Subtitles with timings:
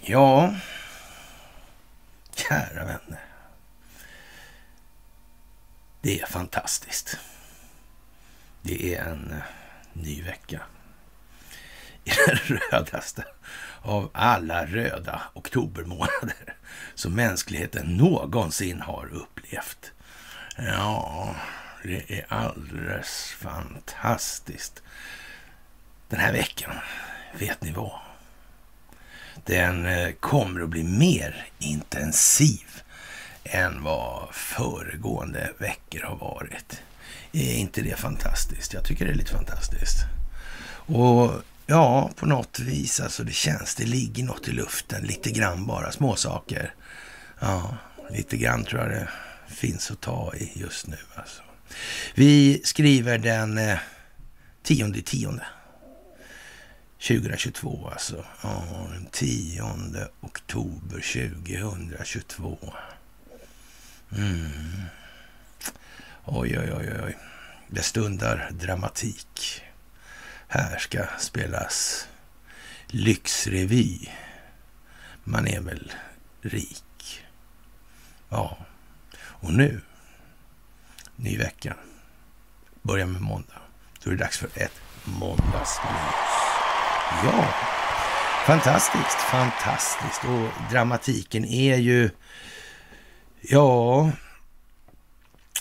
[0.00, 0.54] Ja,
[2.34, 3.24] kära vänner.
[6.00, 7.18] Det är fantastiskt.
[8.62, 9.42] Det är en eh,
[9.92, 10.60] ny vecka.
[12.04, 12.36] I den
[12.72, 13.24] rödaste
[13.82, 16.56] av alla röda oktobermånader
[16.94, 19.92] som mänskligheten någonsin har upplevt.
[20.56, 21.34] Ja,
[21.82, 24.82] det är alldeles fantastiskt.
[26.08, 26.74] Den här veckan,
[27.38, 28.00] vet ni vad?
[29.44, 32.82] Den eh, kommer att bli mer intensiv
[33.44, 36.82] än vad föregående veckor har varit.
[37.32, 38.72] Är inte det fantastiskt?
[38.72, 39.96] Jag tycker det är lite fantastiskt.
[40.86, 41.30] Och
[41.66, 45.92] ja, på något vis, alltså det känns, det ligger något i luften, lite grann bara,
[45.92, 46.74] små saker.
[47.40, 47.76] Ja,
[48.10, 49.08] lite grann tror jag det
[49.46, 50.96] finns att ta i just nu.
[51.14, 51.42] Alltså.
[52.14, 53.78] Vi skriver den eh,
[54.62, 55.44] tionde tionde.
[56.98, 58.24] 2022 alltså.
[58.42, 59.62] Ja, den 10
[60.20, 62.72] oktober 2022.
[64.16, 64.82] Mm.
[66.24, 67.18] Oj, oj, oj, oj.
[67.68, 69.62] Det stundar dramatik.
[70.48, 72.08] Här ska spelas
[72.86, 73.98] lyxrevy.
[75.24, 75.92] Man är väl
[76.42, 77.24] rik.
[78.28, 78.58] Ja,
[79.14, 79.80] och nu,
[81.22, 81.76] ny vecka,
[82.82, 83.60] börjar med måndag.
[84.02, 86.32] Då är det dags för ett måndagsmys.
[87.24, 87.54] Ja,
[88.46, 90.24] fantastiskt, fantastiskt.
[90.24, 92.10] Och dramatiken är ju,
[93.40, 94.10] ja,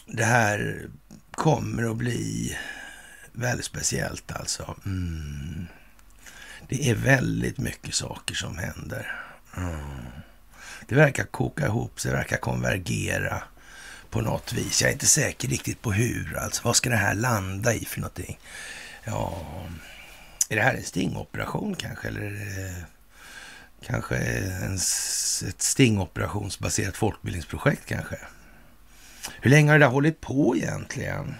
[0.06, 0.90] det här
[1.32, 2.58] kommer att bli
[3.32, 4.76] väldigt speciellt alltså.
[4.86, 5.68] Mm.
[6.68, 9.22] Det är väldigt mycket saker som händer.
[9.58, 10.06] Mm.
[10.88, 13.44] Det verkar koka ihop sig, det verkar konvergera
[14.12, 14.82] på något vis.
[14.82, 16.38] Jag är inte säker riktigt på hur.
[16.38, 18.40] Alltså, vad ska det här landa i för någonting?
[19.04, 19.46] Ja,
[20.50, 22.08] är det här en stingoperation kanske?
[22.08, 22.86] Eller är det
[23.86, 24.76] kanske en,
[25.48, 28.18] ett stingoperationsbaserat folkbildningsprojekt kanske?
[29.42, 31.36] Hur länge har det där hållit på egentligen?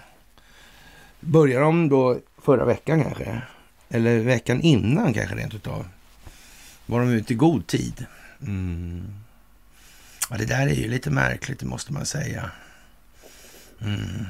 [1.20, 3.42] Börjar de då förra veckan kanske?
[3.88, 5.86] Eller veckan innan kanske rent utav?
[6.86, 8.06] Var de ute i god tid?
[8.40, 9.14] Mm.
[10.32, 12.50] Ja, det där är ju lite märkligt, det måste man säga.
[13.80, 14.26] Mm.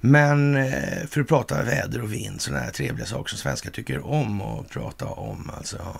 [0.00, 4.06] Men eh, för att prata väder och vind, sådana här trevliga saker som svenskar tycker
[4.06, 5.50] om att prata om.
[5.56, 5.96] Alltså,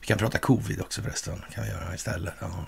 [0.00, 2.34] vi kan prata covid också förresten, kan vi göra istället.
[2.40, 2.66] Ja.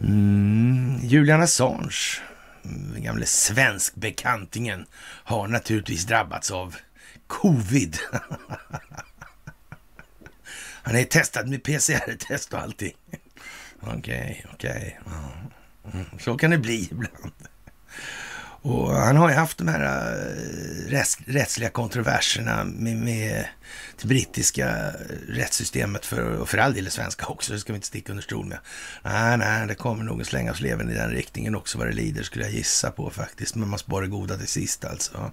[0.00, 2.20] Mm, Julian Assange,
[2.62, 6.76] den gamle svenskbekantingen, har naturligtvis drabbats av
[7.26, 7.98] covid.
[10.82, 12.92] Han är testad med PCR-test och allting.
[13.80, 14.98] Okej, okay, okej.
[15.06, 16.00] Okay.
[16.00, 17.49] Mm, så kan det bli ibland.
[18.62, 23.44] Och han har ju haft de här eh, rätts, rättsliga kontroverserna med, med
[24.00, 24.92] det brittiska eh,
[25.28, 28.22] rättssystemet för, och för all del det svenska också, det ska vi inte sticka under
[28.22, 28.58] stol med.
[29.02, 32.22] Nej, nej, det kommer nog att slängas leven i den riktningen också vad det lider,
[32.22, 33.54] skulle jag gissa på faktiskt.
[33.54, 35.30] Men man sparar goda till sist alltså.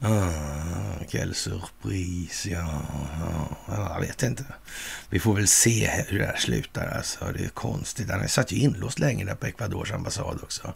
[0.00, 2.82] Ah, quelle surprise, ja,
[3.68, 4.44] ja, jag vet inte.
[5.10, 7.24] Vi får väl se hur det här slutar alltså.
[7.36, 8.10] Det är konstigt.
[8.10, 10.74] Han satt ju inlåst länge där på Ecuadors ambassad också.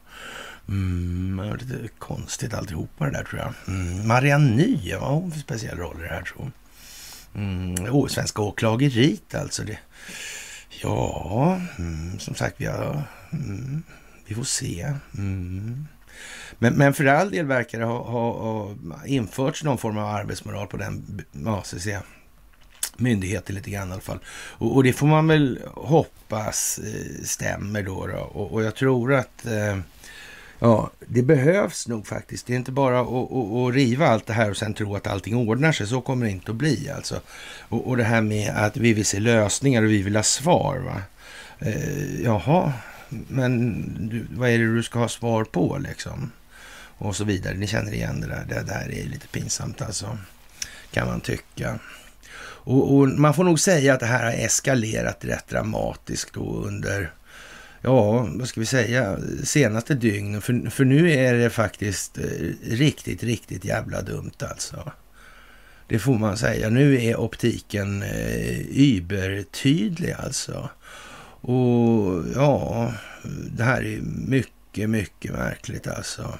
[0.68, 3.52] Mm, lite konstigt alltihopa det där tror jag.
[3.74, 6.52] Mm, Marianne Ny, vad har hon för speciell roll i det här tror
[7.34, 9.64] mm, oh, Svenska åklageriet alltså.
[9.64, 9.78] Det.
[10.82, 13.82] Ja, mm, som sagt, vi, har, mm,
[14.26, 14.92] vi får se.
[15.18, 15.86] Mm.
[16.58, 18.74] Men, men för all del verkar det ha, ha, ha
[19.06, 22.02] införts någon form av arbetsmoral på den ja, så säga,
[22.96, 24.18] myndigheten lite grann i alla fall.
[24.28, 28.06] Och, och, det får man väl hoppas eh, stämmer då.
[28.06, 28.18] då.
[28.18, 29.78] Och, och, jag tror att eh,
[30.58, 32.46] Ja, det behövs nog faktiskt.
[32.46, 35.06] Det är inte bara att, att, att, riva allt det här och sen tro att
[35.06, 35.86] allting ordnar sig.
[35.86, 37.20] Så kommer det inte att bli alltså.
[37.58, 40.78] Och, och det här med att vi vill se lösningar och vi vill ha svar.
[40.78, 41.02] Va?
[41.58, 42.72] Eh, jaha,
[43.08, 46.32] men du, vad är det du ska ha svar på liksom?
[46.98, 47.54] Och så vidare.
[47.54, 48.44] Ni känner igen det där.
[48.48, 50.18] Det där är lite pinsamt alltså,
[50.90, 51.78] kan man tycka.
[52.66, 57.12] Och, och man får nog säga att det här har eskalerat rätt dramatiskt då under
[57.86, 60.42] ja, vad ska vi säga, senaste dygnen.
[60.42, 62.24] För, för nu är det faktiskt eh,
[62.70, 64.92] riktigt, riktigt jävla dumt alltså.
[65.88, 66.68] Det får man säga.
[66.68, 70.68] Nu är optiken eh, übertydlig alltså.
[71.40, 72.92] Och ja,
[73.50, 76.38] det här är mycket, mycket märkligt alltså.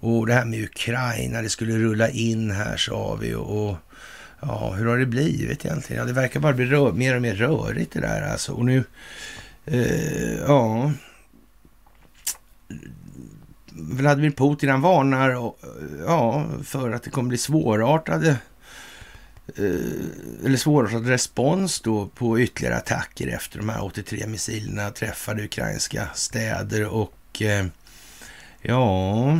[0.00, 3.34] Och det här med Ukraina, det skulle rulla in här sa vi.
[3.34, 3.76] Och,
[4.40, 6.00] ja, hur har det blivit egentligen?
[6.00, 8.52] Ja, det verkar bara bli rör, mer och mer rörigt det där alltså.
[8.52, 8.84] Och nu
[9.70, 10.92] Eh, ja.
[13.70, 15.30] Vladimir Putin han varnar
[16.06, 18.36] ja, för att det kommer bli svårartade
[19.56, 26.08] eh, eller svårartad respons då på ytterligare attacker efter de här 83 missilerna träffade ukrainska
[26.14, 27.66] städer och eh,
[28.62, 29.38] ja,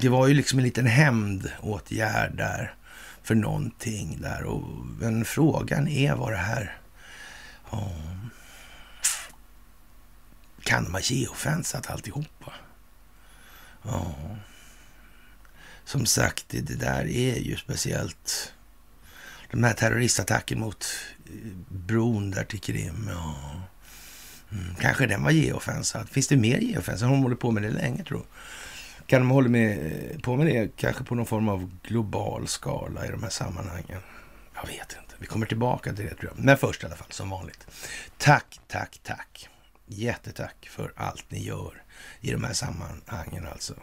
[0.00, 2.74] det var ju liksom en liten hämndåtgärd där
[3.22, 4.44] för någonting där.
[4.44, 4.62] Och,
[5.00, 6.76] men frågan är vad det här...
[7.70, 7.90] Ja,
[10.68, 12.52] kan de ha geofensat alltihopa?
[13.82, 14.14] Ja.
[15.84, 18.52] Som sagt, det, där är ju speciellt.
[19.50, 20.86] De här terroristattacken mot
[21.26, 21.32] eh,
[21.68, 23.08] bron där till Krim.
[23.10, 23.34] Ja.
[24.52, 26.08] Mm, kanske den var geofensad.
[26.08, 27.08] Finns det mer geofensad?
[27.08, 29.06] Hon håller på med det länge tror jag.
[29.06, 33.06] Kan de hålla med, eh, på med det kanske på någon form av global skala
[33.06, 34.00] i de här sammanhangen?
[34.54, 35.14] Jag vet inte.
[35.18, 36.44] Vi kommer tillbaka till det tror jag.
[36.44, 37.66] Men först i alla fall, som vanligt.
[38.18, 39.48] Tack, tack, tack.
[39.88, 41.82] Jättetack för allt ni gör
[42.20, 43.74] i de här sammanhangen alltså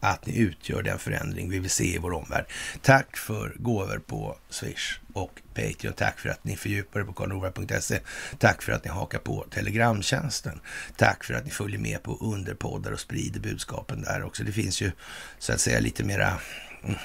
[0.00, 2.44] att ni utgör den förändring vi vill se i vår omvärld.
[2.82, 5.94] Tack för gåvor på Swish och Patreon.
[5.94, 8.00] Tack för att ni fördjupar er på karlnorberg.se.
[8.38, 10.60] Tack för att ni hakar på Telegramtjänsten.
[10.96, 14.44] Tack för att ni följer med på underpoddar och sprider budskapen där också.
[14.44, 14.92] Det finns ju
[15.38, 16.40] så att säga lite mera...
[16.84, 16.96] Mm.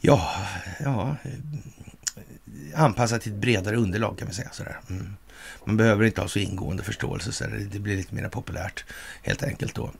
[0.00, 0.46] Ja,
[0.80, 4.80] ja, eh, anpassat till ett bredare underlag kan vi säga sådär.
[4.90, 5.16] Mm.
[5.64, 8.84] Man behöver inte ha så ingående förståelse, så det blir lite mer populärt
[9.22, 9.90] helt enkelt då.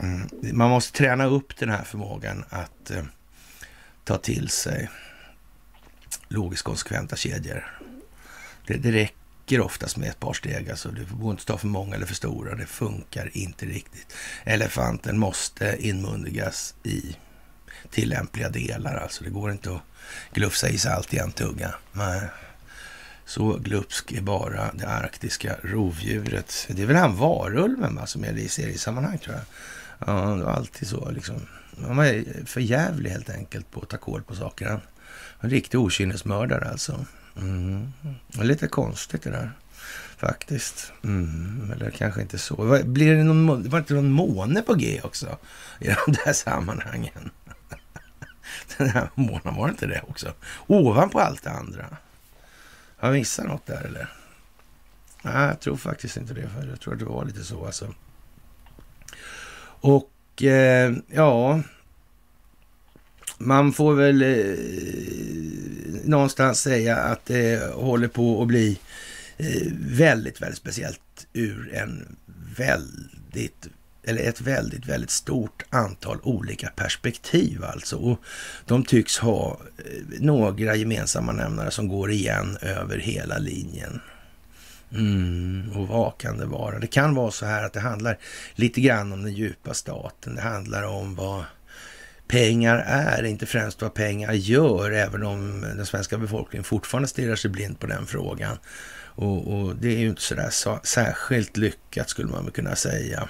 [0.00, 0.28] Mm.
[0.52, 3.04] Man måste träna upp den här förmågan att eh,
[4.04, 4.90] ta till sig
[6.28, 7.78] logiskt konsekventa kedjor.
[8.66, 10.70] Det, det räcker oftast med ett par steg.
[10.70, 12.54] Alltså, det går inte att ta för många eller för stora.
[12.54, 14.14] Det funkar inte riktigt.
[14.44, 17.16] Elefanten måste inmundigas i
[17.90, 18.96] tillämpliga delar.
[18.96, 19.82] Alltså, det går inte att
[20.32, 21.74] glufsa i sig allt i en tugga.
[21.92, 22.20] Nej.
[23.26, 26.66] Så glupsk är bara det arktiska rovdjuret.
[26.68, 29.44] Det är väl han varulven va, som är det i seriesammanhang tror jag.
[30.08, 31.46] Ja, det var alltid så liksom.
[31.82, 34.66] Han var för jävlig helt enkelt på att ta koll på saker.
[34.66, 34.80] Han
[35.40, 37.06] en riktig okynnesmördare alltså.
[37.36, 37.92] Mm.
[38.28, 39.52] Lite konstigt det där
[40.16, 40.92] faktiskt.
[41.04, 41.72] Mm.
[41.74, 42.82] Eller kanske inte så.
[42.84, 45.38] Blir det någon, var det inte någon måne på G också
[45.80, 47.30] i de där sammanhangen?
[48.78, 50.32] Den här månen var det inte det också?
[50.66, 51.86] Ovanpå allt det andra.
[53.04, 54.08] Har jag missat något där eller?
[55.22, 56.48] Nej, jag tror faktiskt inte det.
[56.48, 57.94] För jag tror att det var lite så alltså.
[59.64, 61.62] Och eh, ja,
[63.38, 64.56] man får väl eh,
[66.04, 68.78] någonstans säga att det håller på att bli
[69.36, 72.16] eh, väldigt, väldigt speciellt ur en
[72.56, 73.68] väldigt
[74.06, 77.96] eller ett väldigt, väldigt stort antal olika perspektiv alltså.
[77.96, 78.18] Och
[78.66, 84.00] de tycks ha eh, några gemensamma nämnare som går igen över hela linjen.
[84.92, 86.78] Mm, och vad kan det vara?
[86.78, 88.18] Det kan vara så här att det handlar
[88.54, 90.34] lite grann om den djupa staten.
[90.34, 91.44] Det handlar om vad
[92.28, 97.50] pengar är, inte främst vad pengar gör, även om den svenska befolkningen fortfarande stirrar sig
[97.50, 98.58] blind på den frågan.
[99.16, 103.28] Och, och det är ju inte sådär så, särskilt lyckat skulle man väl kunna säga.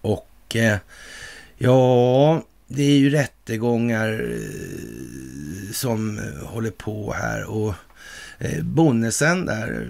[0.00, 0.78] Och eh,
[1.56, 7.74] ja, det är ju rättegångar eh, som eh, håller på här och
[8.38, 9.88] eh, Bonnesen där,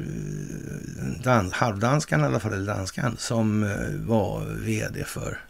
[0.99, 5.41] eh, dan, halvdanskan i alla fall, eller danskan, som eh, var vd för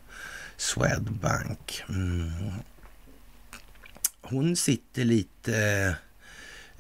[0.57, 1.85] Swedbank.
[1.89, 2.31] Mm.
[4.21, 5.97] Hon sitter lite,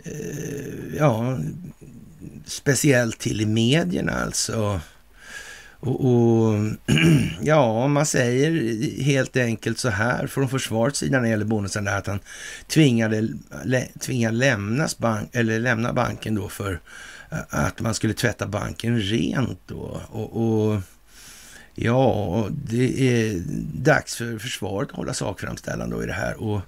[0.05, 1.39] eh, ja,
[2.45, 4.81] speciellt till i medierna alltså.
[5.81, 6.55] Och, och,
[7.43, 8.53] ja, man säger
[9.03, 12.21] helt enkelt så här från försvarets sida när det gäller bonusen där att han
[12.67, 13.29] tvingade,
[13.65, 16.81] lä, tvingade lämnas bank, eller lämna banken då för
[17.49, 20.01] att man skulle tvätta banken rent då.
[20.09, 20.81] Och, och
[21.75, 23.43] ja, det är
[23.75, 26.43] dags för försvaret att hålla sakframställan då i det här.
[26.43, 26.61] Och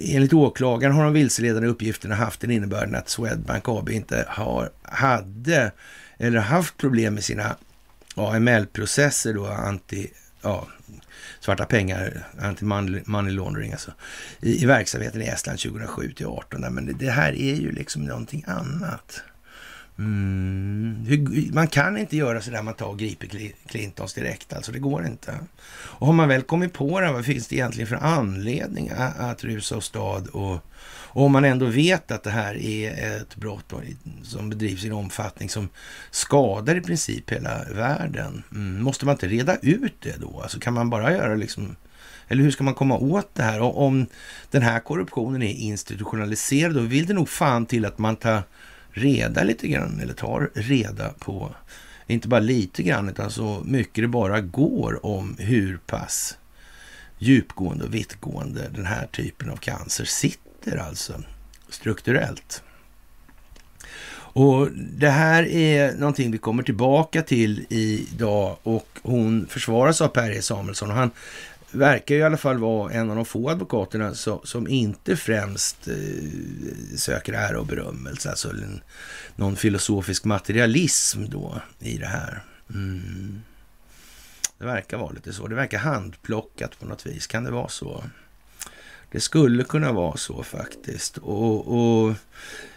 [0.00, 5.72] enligt åklagaren har de vilseledande uppgifterna haft den innebörden att Swedbank AB inte har, hade
[6.18, 7.56] eller haft problem med sina
[8.18, 10.10] AML-processer då, anti,
[10.42, 10.68] ja,
[11.40, 13.92] svarta pengar, anti-money laundering alltså,
[14.40, 16.74] i, i verksamheten i Estland 2007 till 2018.
[16.74, 19.22] Men det, det, här är ju liksom någonting annat.
[19.98, 21.06] Mm.
[21.52, 25.06] Man kan inte göra så där man tar och griper Clintons direkt, alltså det går
[25.06, 25.38] inte.
[25.70, 29.44] Och har man väl kommit på det, vad finns det egentligen för anledning att, att
[29.44, 30.64] rusa åstad och
[31.10, 33.72] och om man ändå vet att det här är ett brott
[34.22, 35.68] som bedrivs i en omfattning som
[36.10, 40.40] skadar i princip hela världen, mm, måste man inte reda ut det då?
[40.42, 41.76] Alltså kan man bara göra liksom
[42.28, 43.60] eller hur ska man komma åt det här?
[43.60, 44.06] Och om
[44.50, 48.42] den här korruptionen är institutionaliserad, då vill det nog fan till att man tar
[48.90, 51.54] reda lite grann, eller tar reda på
[52.06, 56.38] inte bara lite grann, utan så mycket det bara går om hur pass
[57.18, 61.22] djupgående och vittgående den här typen av cancer sitter alltså
[61.68, 62.62] strukturellt.
[64.38, 70.30] Och Det här är någonting vi kommer tillbaka till idag och hon försvaras av Per
[70.30, 70.90] E Samuelsson.
[70.90, 71.10] Och han
[71.70, 75.94] verkar i alla fall vara en av de få advokaterna som, inte främst eh,
[76.96, 78.52] söker ära och berömmelse, alltså
[79.36, 82.42] någon filosofisk materialism då i det här.
[82.74, 83.42] Mm.
[84.58, 85.46] Det verkar vara lite så.
[85.46, 87.26] Det verkar handplockat på något vis.
[87.26, 88.04] Kan det vara så?
[89.10, 91.18] Det skulle kunna vara så faktiskt.
[91.18, 92.14] Och, och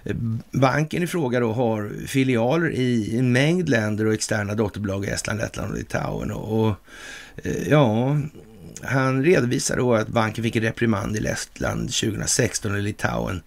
[0.03, 0.15] eh,
[0.51, 5.39] banken i fråga då har filialer i en mängd länder och externa dotterbolag i Estland,
[5.39, 6.31] Lettland och Litauen.
[6.31, 6.75] Och, och
[7.69, 8.17] ja,
[8.83, 13.41] han redovisar då att banken fick en reprimand i Lettland 2016 och Litauen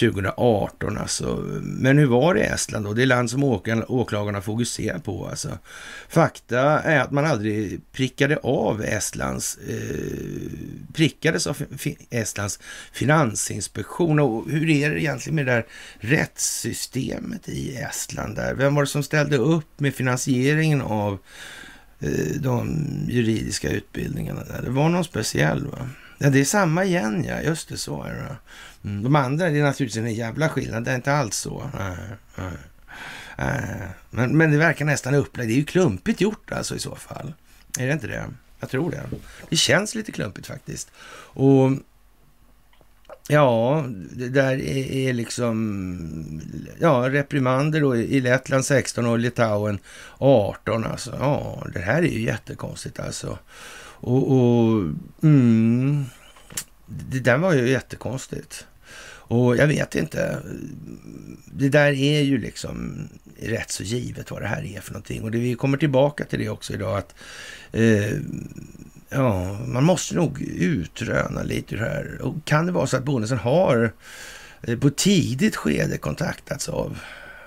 [0.00, 0.98] 2018.
[0.98, 1.36] Alltså.
[1.62, 2.92] Men hur var det i Estland då?
[2.92, 3.44] Det är land som
[3.88, 5.26] åklagarna fokuserar på.
[5.26, 5.58] Alltså.
[6.08, 10.52] Fakta är att man aldrig prickade av Estlands, eh,
[10.94, 11.62] prickades av
[12.10, 12.58] Estlands
[12.92, 14.18] finansinspektion.
[14.18, 15.66] Och hur är det egentligen med det där
[15.98, 18.36] rättssystemet i Estland?
[18.36, 18.54] Där?
[18.54, 21.18] Vem var det som ställde upp med finansieringen av
[22.00, 24.62] Eh, de juridiska utbildningarna där.
[24.62, 25.88] Det var någon speciell va?
[26.18, 28.36] Ja, det är samma igen ja, just det, så är det.
[28.88, 29.02] Mm.
[29.02, 31.70] De andra, det är naturligtvis en jävla skillnad, det är inte alls så.
[34.10, 37.32] Men, men det verkar nästan upplagt, det är ju klumpigt gjort alltså i så fall.
[37.78, 38.24] Är det inte det?
[38.60, 39.02] Jag tror det.
[39.48, 40.90] Det känns lite klumpigt faktiskt.
[41.32, 41.70] Och
[43.28, 46.40] Ja, det där är, liksom
[46.78, 49.78] ja, reprimander då i Lettland 16 och Litauen
[50.18, 50.84] 18.
[50.84, 51.16] Alltså.
[51.20, 53.38] Ja, det här är ju jättekonstigt alltså.
[54.02, 54.82] Och, och
[55.22, 56.04] mm,
[56.86, 58.66] det där var ju jättekonstigt.
[59.30, 60.42] Och jag vet inte.
[61.44, 63.08] Det där är ju liksom
[63.40, 65.22] rätt så givet vad det här är för någonting.
[65.22, 66.98] Och det, vi kommer tillbaka till det också idag.
[66.98, 67.14] att
[67.72, 68.16] eh,
[69.12, 72.18] Ja, man måste nog utröna lite hur det här.
[72.22, 73.92] Och kan det vara så att bonusen har
[74.62, 76.98] eh, på tidigt skede kontaktats av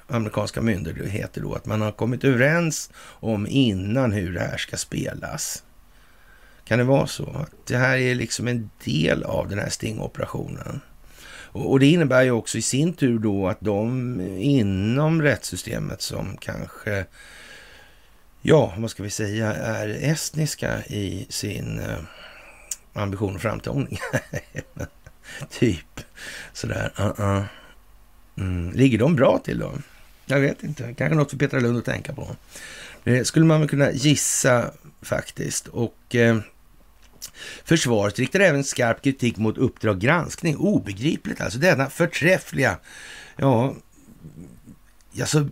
[0.08, 5.64] amerikanska myndigheter då, att man har kommit överens om innan hur det här ska spelas.
[6.66, 7.30] Kan det vara så?
[7.30, 10.82] Att det här är liksom en del av den här stingoperationen.
[11.52, 17.06] Och det innebär ju också i sin tur då att de inom rättssystemet som kanske
[18.46, 21.98] ja, vad ska vi säga, är estniska i sin eh,
[22.94, 24.00] ambition och framtoning.
[25.50, 26.00] typ
[26.54, 26.94] sådär.
[27.00, 27.44] Uh -uh.
[28.38, 28.72] Mm.
[28.72, 29.74] Ligger de bra till då?
[30.26, 30.94] Jag vet inte.
[30.94, 32.36] Kanske något för Petra Lund att tänka på.
[33.04, 34.72] Det skulle man väl kunna gissa
[35.02, 35.68] faktiskt.
[35.68, 36.38] Och eh,
[37.64, 40.58] Försvaret riktar även skarp kritik mot Uppdrag granskning.
[40.58, 41.60] Obegripligt alltså.
[41.60, 42.78] Denna förträffliga,
[43.36, 43.76] ja,
[45.20, 45.48] Alltså,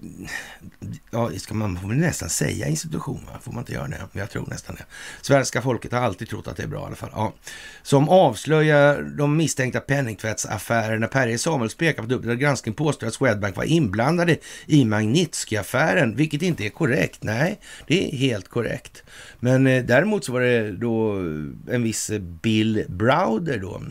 [1.11, 3.39] ja, ska man får nästan säga institution, va?
[3.41, 4.07] får man inte göra det?
[4.11, 4.85] Jag tror nästan det.
[5.21, 7.09] Svenska folket har alltid trott att det är bra i alla fall.
[7.13, 7.33] Ja.
[7.83, 11.07] Som avslöjar de misstänkta penningtvättsaffärerna.
[11.07, 16.41] Per Samuels pekar på att Uppdrag granskning påstår att Swedbank var inblandade i Magnitsky-affären, vilket
[16.41, 17.23] inte är korrekt.
[17.23, 19.03] Nej, det är helt korrekt.
[19.39, 21.11] Men eh, däremot så var det då
[21.71, 23.81] en viss Bill Browder då,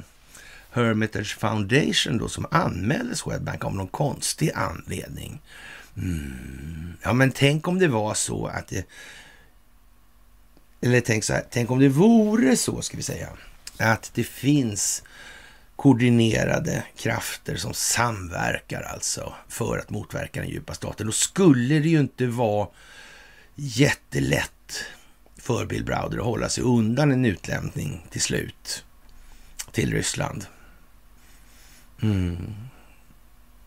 [0.72, 5.40] Hermitage Foundation då som anmälde Swedbank av någon konstig anledning.
[5.96, 6.92] Mm.
[7.02, 8.86] Ja, men tänk om det var så att det...
[10.82, 13.28] Eller tänk så här, tänk om det vore så, ska vi säga,
[13.78, 15.02] att det finns
[15.76, 21.06] koordinerade krafter som samverkar alltså för att motverka den djupa staten.
[21.06, 22.68] Då skulle det ju inte vara
[23.54, 24.84] jättelätt
[25.36, 28.84] för Bill Browder att hålla sig undan en utlämning till slut
[29.72, 30.46] till Ryssland.
[32.02, 32.54] Mm.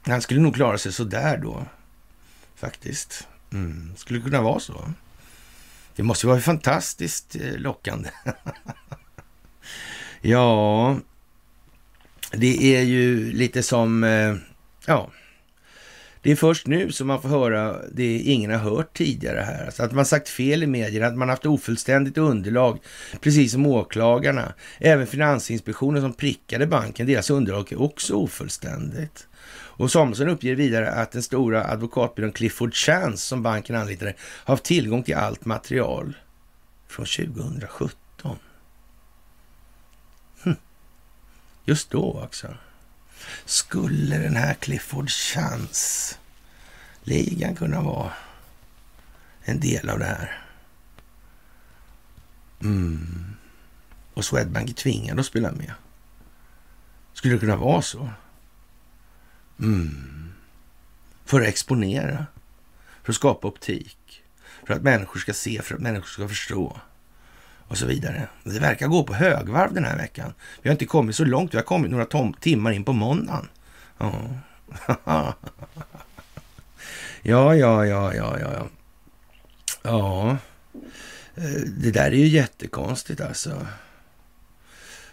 [0.06, 1.66] Han skulle nog klara sig sådär då,
[2.56, 3.28] faktiskt.
[3.52, 3.94] Mm.
[3.96, 4.94] Skulle kunna vara så.
[5.96, 8.10] Det måste ju vara fantastiskt eh, lockande.
[10.22, 10.98] ja,
[12.32, 14.36] det är ju lite som, eh,
[14.86, 15.12] ja,
[16.24, 19.66] det är först nu som man får höra det ingen har hört tidigare här.
[19.66, 22.80] Alltså att man sagt fel i medierna, att man haft ofullständigt underlag,
[23.22, 24.54] precis som åklagarna.
[24.80, 29.28] Även Finansinspektionen som prickade banken, deras underlag är också ofullständigt.
[29.76, 34.64] Och Samuelsson uppger vidare att den stora advokatbyrån Clifford Chance som banken anlitade har haft
[34.64, 36.14] tillgång till allt material
[36.88, 38.38] från 2017.
[40.44, 40.56] Hm.
[41.66, 42.48] Just då också.
[43.46, 46.16] Skulle den här Clifford Chance-ligan
[47.56, 48.14] kunna vara
[49.42, 50.46] en del av det här?
[52.62, 53.36] Mm.
[54.14, 55.72] Och Swedbank är tvingade att spela med.
[57.14, 58.10] Skulle det kunna vara så?
[59.60, 60.34] Mm.
[61.26, 62.26] För att exponera,
[63.04, 64.24] för att skapa optik,
[64.66, 66.80] för att människor ska se, för att människor ska förstå
[67.74, 68.28] och så vidare.
[68.44, 70.34] Det verkar gå på högvarv den här veckan.
[70.62, 71.54] Vi har inte kommit så långt.
[71.54, 73.48] Vi har kommit några timmar in på måndagen.
[77.24, 77.56] Ja.
[77.56, 78.68] ja, ja, ja, ja, ja.
[79.84, 80.38] Ja,
[81.36, 83.68] eh, det där är ju jättekonstigt alltså.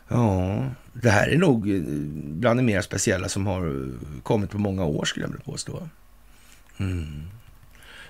[0.08, 1.82] Ja, det här är nog eh,
[2.22, 5.88] bland det mer speciella som har eh, kommit på många år skulle jag vilja påstå.
[6.78, 7.22] Mm.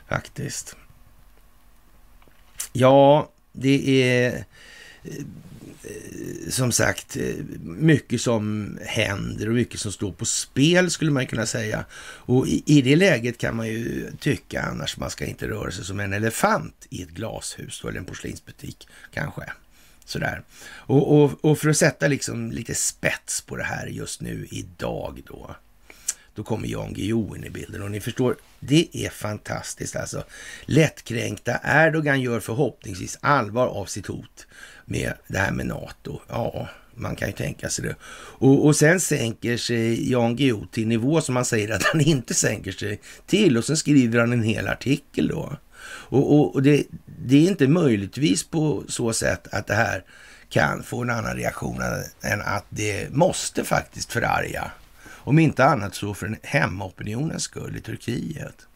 [0.09, 0.76] Faktiskt.
[2.73, 4.45] Ja, det är
[5.04, 5.25] eh,
[6.49, 11.47] som sagt eh, mycket som händer och mycket som står på spel skulle man kunna
[11.47, 11.85] säga.
[12.02, 15.85] Och i, i det läget kan man ju tycka annars man ska inte röra sig
[15.85, 19.42] som en elefant i ett glashus eller en porslinsbutik kanske.
[20.04, 20.42] Sådär.
[20.62, 25.23] Och, och, och för att sätta liksom lite spets på det här just nu idag
[25.26, 25.57] då.
[26.35, 30.25] Då kommer Jan Guillou in i bilden och ni förstår, det är fantastiskt alltså.
[30.65, 34.47] Lättkränkta Erdogan gör förhoppningsvis allvar av sitt hot
[34.85, 36.21] med det här med NATO.
[36.29, 37.97] Ja, man kan ju tänka sig det.
[38.39, 42.35] Och, och sen sänker sig Jan Guillou till nivå som man säger att han inte
[42.35, 45.57] sänker sig till och sen skriver han en hel artikel då.
[45.83, 46.85] Och, och, och det,
[47.27, 50.05] det, är inte möjligtvis på så sätt att det här
[50.49, 51.83] kan få en annan reaktion
[52.23, 54.71] än att det måste faktiskt förarga.
[55.25, 58.67] Om inte annat så för hemmaopinionens skull i Turkiet.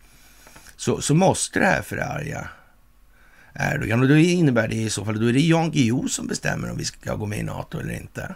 [0.76, 2.48] Så, så måste det här förarga
[3.54, 4.00] Erdogan.
[4.00, 6.76] Och då innebär det i så fall, då är det Jan Guillou som bestämmer om
[6.76, 8.34] vi ska gå med i NATO eller inte.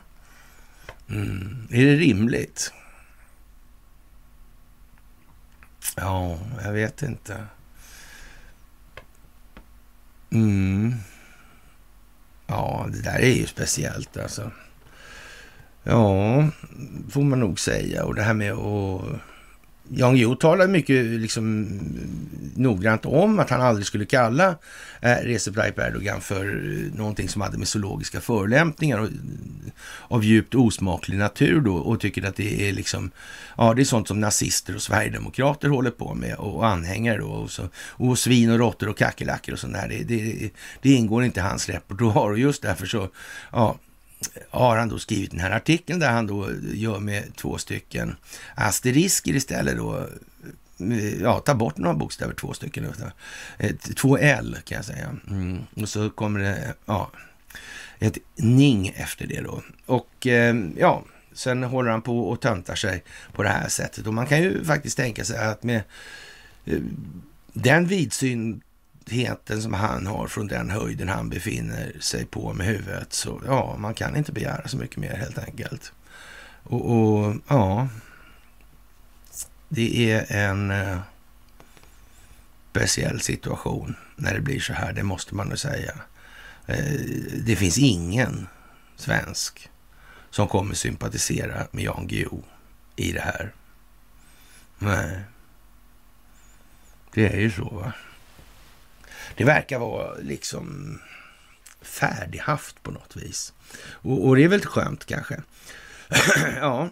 [1.11, 1.69] Mm.
[1.71, 2.73] Är det rimligt?
[5.97, 7.47] Ja, jag vet inte.
[10.31, 10.95] Mm.
[12.47, 14.51] Ja, det där är ju speciellt alltså.
[15.89, 16.49] Ja,
[17.11, 18.05] får man nog säga.
[18.05, 19.03] Och det här med att
[19.91, 21.69] Jan Guillou talar mycket liksom,
[22.55, 24.57] noggrant om att han aldrig skulle kalla
[25.03, 29.09] eh, Recep Tayyip Erdogan för eh, någonting som hade med zoologiska förolämpningar och,
[30.09, 33.11] av djupt osmaklig natur då och tycker att det är liksom,
[33.57, 37.51] ja det är sånt som nazister och sverigedemokrater håller på med och anhängare då och,
[37.51, 39.89] så, och svin och råttor och kackerlackor och sånt där.
[39.89, 40.51] Det, det,
[40.83, 43.09] det ingår inte i hans repertoar och just därför så,
[43.53, 43.79] ja,
[44.51, 48.17] har han då skrivit den här artikeln där han då gör med två stycken
[48.55, 50.07] asterisker istället då.
[50.81, 52.87] Eh, ja, ta bort några bokstäver, två stycken.
[53.59, 55.17] Eh, två L kan jag säga.
[55.31, 55.59] Mm.
[55.77, 57.11] Och så kommer det, ja,
[57.99, 59.63] ett ning efter det då.
[59.87, 64.07] Och eh, ja, sen håller han på och töntar sig på det här sättet.
[64.07, 65.83] Och man kan ju faktiskt tänka sig att med
[67.53, 68.61] den vidsyn
[69.13, 73.13] heten som han har från den höjden han befinner sig på med huvudet.
[73.13, 75.93] Så ja, man kan inte begära så mycket mer helt enkelt.
[76.63, 77.89] Och, och ja,
[79.69, 80.99] det är en eh,
[82.71, 85.93] speciell situation när det blir så här, det måste man nog säga.
[86.67, 87.01] Eh,
[87.45, 88.47] det finns ingen
[88.97, 89.71] svensk
[90.31, 92.43] som kommer sympatisera med Jan Guillou
[92.97, 93.53] i det här.
[94.79, 95.21] Nej,
[97.15, 97.93] det är ju så va.
[99.39, 100.99] Det verkar vara liksom
[101.83, 103.53] färdighaft på något vis.
[103.89, 105.43] Och, och det är väl skönt kanske.
[106.61, 106.91] ja.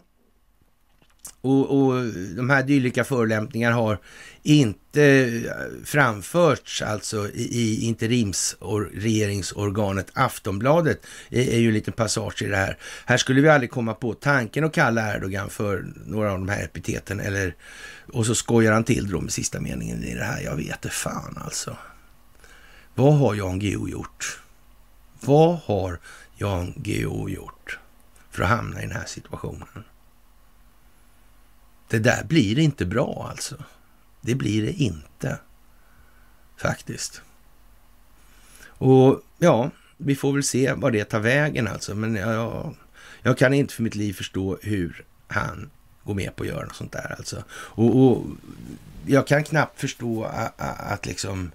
[1.41, 2.05] Och, och
[2.37, 3.99] de här dylika förolämpningar har
[4.43, 5.43] inte
[5.85, 11.07] framförts alltså i, i interimsregeringsorganet Aftonbladet.
[11.29, 12.79] Det är ju en liten passage i det här.
[13.07, 16.65] Här skulle vi aldrig komma på tanken att kalla Erdogan för några av de här
[16.65, 17.55] epiteten eller
[18.13, 20.41] och så skojar han till då med sista meningen i det här.
[20.41, 21.77] Jag vet det fan alltså.
[22.99, 24.41] Vad har Jan Guillou gjort?
[25.21, 25.99] Vad har
[26.37, 27.79] Jan Guillou gjort
[28.31, 29.85] för att hamna i den här situationen?
[31.89, 33.57] Det där blir inte bra alltså.
[34.21, 35.39] Det blir det inte.
[36.57, 37.23] Faktiskt.
[38.67, 41.95] Och ja, vi får väl se vad det tar vägen alltså.
[41.95, 42.75] Men jag,
[43.23, 45.71] jag kan inte för mitt liv förstå hur han
[46.05, 47.45] går med på att göra något sånt där alltså.
[47.51, 48.27] Och, och
[49.07, 51.51] jag kan knappt förstå att, att liksom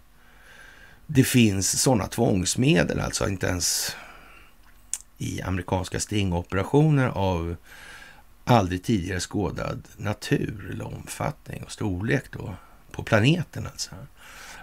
[1.14, 3.96] det finns sådana tvångsmedel, alltså inte ens
[5.18, 7.56] i amerikanska stingoperationer av
[8.44, 12.56] aldrig tidigare skådad natur eller omfattning och storlek då
[12.92, 13.92] på planeten alltså.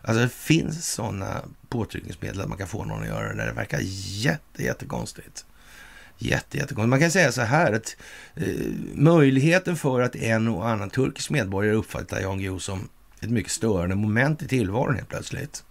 [0.03, 3.47] Alltså det finns sådana påtryckningsmedel att man kan få någon att göra det där.
[3.47, 5.45] Det verkar jätte, jättekonstigt.
[6.19, 6.89] Jätte, jättekonstigt.
[6.89, 7.97] Man kan säga så här att
[8.35, 12.89] eh, möjligheten för att en och annan turkisk medborgare uppfattar Jan Guillou som
[13.21, 15.65] ett mycket störande moment i tillvaron helt plötsligt.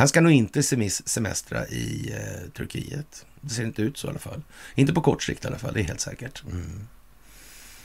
[0.00, 3.26] Han ska nog inte semestra i eh, Turkiet.
[3.40, 4.42] Det ser inte ut så i alla fall.
[4.74, 6.42] Inte på kort sikt i alla fall, det är helt säkert.
[6.44, 6.88] Mm.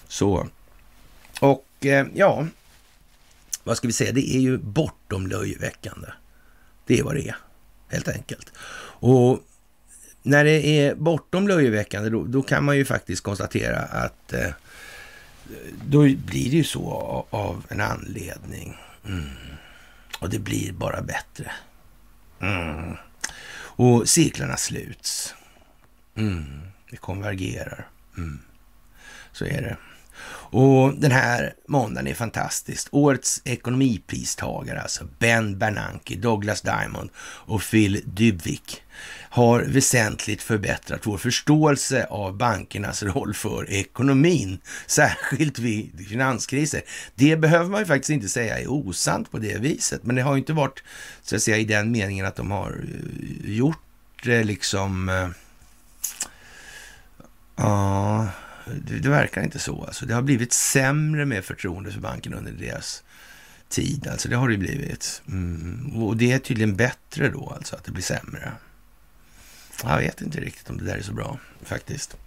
[0.07, 0.47] Så.
[1.39, 2.47] Och eh, ja,
[3.63, 4.11] vad ska vi säga?
[4.11, 6.07] Det är ju bortom löjeväckande
[6.85, 7.35] Det är vad det är,
[7.87, 8.51] helt enkelt.
[8.99, 9.43] Och
[10.23, 14.51] när det är bortom löjeväckande, då, då kan man ju faktiskt konstatera att eh,
[15.85, 18.77] då blir det ju så av, av en anledning.
[19.05, 19.29] Mm.
[20.19, 21.51] Och det blir bara bättre.
[22.39, 22.97] Mm.
[23.77, 25.35] Och cirklarna sluts.
[26.15, 26.61] Mm.
[26.89, 27.87] Det konvergerar.
[28.17, 28.39] Mm.
[29.31, 29.77] Så är det.
[30.51, 32.87] Och den här måndagen är fantastisk.
[32.91, 38.81] Årets ekonomipristagare, alltså Ben Bernanke, Douglas Diamond och Phil Dybvik
[39.29, 46.81] har väsentligt förbättrat vår förståelse av bankernas roll för ekonomin, särskilt vid finanskriser.
[47.15, 50.33] Det behöver man ju faktiskt inte säga är osant på det viset, men det har
[50.33, 50.83] ju inte varit
[51.21, 53.77] så att säga i den meningen att de har eh, gjort
[54.23, 55.09] det liksom...
[55.09, 55.29] Uh,
[57.55, 58.27] ja,
[58.65, 59.83] det, det, verkar inte så.
[59.83, 63.03] Alltså, det har blivit sämre med förtroende för banken under deras
[63.69, 64.07] tid.
[64.07, 65.21] Alltså det har det blivit.
[65.27, 66.03] Mm.
[66.03, 68.51] Och det är tydligen bättre då, alltså att det blir sämre.
[69.83, 72.17] Jag vet inte riktigt om det där är så bra faktiskt.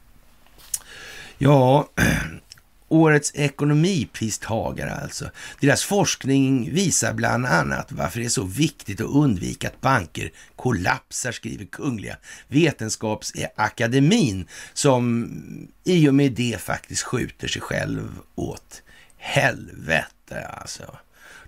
[1.39, 1.91] Ja,
[2.89, 5.31] årets ekonomipristagare alltså.
[5.61, 11.33] Deras forskning visar bland annat varför det är så viktigt att undvika att banker kollapsar,
[11.33, 12.17] skriver Kungliga
[12.49, 15.29] Vetenskapsakademin, eh, som
[15.85, 18.83] i och med det faktiskt skjuter sig själv åt
[19.17, 20.99] helvete alltså.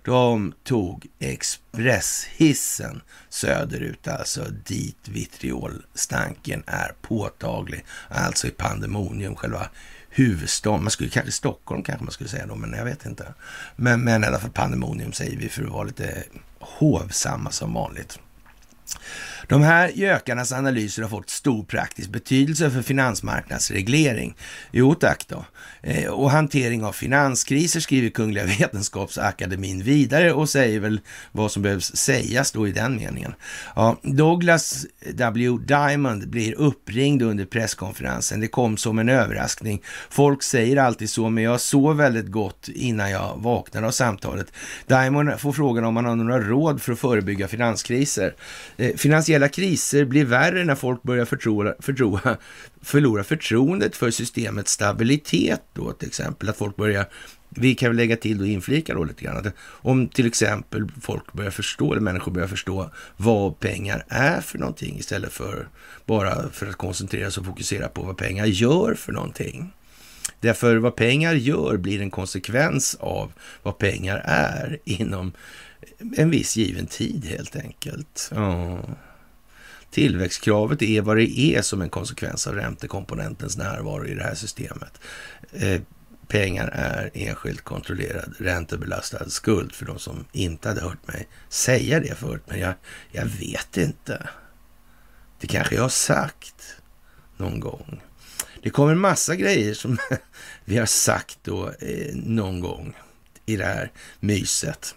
[0.03, 7.85] De tog expresshissen söderut, alltså dit vitriolstanken är påtaglig.
[8.09, 9.69] Alltså i pandemonium, själva
[10.11, 13.33] huvudstad, Man skulle kanske Stockholm kanske man skulle säga då, men jag vet inte.
[13.75, 16.23] Men, men i alla fall pandemonium säger vi för att vara lite
[16.59, 18.19] hovsamma som vanligt.
[19.47, 24.35] De här gökarnas analyser har fått stor praktisk betydelse för finansmarknadsreglering.
[24.71, 25.45] Jo tack då.
[25.83, 30.99] Eh, och hantering av finanskriser skriver Kungliga Vetenskapsakademin vidare och säger väl
[31.31, 33.33] vad som behövs sägas då i den meningen.
[33.75, 35.57] Ja, Douglas W.
[35.65, 38.39] Diamond blir uppringd under presskonferensen.
[38.39, 39.81] Det kom som en överraskning.
[40.09, 44.53] Folk säger alltid så, men jag sov väldigt gott innan jag vaknade av samtalet.
[44.87, 48.35] Diamond får frågan om han har några råd för att förebygga finanskriser.
[48.77, 52.37] Eh, Finansiella kriser blir värre när folk börjar förtroa, förtroa,
[52.81, 56.49] förlora förtroendet för systemets stabilitet då till exempel.
[56.49, 57.05] Att folk börjar
[57.49, 59.37] vi kan väl lägga till och inflika då lite grann.
[59.37, 64.57] Att om till exempel folk börjar förstå, eller människor börjar förstå vad pengar är för
[64.57, 65.67] någonting istället för
[66.05, 69.73] bara för att koncentrera sig och fokusera på vad pengar gör för någonting.
[70.39, 73.31] Därför vad pengar gör blir en konsekvens av
[73.63, 75.33] vad pengar är inom
[76.17, 78.29] en viss given tid helt enkelt.
[78.35, 78.79] Ja.
[79.91, 84.99] Tillväxtkravet är vad det är som en konsekvens av räntekomponentens närvaro i det här systemet.
[85.51, 85.81] Eh,
[86.27, 92.15] pengar är enskilt kontrollerad räntebelastad skuld för de som inte hade hört mig säga det
[92.15, 92.43] förut.
[92.45, 92.73] Men jag,
[93.11, 94.29] jag vet inte.
[95.39, 96.75] Det kanske jag har sagt
[97.37, 98.01] någon gång.
[98.63, 99.97] Det kommer en massa grejer som
[100.65, 102.93] vi har sagt då eh, någon gång
[103.45, 104.95] i det här myset.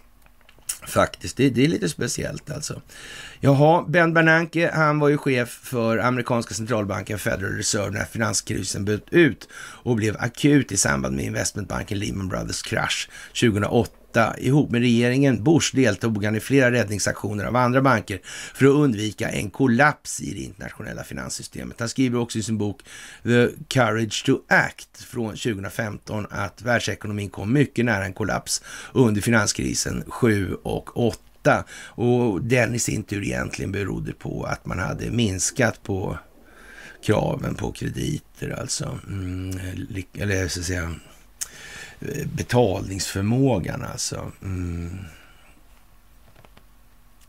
[0.87, 2.81] Faktiskt, det, det, är lite speciellt alltså.
[3.39, 9.13] Jaha, Ben Bernanke, han var ju chef för amerikanska centralbanken Federal Reserve när finanskrisen bröt
[9.13, 13.91] ut och blev akut i samband med investmentbanken Lehman Brothers krasch 2008
[14.37, 18.19] Ihop med regeringen Bush deltog han i flera räddningsaktioner av andra banker
[18.53, 21.79] för att undvika en kollaps i det internationella finanssystemet.
[21.79, 22.81] Han skriver också i sin bok
[23.23, 30.03] The Courage to Act från 2015 att världsekonomin kom mycket nära en kollaps under finanskrisen
[30.07, 35.83] 7 och 8 och den i sin tur egentligen berodde på att man hade minskat
[35.83, 36.17] på
[37.05, 38.99] kraven på krediter, alltså.
[39.07, 39.59] Mm,
[40.13, 40.95] eller så att säga
[42.35, 44.31] betalningsförmågan alltså.
[44.41, 44.99] Mm.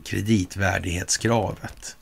[0.03, 1.97] Kreditvärdighetskravet.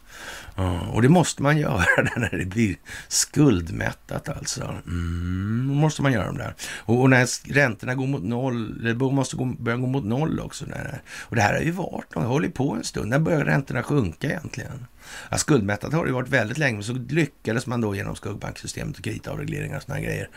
[0.56, 2.76] Ja, och det måste man göra när det blir
[3.08, 4.76] skuldmättat alltså.
[4.86, 6.54] Mm, måste man göra de där.
[6.78, 10.66] Och, och, när räntorna går mot noll, det måste gå, börja gå mot noll också.
[10.66, 13.10] När, och det här har ju varit, det har hållit på en stund.
[13.10, 14.86] När börjar räntorna sjunka egentligen?
[15.30, 19.04] Ja, skuldmättat har det varit väldigt länge, men så lyckades man då genom skuggbanksystemet och
[19.04, 20.30] kreditavregleringar och sådana grejer.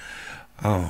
[0.62, 0.88] Ja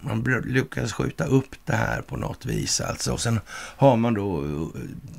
[0.00, 3.12] man lyckades skjuta upp det här på något vis alltså.
[3.12, 3.40] Och sen
[3.76, 4.68] har man då eh,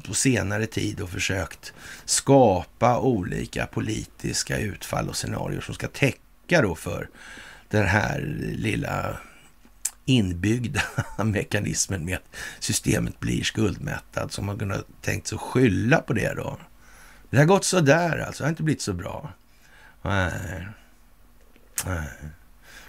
[0.08, 1.74] på senare tid då försökt
[2.06, 7.10] skapa olika politiska utfall och scenarier som ska täcka då för
[7.70, 9.18] den här lilla
[10.06, 10.82] inbyggda
[11.24, 14.32] mekanismen med att systemet blir skuldmättat.
[14.32, 16.58] Så man kunde tänkt sig att skylla på det då.
[17.30, 19.34] Det har gått så där alltså, det har inte blivit så bra.
[20.02, 20.68] Nej.
[21.86, 22.08] Nej.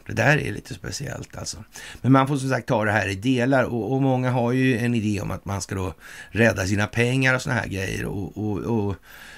[0.07, 1.65] Det där är lite speciellt alltså.
[2.03, 4.79] Men man får som sagt ta det här i delar och, och många har ju
[4.79, 5.95] en idé om att man ska då
[6.31, 8.05] rädda sina pengar och såna här grejer.
[8.05, 8.97] Och, och, och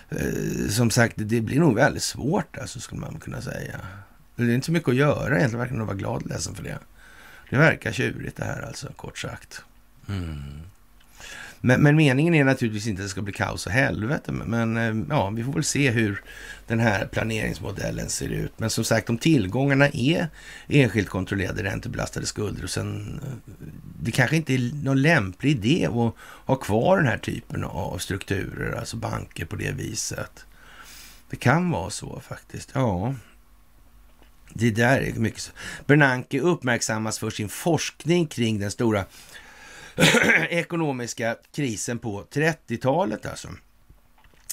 [0.09, 3.81] eh, som sagt, det blir nog väldigt svårt alltså, skulle man kunna säga.
[4.37, 6.62] Det är inte så mycket att göra egentligen, verkligen att vara glad och ledsen för
[6.62, 6.79] det.
[7.50, 9.62] Det verkar tjurigt det här alltså, kort sagt.
[10.09, 10.61] Mm.
[11.66, 14.33] Men, men, meningen är naturligtvis inte att det ska bli kaos och helvete.
[14.33, 16.22] Men eh, ja, vi får väl se hur
[16.66, 18.52] den här planeringsmodellen ser ut.
[18.57, 20.29] Men som sagt, om tillgångarna är
[20.68, 23.55] enskilt kontrollerade räntebelastade skulder och sen eh,
[24.00, 26.14] det kanske inte är någon lämplig idé att
[26.46, 30.46] ha kvar den här typen av strukturer, alltså banker på det viset.
[31.31, 32.70] Det kan vara så faktiskt.
[32.74, 33.14] Ja,
[34.48, 35.52] det där är mycket så.
[35.87, 39.05] Bernanke uppmärksammas för sin forskning kring den stora
[40.50, 43.48] ekonomiska krisen på 30-talet alltså.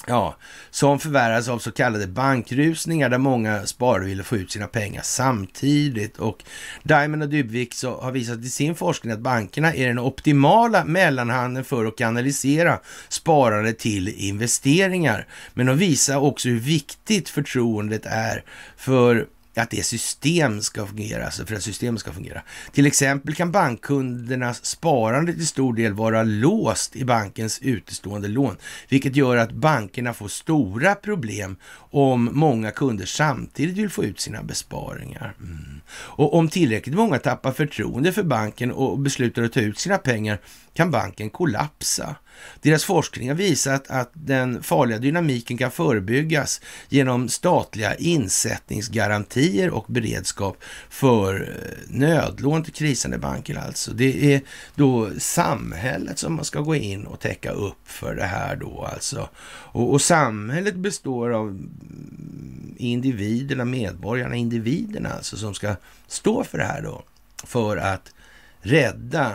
[0.06, 0.36] Ja,
[0.70, 6.18] som förvärras av så kallade bankrusningar där många sparare ville få ut sina pengar samtidigt.
[6.18, 6.44] Och
[6.82, 11.84] Diamond och Dybvik har visat i sin forskning att bankerna är den optimala mellanhanden för
[11.84, 15.26] att kanalisera sparare till investeringar.
[15.54, 18.44] Men de visar också hur viktigt förtroendet är
[18.76, 19.26] för
[19.62, 22.42] att det system ska fungera, alltså för att systemet ska fungera.
[22.72, 28.56] Till exempel kan bankkundernas sparande till stor del vara låst i bankens utestående lån,
[28.88, 31.56] vilket gör att bankerna får stora problem
[31.90, 35.34] om många kunder samtidigt vill få ut sina besparingar.
[35.38, 35.80] Mm.
[35.90, 40.38] Och om tillräckligt många tappar förtroende för banken och beslutar att ta ut sina pengar
[40.72, 42.16] kan banken kollapsa.
[42.60, 50.56] Deras forskning har visat att den farliga dynamiken kan förebyggas genom statliga insättningsgarantier och beredskap
[50.88, 53.58] för eh, nödlån till krisande banker.
[53.58, 53.90] Alltså.
[53.92, 54.40] Det är
[54.74, 59.28] då samhället som man ska gå in och täcka upp för det här då alltså.
[59.46, 66.64] Och, och samhället består av mm, individerna, medborgarna, individerna alltså som ska stå för det
[66.64, 67.02] här då.
[67.44, 68.12] För att
[68.60, 69.32] rädda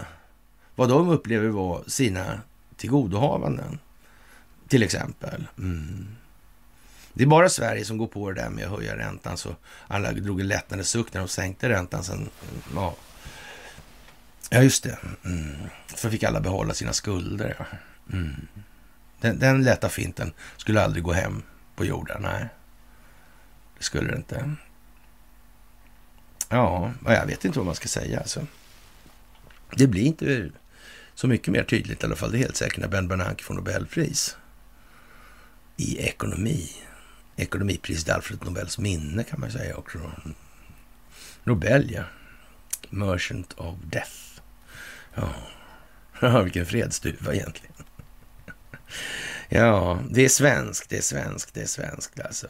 [0.75, 2.41] vad de upplever vara sina
[2.79, 3.79] tillgodohavanden.
[4.67, 5.47] Till exempel.
[5.57, 6.07] Mm.
[7.13, 9.55] Det är bara Sverige som går på det där med att höja räntan, så
[9.87, 12.03] alla drog en lättnadens suck när de sänkte räntan.
[12.03, 12.29] Sen,
[12.75, 12.95] ja.
[14.49, 14.97] ja, just det.
[15.25, 15.55] Mm.
[15.95, 17.55] Så fick alla behålla sina skulder.
[17.59, 17.65] Ja.
[18.13, 18.47] Mm.
[19.21, 21.43] Den, den lätta finten skulle aldrig gå hem
[21.75, 22.21] på jorden.
[22.21, 22.47] Nej,
[23.77, 24.55] det skulle det inte.
[26.49, 28.19] Ja, jag vet inte vad man ska säga.
[28.19, 28.47] Alltså.
[29.75, 30.49] Det blir inte
[31.19, 33.53] så mycket mer tydligt i alla fall, det är helt säkert, när Ben Bernanke får
[33.53, 34.37] Nobelpris
[35.77, 36.71] i ekonomi.
[37.35, 40.11] Ekonomipriset Alfred Nobels minne kan man säga också.
[41.43, 42.03] Nobel, ja.
[42.89, 44.41] Merchant of Death.
[46.21, 47.75] Ja, vilken fredsduva egentligen.
[49.49, 52.47] Ja, det är svenskt, det är svenskt, det är svenskt alltså.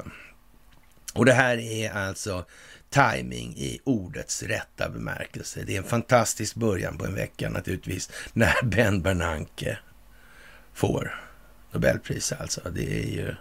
[1.13, 2.45] Och det här är alltså
[2.89, 5.63] timing i ordets rätta bemärkelse.
[5.63, 9.78] Det är en fantastisk början på en vecka naturligtvis, när Ben Bernanke
[10.73, 11.21] får
[11.71, 12.62] Nobelpris alltså.
[12.69, 13.36] Det är ju,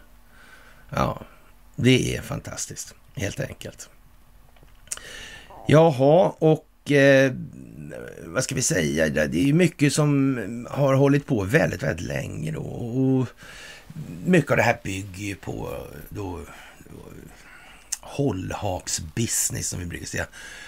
[0.90, 1.22] ja,
[1.76, 3.88] det är fantastiskt helt enkelt.
[5.66, 7.32] Jaha, och eh,
[8.24, 9.08] vad ska vi säga?
[9.08, 12.62] Det är ju mycket som har hållit på väldigt, väldigt länge då.
[12.62, 13.26] Och
[14.24, 16.40] mycket av det här bygger ju på då
[18.08, 20.26] hållhaksbusiness som vi brukar säga.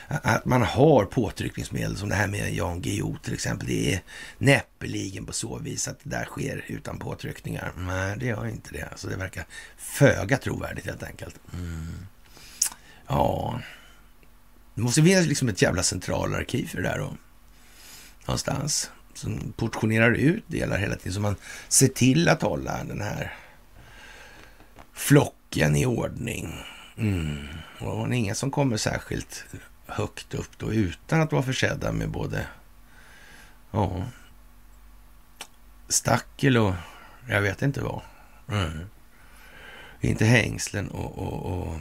[0.08, 3.68] Att man har påtryckningsmedel som det här med Jan Guillou till exempel.
[3.68, 4.02] Det är
[4.38, 7.72] näppeligen på så vis att det där sker utan påtryckningar.
[7.76, 8.88] Nej, det gör inte det.
[8.96, 11.34] Så det verkar föga trovärdigt helt enkelt.
[11.52, 12.06] Mm.
[13.06, 13.60] Ja,
[14.74, 17.16] det måste finnas liksom ett jävla centralarkiv för det där då.
[18.26, 18.90] Någonstans.
[19.14, 21.12] Som portionerar ut delar hela tiden.
[21.12, 21.36] Så man
[21.68, 23.34] ser till att hålla den här
[24.92, 26.54] flocken i ordning.
[27.00, 27.48] Mm.
[27.78, 29.44] Och det är inga som kommer särskilt
[29.86, 32.46] högt upp då utan att vara försedda med både
[33.70, 34.04] ja,
[35.88, 36.74] stackel och
[37.28, 38.02] jag vet inte vad.
[38.48, 38.86] Mm.
[40.00, 41.80] Inte hängslen och, och, och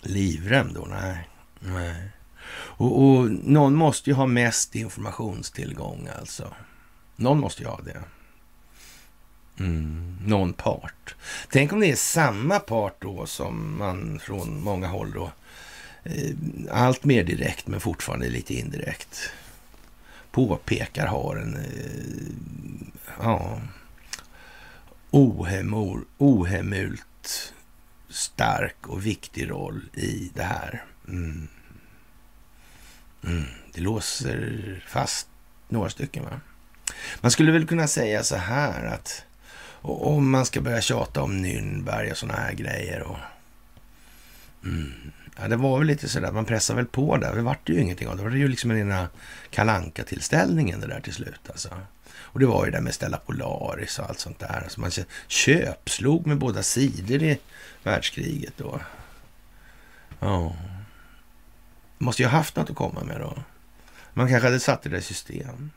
[0.00, 1.28] livrem då, nej.
[1.60, 2.10] nej.
[2.52, 6.54] Och, och, någon måste ju ha mest informationstillgång alltså.
[7.16, 8.02] Någon måste ju ha det.
[9.60, 11.14] Mm, någon part.
[11.50, 15.32] Tänk om det är samma part då som man från många håll då,
[16.04, 16.34] eh,
[16.70, 19.30] allt mer direkt men fortfarande lite indirekt,
[20.30, 23.60] påpekar har en eh, ja,
[25.10, 27.54] ohemor, ohemult
[28.08, 30.84] stark och viktig roll i det här.
[31.08, 31.48] Mm.
[33.24, 35.28] Mm, det låser fast
[35.68, 36.24] några stycken.
[36.24, 36.40] va?
[37.20, 39.24] Man skulle väl kunna säga så här att
[39.82, 43.02] och om man ska börja tjata om Nürnberg och sådana här grejer.
[43.02, 43.16] Och,
[44.64, 45.12] Mm.
[45.38, 47.34] Ja, det var väl lite sådär, man pressade väl på där.
[47.34, 48.22] Det vart ju ingenting av det.
[48.22, 49.06] Det var ju liksom den
[49.50, 51.68] kalanka tillställningen det där till slut alltså.
[52.12, 54.60] Och det var ju det med Stella Polaris och allt sånt där.
[54.64, 54.90] Alltså man
[55.28, 57.38] köpslog med båda sidor i
[57.82, 58.80] världskriget då.
[60.20, 60.56] Ja.
[61.98, 63.42] Måste ju ha haft något att komma med då.
[64.12, 65.70] Man kanske hade satt det där i system.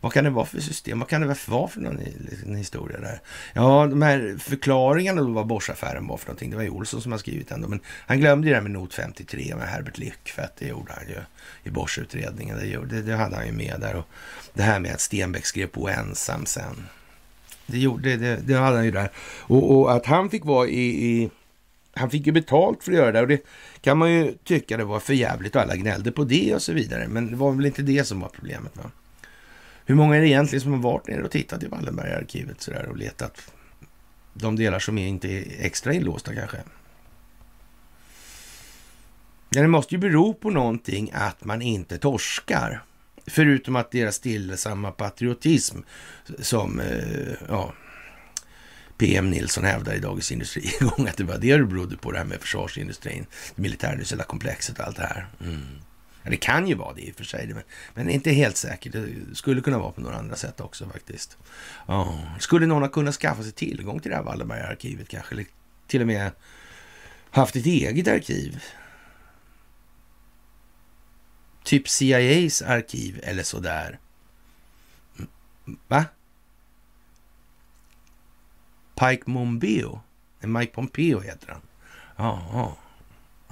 [0.00, 0.98] Vad kan det vara för system?
[0.98, 3.20] Vad kan det vara för någon liksom, historia där?
[3.52, 6.50] Ja, de här förklaringarna då vad Boschaffären var för någonting.
[6.50, 7.60] Det var ju Olsson som har skrivit den.
[7.60, 10.32] Men han glömde ju det här med not 53 med Herbert Lyck.
[10.58, 11.16] Det gjorde han ju
[11.64, 12.58] i Bosch-utredningen.
[12.58, 13.96] Det, det, det, hade han ju med där.
[13.96, 14.06] Och
[14.54, 16.86] det här med att Stenbeck skrev på ensam sen.
[17.66, 19.10] Det, gjorde, det, det hade han ju där.
[19.40, 21.30] Och, och att han fick vara i, i
[21.94, 23.46] han fick ju betalt för att göra det och det
[23.80, 26.72] kan man ju tycka det var för jävligt och alla gnällde på det och så
[26.72, 27.08] vidare.
[27.08, 28.76] Men det var väl inte det som var problemet.
[28.76, 28.90] Va?
[29.86, 32.96] Hur många är det egentligen som har varit nere och tittat i Wallenbergarkivet sådär och
[32.96, 33.52] letat
[34.34, 36.58] de delar som är inte är extra inlåsta kanske?
[39.50, 42.82] Ja, det måste ju bero på någonting att man inte torskar.
[43.26, 45.78] Förutom att deras stillsamma patriotism
[46.38, 47.74] som eh, ja,
[48.98, 52.18] PM Nilsson hävdar i Dagens Industri igång att det var det det berodde på det
[52.18, 55.26] här med försvarsindustrin, det militärindustriella komplexet och allt det här.
[55.40, 55.62] Mm.
[56.30, 57.62] Det kan ju vara det i och för sig, men,
[57.94, 58.92] men inte helt säkert.
[58.92, 61.38] Det skulle kunna vara på några andra sätt också faktiskt.
[61.86, 62.38] Oh.
[62.38, 65.34] Skulle någon ha kunnat skaffa sig tillgång till det här Wallenbergarkivet kanske?
[65.34, 65.46] Eller
[65.86, 66.30] till och med
[67.30, 68.62] haft ett eget arkiv?
[71.64, 73.98] Typ CIAs arkiv eller sådär.
[75.18, 76.04] Mm, va?
[78.94, 80.00] Pike Mombeo?
[80.40, 81.60] Mike Pompeo heter han.
[82.16, 82.76] Ja, ja.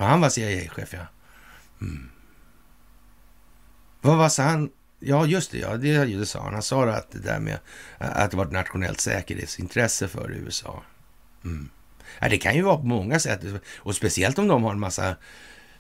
[0.06, 1.06] han var CIA-chef ja.
[1.80, 2.10] Mm.
[4.04, 4.70] Vad var så han?
[5.00, 5.58] Ja, just det.
[5.58, 6.52] Ja, det, det sa han.
[6.52, 7.58] Han sa att det där med
[7.98, 10.82] att det var ett nationellt säkerhetsintresse för USA.
[11.44, 11.70] Mm.
[12.18, 13.40] Ja, det kan ju vara på många sätt.
[13.76, 15.16] Och speciellt om de har en massa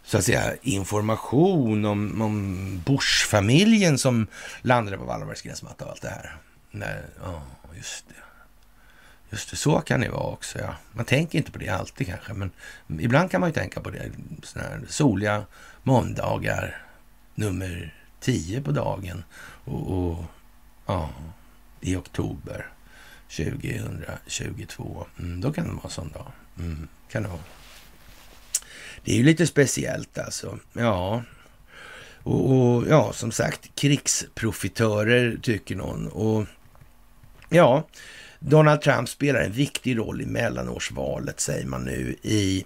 [0.04, 4.26] så att säga, information om, om Bush-familjen som
[4.62, 6.36] landade på Wallenbergs gräsmatta och allt det här.
[6.70, 7.42] Nej, ja,
[7.76, 8.14] just det.
[9.30, 10.58] Just det, så kan det vara också.
[10.58, 10.74] Ja.
[10.92, 12.50] Man tänker inte på det alltid kanske, men
[13.00, 14.10] ibland kan man ju tänka på det.
[14.42, 15.44] Såna här soliga
[15.82, 16.82] måndagar,
[17.34, 19.24] nummer tio på dagen
[19.64, 20.24] och, och
[20.86, 21.10] ja,
[21.80, 22.66] i oktober
[23.36, 25.06] 2022.
[25.18, 26.32] Mm, då kan det vara en sån dag.
[26.58, 27.40] Mm, kan det vara.
[29.04, 30.58] Det är ju lite speciellt alltså.
[30.72, 31.22] Ja,
[32.22, 36.08] och, och, ja, som sagt, krigsprofitörer tycker någon.
[36.08, 36.46] Och
[37.48, 37.88] ja,
[38.38, 42.64] Donald Trump spelar en viktig roll i mellanårsvalet, säger man nu i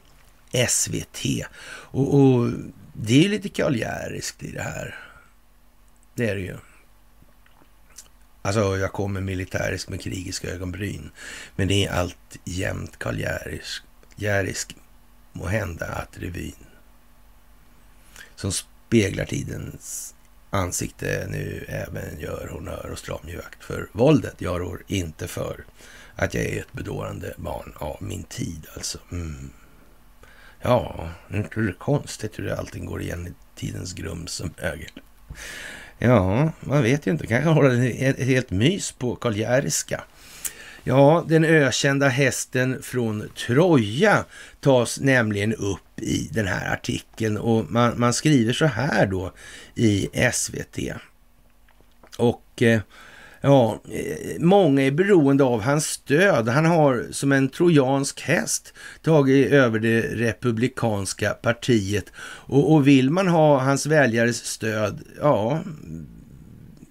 [0.69, 1.25] SVT.
[1.69, 2.51] Och, och
[2.93, 5.08] det är lite kaljäriskt i det här.
[6.19, 6.57] Det är det ju.
[8.43, 11.11] Alltså, jag kommer militärisk med krigiska ögonbryn.
[11.57, 13.19] Men det är allt jämt Karl
[14.17, 14.77] Järisk,
[15.33, 16.67] må hända att revyn
[18.37, 20.15] som speglar tidens
[20.51, 24.35] ansikte nu även gör honör och stram akt för våldet.
[24.39, 25.65] Jag rår inte för
[26.17, 28.99] att jag är ett bedårande barn av min tid alltså.
[29.13, 29.51] Mm.
[30.61, 34.91] Ja, inte det konstigt hur allting går igen i tidens grums som ögel.
[35.99, 37.27] Ja, man vet ju inte.
[37.27, 39.69] Kanske håller ett helt mys på Karl
[40.85, 44.25] Ja, den ökända hästen från Troja
[44.61, 49.33] tas nämligen upp i den här artikeln och man, man skriver så här då
[49.75, 50.79] i SVT.
[52.19, 52.81] Och eh,
[53.41, 56.49] Ja, eh, många är beroende av hans stöd.
[56.49, 62.13] Han har som en trojansk häst tagit över det republikanska partiet.
[62.21, 65.61] Och, och vill man ha hans väljares stöd, ja,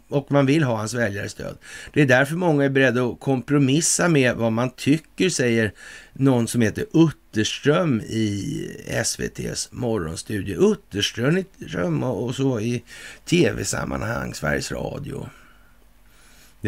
[0.09, 1.57] och man vill ha hans väljares stöd.
[1.93, 5.71] Det är därför många är beredda att kompromissa med vad man tycker, säger
[6.13, 10.71] någon som heter Utterström i SVTs morgonstudio.
[10.71, 12.83] Utterström och så i
[13.25, 15.29] tv-sammanhang, Sveriges Radio.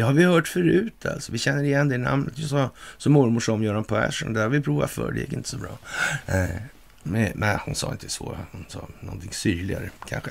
[0.00, 1.32] Det har vi hört förut alltså.
[1.32, 2.38] Vi känner igen det namnet.
[2.38, 4.32] Vi sa som mormor som Göran Persson.
[4.32, 5.12] Det har vi provat för.
[5.12, 5.78] Det gick inte så bra.
[6.26, 6.56] Eh,
[7.02, 8.36] men, hon sa inte så.
[8.52, 10.30] Hon sa någonting syrligare kanske.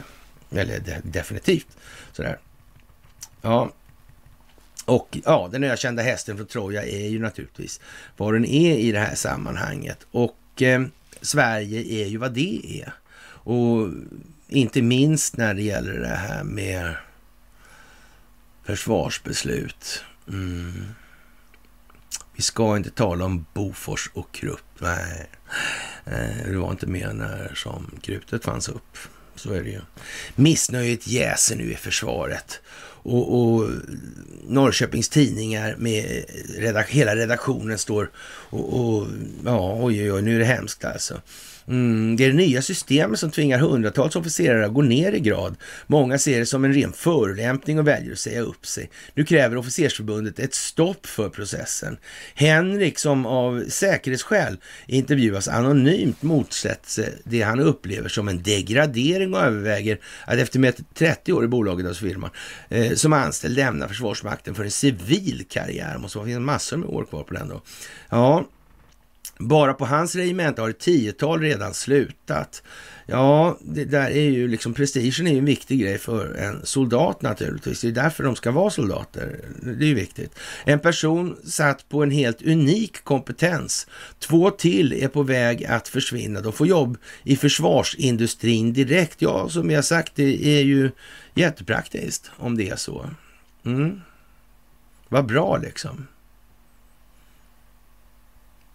[0.51, 1.67] Eller de, definitivt
[2.11, 2.37] sådär.
[3.41, 3.71] Ja,
[4.85, 7.81] och ja, den ökända hästen från Troja är ju naturligtvis
[8.17, 10.07] vad den är i det här sammanhanget.
[10.11, 10.81] Och eh,
[11.21, 12.93] Sverige är ju vad det är.
[13.25, 13.89] Och
[14.47, 16.95] inte minst när det gäller det här med
[18.69, 20.03] försvarsbeslut.
[20.27, 20.85] Mm.
[22.35, 24.79] Vi ska inte tala om Bofors och Krupp.
[24.79, 25.29] Nej,
[26.45, 28.97] det var inte mer när som krutet fanns upp.
[29.35, 29.81] Så är det ju.
[30.35, 32.59] Missnöjet jäser nu i försvaret.
[33.03, 33.69] och, och
[34.47, 36.25] Norrköpings Tidningar med
[36.57, 38.11] redak hela redaktionen står
[38.49, 39.07] och, och
[39.45, 41.21] ja, oj, oj, oj, nu är det hemskt alltså.
[41.69, 45.55] Mm, det är det nya systemet som tvingar hundratals officerare att gå ner i grad.
[45.87, 48.89] Många ser det som en ren förolämpning och väljer att säga upp sig.
[49.13, 51.97] Nu kräver officersförbundet ett stopp för processen.
[52.33, 54.57] Henrik, som av säkerhetsskäl
[54.87, 60.75] intervjuas anonymt, motsätter sig det han upplever som en degradering och överväger att efter med
[60.93, 62.29] 30 år i bolaget, hos firman,
[62.69, 65.93] eh, som anställd lämna Försvarsmakten för en civil karriär.
[65.93, 67.61] Det måste finnas massor med år kvar på den då.
[68.09, 68.45] Ja,
[69.39, 72.63] bara på hans regemente har ett tiotal redan slutat.
[73.05, 77.21] Ja, det där är ju liksom, prestigen är ju en viktig grej för en soldat
[77.21, 77.81] naturligtvis.
[77.81, 79.39] Det är därför de ska vara soldater.
[79.61, 80.35] Det är ju viktigt.
[80.65, 83.87] En person satt på en helt unik kompetens.
[84.19, 86.41] Två till är på väg att försvinna.
[86.41, 89.21] De får jobb i försvarsindustrin direkt.
[89.21, 90.91] Ja, som jag sagt, det är ju
[91.33, 93.09] jättepraktiskt om det är så.
[93.65, 94.01] Mm.
[95.09, 96.07] Vad bra liksom.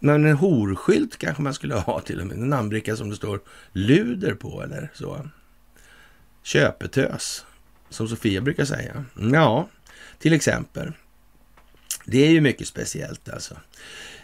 [0.05, 2.37] Men en horskylt kanske man skulle ha till och med.
[2.37, 3.41] En namnbricka som det står
[3.73, 5.29] luder på eller så.
[6.43, 7.47] Köpetös,
[7.89, 9.05] som Sofia brukar säga.
[9.33, 9.69] Ja,
[10.19, 10.93] till exempel.
[12.05, 13.55] Det är ju mycket speciellt alltså.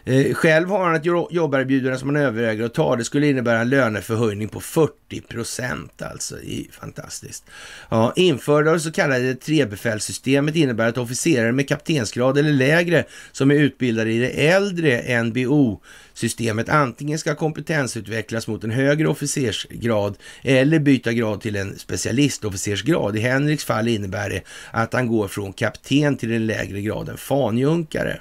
[0.04, 2.96] Eh, själv har han ett jobberbjudande som han överväger att ta.
[2.96, 6.34] Det skulle innebära en löneförhöjning på 40 procent alltså.
[6.34, 7.44] Det är fantastiskt.
[7.88, 13.50] Ja, införda av det så kallade trebefälssystemet innebär att officerare med kaptensgrad eller lägre som
[13.50, 15.80] är utbildade i det äldre NBO
[16.20, 23.16] systemet antingen ska kompetensutvecklas mot en högre officersgrad eller byta grad till en specialistofficersgrad.
[23.16, 28.20] I Henriks fall innebär det att han går från kapten till den lägre graden fanjunkare.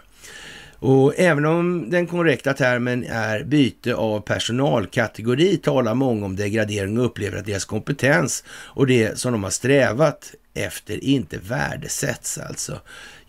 [0.82, 7.06] Och även om den korrekta termen är byte av personalkategori talar många om degradering och
[7.06, 12.80] upplever att deras kompetens och det som de har strävat efter inte värdesätts alltså.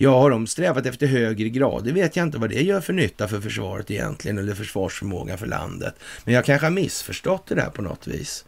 [0.03, 1.85] Ja, har de strävat efter högre grad?
[1.85, 5.47] Det vet jag inte vad det gör för nytta för försvaret egentligen eller försvarsförmågan för
[5.47, 5.95] landet.
[6.25, 8.45] Men jag kanske har missförstått det där på något vis.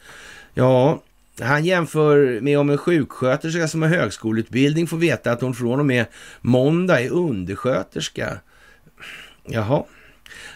[0.54, 1.02] Ja,
[1.40, 5.86] han jämför med om en sjuksköterska som har högskoleutbildning får veta att hon från och
[5.86, 6.06] med
[6.40, 8.38] måndag är undersköterska.
[9.44, 9.84] Jaha.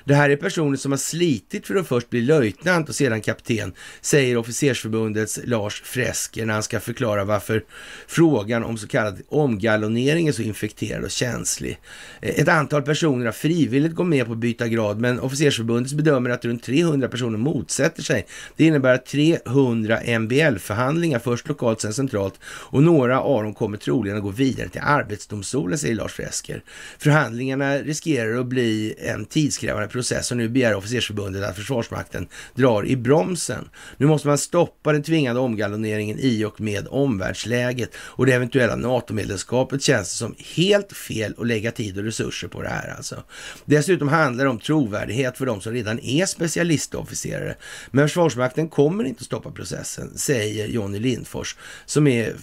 [0.06, 3.72] Det här är personer som har slitit för att först bli löjtnant och sedan kapten,
[4.00, 7.64] säger officersförbundets Lars Fresker när han ska förklara varför
[8.06, 11.78] frågan om så kallad omgalonering är så infekterad och känslig.
[12.20, 16.30] Eh, ett antal personer har frivilligt gått med på att byta grad, men officersförbundet bedömer
[16.30, 18.26] att runt 300 personer motsätter sig.
[18.56, 24.16] Det innebär att 300 MBL-förhandlingar, först lokalt, sen centralt, och några av dem kommer troligen
[24.16, 26.62] att gå vidare till Arbetsdomstolen, säger Lars Fresker.
[26.98, 32.96] Förhandlingarna riskerar att bli en tidskrävande process och nu begär officersförbundet att Försvarsmakten drar i
[32.96, 33.68] bromsen.
[33.96, 39.82] Nu måste man stoppa den tvingande omgalloneringen i och med omvärldsläget och det eventuella NATO-medlemskapet
[39.82, 43.22] känns det som helt fel att lägga tid och resurser på det här alltså.
[43.64, 47.56] Dessutom handlar det om trovärdighet för de som redan är specialistofficerare.
[47.90, 52.34] Men Försvarsmakten kommer inte att stoppa processen, säger Jonny Lindfors som är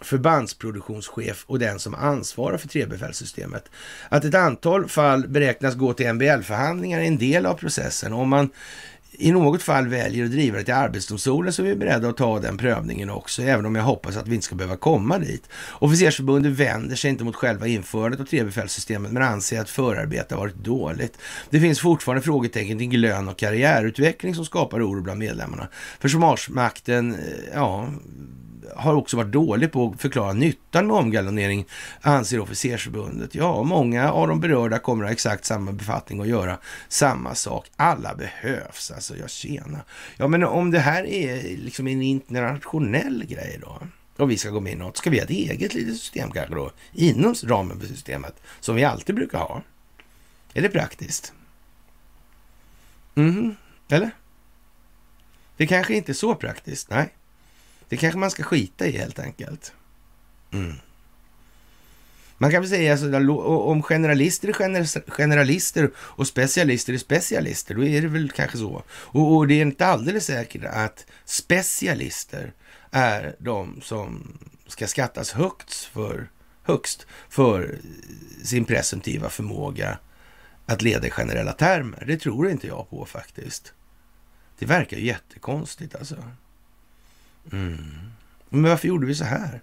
[0.00, 3.70] förbandsproduktionschef och den som ansvarar för trebefälssystemet.
[4.08, 8.12] Att ett antal fall beräknas gå till MBL-förhandlingar är en del av processen.
[8.12, 8.50] Om man
[9.18, 12.40] i något fall väljer att driva det till Arbetsdomstolen så är vi beredda att ta
[12.40, 15.48] den prövningen också, även om jag hoppas att vi inte ska behöva komma dit.
[15.70, 21.18] Officersförbundet vänder sig inte mot själva införandet av trebefälssystemet men anser att förarbetet varit dåligt.
[21.50, 25.68] Det finns fortfarande frågetecken kring lön och karriärutveckling som skapar oro bland medlemmarna.
[26.00, 27.18] Försvarsmakten, eh,
[27.54, 27.88] ja,
[28.76, 31.66] har också varit dålig på att förklara nyttan med omgalonering,
[32.00, 33.34] anser officersförbundet.
[33.34, 36.58] Ja, många av de berörda kommer att ha exakt samma befattning och göra
[36.88, 37.70] samma sak.
[37.76, 39.80] Alla behövs, alltså jag tjena.
[40.16, 43.82] Ja, men om det här är liksom en internationell grej då,
[44.16, 46.54] och vi ska gå med i något, ska vi ha ett eget litet system kanske
[46.54, 49.62] då, inom ramen för systemet, som vi alltid brukar ha?
[50.54, 51.32] Är det praktiskt?
[53.14, 53.56] Mm,
[53.88, 54.10] eller?
[55.56, 57.12] Det kanske inte är så praktiskt, nej.
[57.88, 59.72] Det kanske man ska skita i helt enkelt.
[60.52, 60.74] Mm.
[62.38, 68.02] Man kan väl säga alltså, om generalister är generalister och specialister är specialister, då är
[68.02, 68.82] det väl kanske så.
[68.88, 72.52] Och, och det är inte alldeles säkert att specialister
[72.90, 76.30] är de som ska skattas högst för,
[76.62, 77.78] högst för
[78.44, 79.98] sin presumtiva förmåga
[80.66, 82.04] att leda i generella termer.
[82.06, 83.72] Det tror inte jag på faktiskt.
[84.58, 86.16] Det verkar ju jättekonstigt alltså.
[87.52, 88.10] Mm.
[88.48, 89.60] Men varför gjorde vi så här?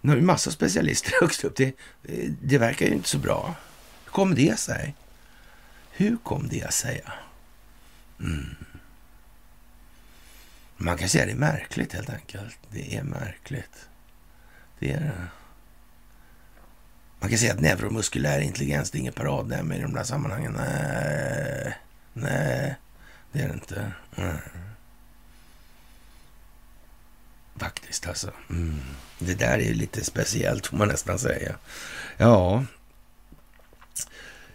[0.00, 1.56] Nu har vi massa specialister högst upp.
[1.56, 1.74] Det,
[2.42, 3.54] det verkar ju inte så bra.
[4.04, 4.94] Hur kom det sig?
[5.90, 7.02] Hur kom det sig?
[8.20, 8.56] Mm.
[10.76, 12.58] Man kan säga att det är märkligt helt enkelt.
[12.70, 13.88] Det är märkligt.
[14.78, 15.12] Det är det.
[17.20, 20.52] Man kan säga att neuromuskulär intelligens, det är ingen paradnämnd i de där sammanhangen.
[20.52, 21.78] Nej,
[22.12, 22.76] nej,
[23.32, 23.92] det är det inte.
[24.14, 24.38] Nej.
[27.56, 28.30] Faktiskt alltså.
[28.50, 28.80] Mm.
[29.18, 31.54] Det där är ju lite speciellt får man nästan säga.
[32.16, 32.64] Ja,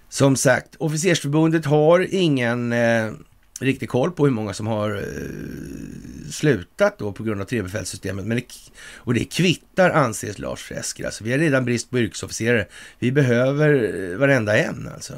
[0.09, 3.11] som sagt, officersförbundet har ingen eh,
[3.60, 8.26] riktig koll på hur många som har eh, slutat då på grund av trebefälssystemet.
[8.26, 8.45] Men det,
[8.95, 11.05] och det kvittar anses Lars Fresker.
[11.05, 12.66] Alltså, vi har redan brist på yrkesofficerare.
[12.99, 15.14] Vi behöver eh, varenda en alltså.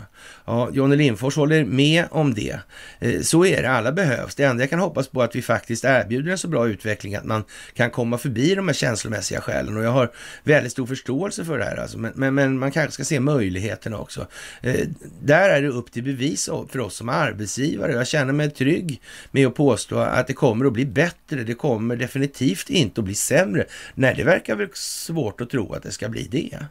[0.46, 2.60] Ja, Johnny Lindfors håller med om det.
[3.00, 4.36] Eh, så är det, alla behövs.
[4.36, 7.16] Det enda jag kan hoppas på är att vi faktiskt erbjuder en så bra utveckling
[7.16, 9.78] att man kan komma förbi de här känslomässiga skälen.
[9.78, 10.12] Och jag har
[10.44, 11.78] väldigt stor förståelse för det här.
[11.78, 11.98] Alltså.
[11.98, 14.28] Men, men, men man kanske ska se möjligheterna också.
[14.62, 14.88] Eh,
[15.22, 17.92] där är det upp till bevis för oss som arbetsgivare.
[17.92, 19.02] Jag känner mig trygg
[19.32, 21.44] med att påstå att det kommer att bli bättre.
[21.44, 23.66] Det kommer definitivt inte att bli sämre.
[23.96, 26.66] Nej, det verkar väl svårt att tro att det ska bli det.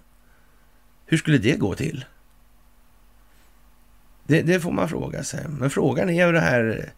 [1.06, 2.04] Hur skulle det gå till?
[4.26, 5.48] Det, det, får man fråga sig.
[5.48, 6.92] Men frågan är ju det här,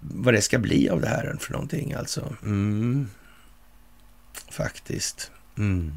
[0.00, 2.36] vad det ska bli av det här för någonting alltså.
[2.42, 3.08] Mm.
[4.50, 5.30] Faktiskt.
[5.58, 5.92] Mm.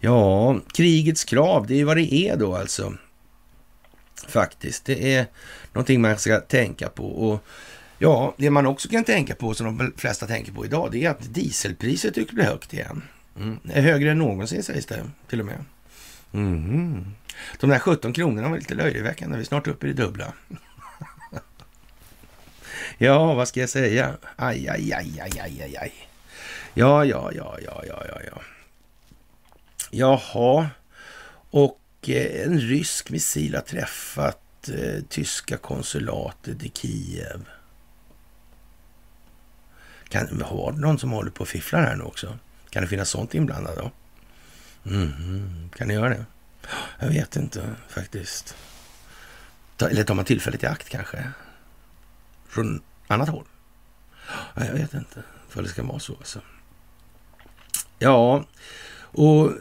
[0.00, 2.94] Ja, krigets krav, det är ju vad det är då alltså.
[4.26, 5.26] Faktiskt, det är
[5.72, 7.04] någonting man ska tänka på.
[7.04, 7.44] Och
[7.98, 11.10] ja, det man också kan tänka på, som de flesta tänker på idag, det är
[11.10, 13.02] att dieselpriset tycks bli högt igen.
[13.36, 13.58] Mm.
[13.72, 15.64] Är högre än någonsin sägs det till och med.
[16.32, 17.04] Mm.
[17.60, 19.36] De där 17 kronorna var lite löjeväckande.
[19.36, 20.32] Vi är snart uppe i det dubbla.
[22.98, 24.16] ja, vad ska jag säga?
[24.36, 25.92] Aj, aj, aj, aj, aj, aj, aj.
[26.74, 28.42] Ja, ja, ja, ja, ja, ja, ja.
[29.90, 30.70] Jaha,
[31.50, 37.48] och Eh, en rysk missil har träffat eh, tyska konsulatet i Kiev.
[40.08, 42.38] Kan, har någon som håller på och fifflar här nu också?
[42.70, 43.90] Kan det finnas sånt inblandat då?
[44.90, 46.24] Mm, kan ni göra det?
[46.98, 48.56] Jag vet inte faktiskt.
[49.80, 51.32] Eller tar man tillfället i akt kanske?
[52.48, 53.44] Från annat håll?
[54.54, 56.14] Jag vet inte för det ska vara så.
[56.14, 56.40] Alltså.
[57.98, 58.44] Ja,
[59.00, 59.52] och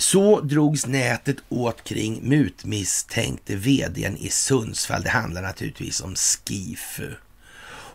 [0.00, 5.02] så drogs nätet åt kring mutmisstänkte vdn i Sundsvall.
[5.02, 7.14] Det handlar naturligtvis om Skifu.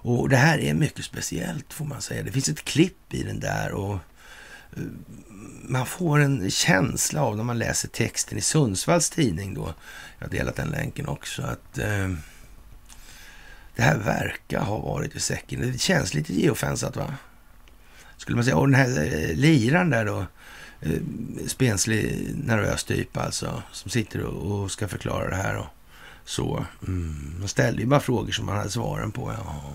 [0.08, 2.24] Och det här är mycket speciellt får man säga.
[2.24, 4.84] Det finns ett klipp i den där och eh,
[5.68, 9.74] man får en känsla av när man läser texten i Sundsvalls tidning då.
[10.20, 11.42] Jag har delat den länken också.
[11.42, 12.10] att eh,
[13.76, 15.72] Det här verkar ha varit i säcken.
[15.72, 17.14] Det känns lite geofensat va?
[18.18, 18.58] Skulle man säga.
[18.58, 20.26] Och den här eh, liran där då.
[20.86, 21.02] Eh,
[21.48, 23.64] spenslig, nervös typ alltså.
[23.72, 25.68] Som sitter och, och ska förklara det här och
[26.26, 26.66] så.
[26.88, 27.36] Mm.
[27.40, 29.34] Man ställde ju bara frågor som man hade svaren på.
[29.38, 29.74] Ja,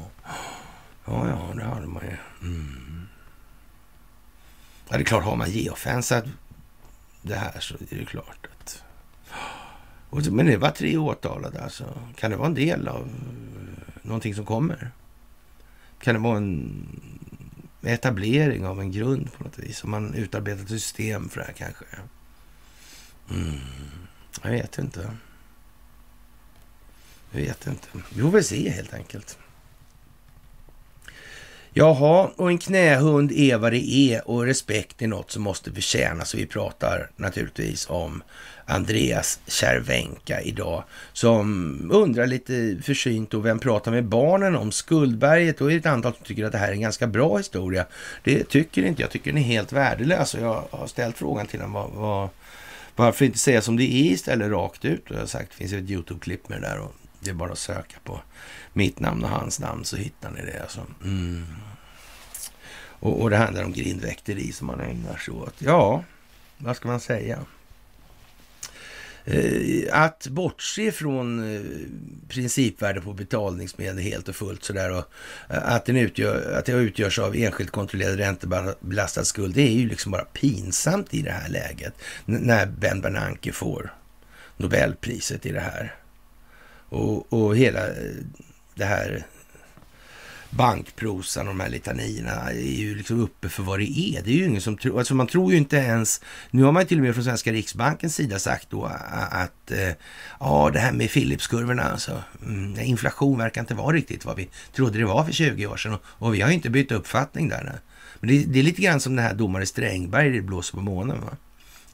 [1.05, 2.17] ja, ja det hade man ju.
[2.49, 3.07] Mm.
[4.89, 6.25] Ja, det är klart, har man geofensat
[7.23, 8.83] det här så är det klart att...
[10.31, 11.85] Men det var tre åtalade alltså.
[12.17, 14.91] Kan det vara en del av eh, någonting som kommer?
[16.01, 16.87] Kan det vara en
[17.83, 19.85] etablering av en grund på något vis?
[19.85, 21.85] Om man utarbetat system för det här kanske?
[23.31, 23.61] Mm.
[24.43, 25.17] Jag vet inte.
[27.31, 27.89] Jag vet inte.
[28.15, 29.39] Vi får väl se helt enkelt.
[31.73, 36.35] Jaha, och en knähund är vad det är och respekt är något som måste förtjänas.
[36.35, 38.23] Vi pratar naturligtvis om
[38.71, 45.61] Andreas Cervenka idag som undrar lite försynt och vem pratar med barnen om skuldberget?
[45.61, 47.87] Och är det ett antal som tycker att det här är en ganska bra historia.
[48.25, 49.11] Det tycker inte jag.
[49.11, 52.29] tycker den är helt värdelös och jag har ställt frågan till honom vad, vad,
[52.97, 55.11] varför inte säga som det är istället rakt ut?
[55.11, 57.53] Och jag har sagt, det finns ett YouTube-klipp med det där och det är bara
[57.53, 58.21] att söka på
[58.73, 60.63] mitt namn och hans namn så hittar ni det.
[60.63, 60.81] Alltså.
[61.05, 61.47] Mm.
[63.01, 65.55] Och, och det handlar om grindväkteri som man ägnar sig åt.
[65.59, 66.05] Ja,
[66.59, 67.39] vad ska man säga?
[69.25, 71.61] Eh, att bortse från eh,
[72.29, 75.05] principvärde på betalningsmedel helt och fullt sådär och
[75.49, 79.89] eh, att, den utgör, att det utgörs av enskilt kontrollerad räntebelastad skuld, det är ju
[79.89, 81.95] liksom bara pinsamt i det här läget.
[82.25, 83.93] När Ben Bernanke får
[84.57, 85.95] Nobelpriset i det här.
[86.89, 87.81] Och, och hela
[88.75, 89.27] det här
[90.51, 94.23] bankprosan och de här litanierna är ju liksom uppe för vad det är.
[94.23, 96.21] Det är ju ingen som tror, alltså man tror ju inte ens,
[96.51, 98.85] nu har man till och med från svenska riksbankens sida sagt då
[99.31, 99.93] att eh,
[100.41, 104.99] ja, det här med Philipskurvorna alltså, mm, inflation verkar inte vara riktigt vad vi trodde
[104.99, 107.81] det var för 20 år sedan och, och vi har ju inte bytt uppfattning där.
[108.21, 111.21] Men det, det, är lite grann som den här domare Strängberg, det blåser på månen
[111.21, 111.37] va?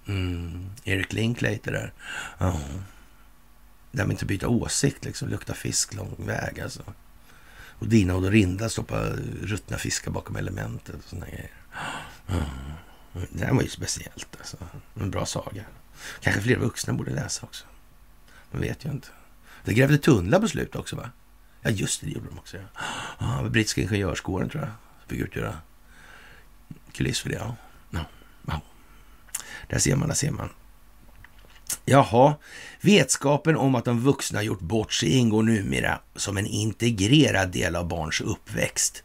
[0.09, 1.93] Mm, Erik Linklater där.
[2.39, 2.61] Ja.
[3.93, 6.83] Det här med inte byta åsikt liksom, lukta fisk lång väg alltså.
[7.79, 11.51] Och Dina och Dorinda stoppar ruttna fiskar bakom elementet och sådana grejer.
[12.29, 12.43] Mm.
[13.31, 14.57] Det här var ju speciellt alltså.
[14.95, 15.64] En bra saga.
[16.20, 17.64] Kanske fler vuxna borde läsa också.
[18.51, 19.09] Man vet ju inte.
[19.64, 21.11] Det grävde tunnlar på slutet också va?
[21.62, 22.57] Ja just det, det gjorde de också.
[22.57, 22.62] Ja.
[23.18, 24.72] Ja, brittiska ingenjörskåren tror jag
[25.07, 25.59] fick utgöra
[26.93, 27.37] kuliss för det.
[27.37, 27.57] Ja.
[27.91, 28.05] Ja.
[28.47, 28.61] ja.
[29.68, 30.49] Där ser man, där ser man.
[31.85, 32.35] Jaha,
[32.87, 37.89] vetskapen om att de vuxna gjort bort sig ingår numera som en integrerad del av
[37.89, 39.03] barns uppväxt.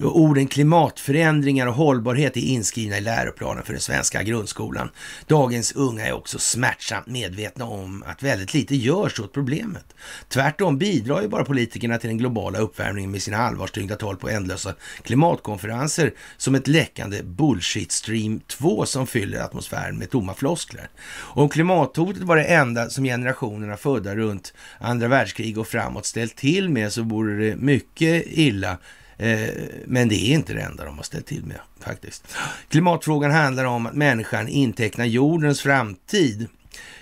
[0.00, 4.90] Orden klimatförändringar och hållbarhet är inskrivna i läroplanen för den svenska grundskolan.
[5.26, 9.94] Dagens unga är också smärtsamt medvetna om att väldigt lite görs åt problemet.
[10.28, 14.74] Tvärtom bidrar ju bara politikerna till den globala uppvärmningen med sina allvarstyngda tal på ändlösa
[15.02, 20.88] klimatkonferenser som ett läckande bullshit stream 2 som fyller atmosfären med tomma floskler.
[21.18, 26.68] Om klimathotet var det enda som generationerna födda runt andra världskrig och framåt ställt till
[26.68, 28.78] med så vore det mycket illa.
[29.16, 29.48] Eh,
[29.86, 32.36] men det är inte det enda de har ställt till med faktiskt.
[32.68, 36.48] Klimatfrågan handlar om att människan intecknar jordens framtid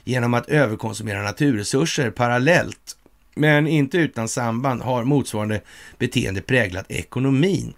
[0.04, 2.96] genom att överkonsumera naturresurser parallellt
[3.34, 5.60] men inte utan samband har motsvarande
[5.98, 7.72] beteende präglat ekonomin.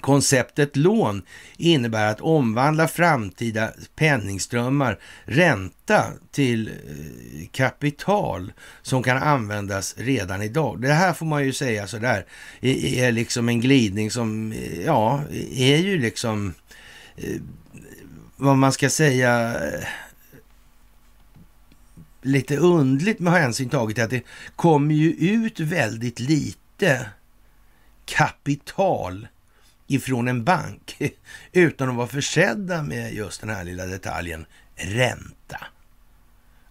[0.00, 1.22] Konceptet lån
[1.56, 10.82] innebär att omvandla framtida penningströmmar, ränta till eh, kapital som kan användas redan idag.
[10.82, 12.26] Det här får man ju säga sådär,
[12.60, 15.22] är liksom en glidning som, eh, ja,
[15.52, 16.54] är ju liksom
[17.16, 17.40] eh,
[18.36, 19.56] vad man ska säga
[22.22, 24.24] lite undligt med hänsyn taget till att det
[24.56, 27.06] kommer ju ut väldigt lite
[28.04, 29.28] kapital
[29.90, 30.96] ifrån en bank
[31.52, 35.58] utan att vara försedda med just den här lilla detaljen ränta.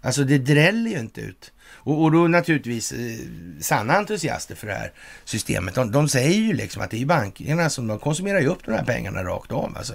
[0.02, 1.52] Alltså det dräller ju inte ut.
[1.72, 3.20] Och, och då naturligtvis eh,
[3.60, 4.94] sanna entusiaster för det här
[5.24, 8.66] systemet, de, de, säger ju liksom att det är bankerna som de konsumerar ju upp
[8.66, 9.78] de här pengarna rakt av.
[9.78, 9.94] Alltså.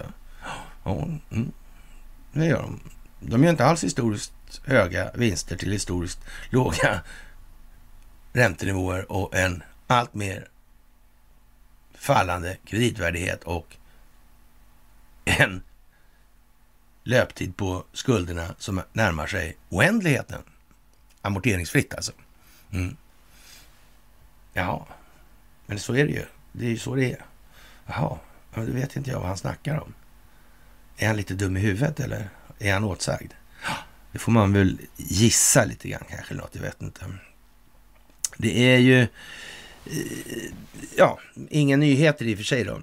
[0.84, 1.52] Ja, mm,
[2.32, 2.80] det gör de.
[3.20, 4.32] De gör inte alls historiskt
[4.64, 6.20] höga vinster till historiskt
[6.50, 7.00] låga
[8.32, 10.48] räntenivåer och en allt mer
[12.04, 13.76] fallande kreditvärdighet och
[15.24, 15.62] en
[17.04, 20.42] löptid på skulderna som närmar sig oändligheten.
[21.22, 22.12] Amorteringsfritt alltså.
[22.72, 22.96] Mm.
[24.52, 24.86] Ja,
[25.66, 26.24] men så är det ju.
[26.52, 27.24] Det är ju så det är.
[27.86, 28.18] Jaha,
[28.54, 29.94] men det vet inte jag vad han snackar om.
[30.96, 32.28] Är han lite dum i huvudet eller
[32.58, 33.32] är han åtsagd?
[34.12, 37.06] Det får man väl gissa lite grann kanske, något, jag vet inte.
[38.36, 39.06] Det är ju
[39.86, 40.52] Eh,
[40.96, 41.18] ja,
[41.50, 42.80] inga nyheter i och för sig då.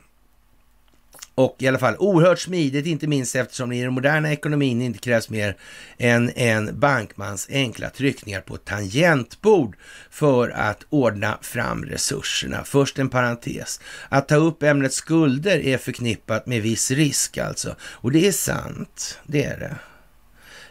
[1.35, 4.99] Och i alla fall oerhört smidigt, inte minst eftersom det i den moderna ekonomin inte
[4.99, 5.57] krävs mer
[5.97, 9.75] än en bankmans enkla tryckningar på ett tangentbord
[10.09, 12.63] för att ordna fram resurserna.
[12.63, 13.79] Först en parentes.
[14.09, 17.75] Att ta upp ämnet skulder är förknippat med viss risk alltså.
[17.81, 19.75] Och det är sant, det är det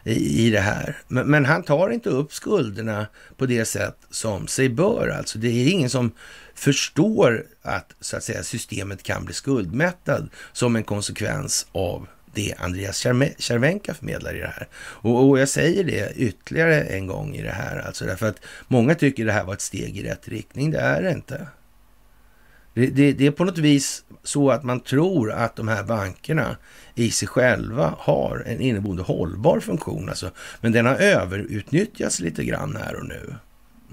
[0.05, 0.97] i, det här.
[1.09, 5.09] Men, men, han tar inte upp skulderna på det sätt som sig bör.
[5.09, 6.13] Alltså det är ingen som
[6.55, 12.97] förstår att, så att säga, systemet kan bli skuldmättad som en konsekvens av det Andreas
[13.39, 14.69] Cervenka förmedlar i det här.
[14.75, 18.95] Och, och, jag säger det ytterligare en gång i det här, alltså därför att många
[18.95, 20.71] tycker det här var ett steg i rätt riktning.
[20.71, 21.47] Det är det inte.
[22.75, 26.57] Det, det, det, är på något vis så att man tror att de här bankerna
[26.95, 30.09] i sig själva har en inneboende hållbar funktion.
[30.09, 30.31] Alltså.
[30.61, 33.35] Men den har överutnyttjats lite grann här och nu.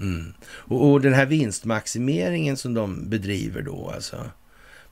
[0.00, 0.32] Mm.
[0.42, 4.16] Och, och, den här vinstmaximeringen som de bedriver då, alltså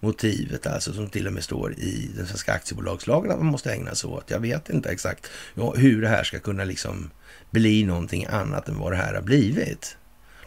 [0.01, 3.95] motivet alltså som till och med står i den svenska aktiebolagslagen att man måste ägna
[3.95, 4.31] sig åt.
[4.31, 5.31] Jag vet inte exakt
[5.75, 7.11] hur det här ska kunna liksom
[7.51, 9.97] bli någonting annat än vad det här har blivit.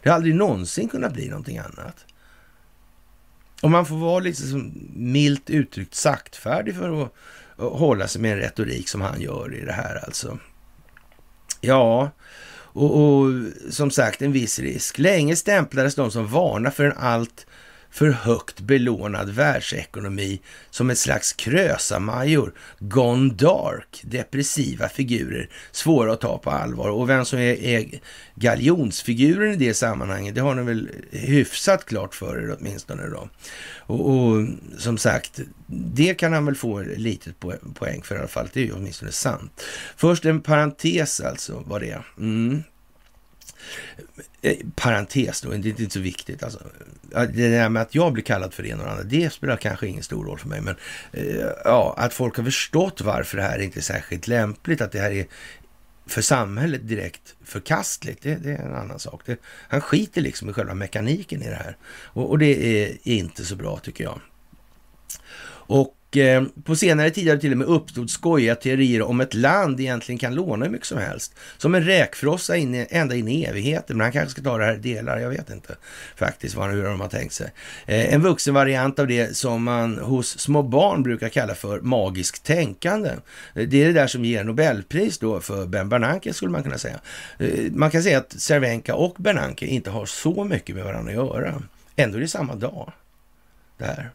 [0.03, 2.05] Det har aldrig någonsin kunnat bli någonting annat.
[3.61, 7.11] Om man får vara lite som milt uttryckt saktfärdig för att
[7.57, 10.37] hålla sig med en retorik som han gör i det här alltså.
[11.61, 12.11] Ja,
[12.51, 13.31] och, och
[13.69, 14.97] som sagt en viss risk.
[14.97, 17.45] Länge stämplades de som varnar för en allt
[17.91, 26.37] för högt belånad världsekonomi som ett slags krösamajor, gone dark, depressiva figurer, svåra att ta
[26.37, 26.89] på allvar.
[26.89, 27.99] Och vem som är, är
[28.35, 33.29] galjonsfiguren i det sammanhanget, det har ni väl hyfsat klart för er åtminstone då.
[33.77, 37.33] Och, och som sagt, det kan han väl få lite
[37.73, 39.63] poäng för i alla fall, det är ju åtminstone sant.
[39.95, 42.05] Först en parentes alltså, vad det är.
[42.17, 42.63] Mm.
[44.41, 46.43] Eh, parentes då, det är inte så viktigt.
[46.43, 46.59] Alltså,
[47.09, 49.87] det där med att jag blir kallad för det ena och andra, det spelar kanske
[49.87, 50.61] ingen stor roll för mig.
[50.61, 50.75] Men
[51.11, 54.99] eh, ja, att folk har förstått varför det här inte är särskilt lämpligt, att det
[54.99, 55.25] här är
[56.07, 59.21] för samhället direkt förkastligt, det, det är en annan sak.
[59.25, 61.77] Det, han skiter liksom i själva mekaniken i det här.
[61.85, 64.21] Och, och det är inte så bra tycker jag.
[65.69, 69.33] Och Eh, på senare tid har det till och med uppstått skojiga teorier om ett
[69.33, 71.35] land egentligen kan låna hur mycket som helst.
[71.57, 73.97] Som en räkfrossa in, ända in i evigheten.
[73.97, 75.75] Men han kanske ska ta det här i delar, jag vet inte
[76.15, 77.51] faktiskt vad, hur de har tänkt sig.
[77.85, 82.43] Eh, en vuxen variant av det som man hos små barn brukar kalla för magiskt
[82.43, 83.09] tänkande.
[83.09, 86.77] Eh, det är det där som ger Nobelpris då för Ben Bernanke skulle man kunna
[86.77, 86.99] säga.
[87.71, 91.61] Man kan säga att Cervenka och Bernanke inte har så mycket med varandra att göra.
[91.95, 92.91] Ändå är det samma dag.
[93.77, 94.11] Där.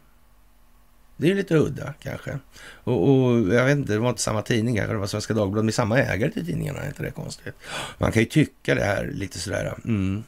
[1.17, 2.39] Det är lite udda kanske.
[2.83, 5.65] Och, och, jag vet inte, det var inte samma tidning kanske, det var Svenska Dagbladet
[5.65, 7.55] med samma ägare till tidningarna, är inte det konstigt?
[7.97, 10.23] Man kan ju tycka det här lite sådär, mm.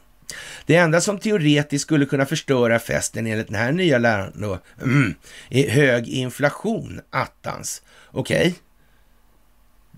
[0.66, 5.14] Det enda som teoretiskt skulle kunna förstöra festen enligt den här nya läran då, mm,
[5.50, 7.82] är hög inflation, attans.
[8.12, 8.48] Okej?
[8.48, 8.54] Okay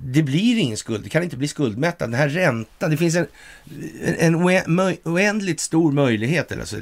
[0.03, 2.09] det blir ingen skuld, det kan inte bli skuldmättad.
[2.09, 3.27] Den här räntan, det finns en,
[4.01, 4.35] en
[5.03, 6.51] oändligt stor möjlighet.
[6.51, 6.77] Alltså,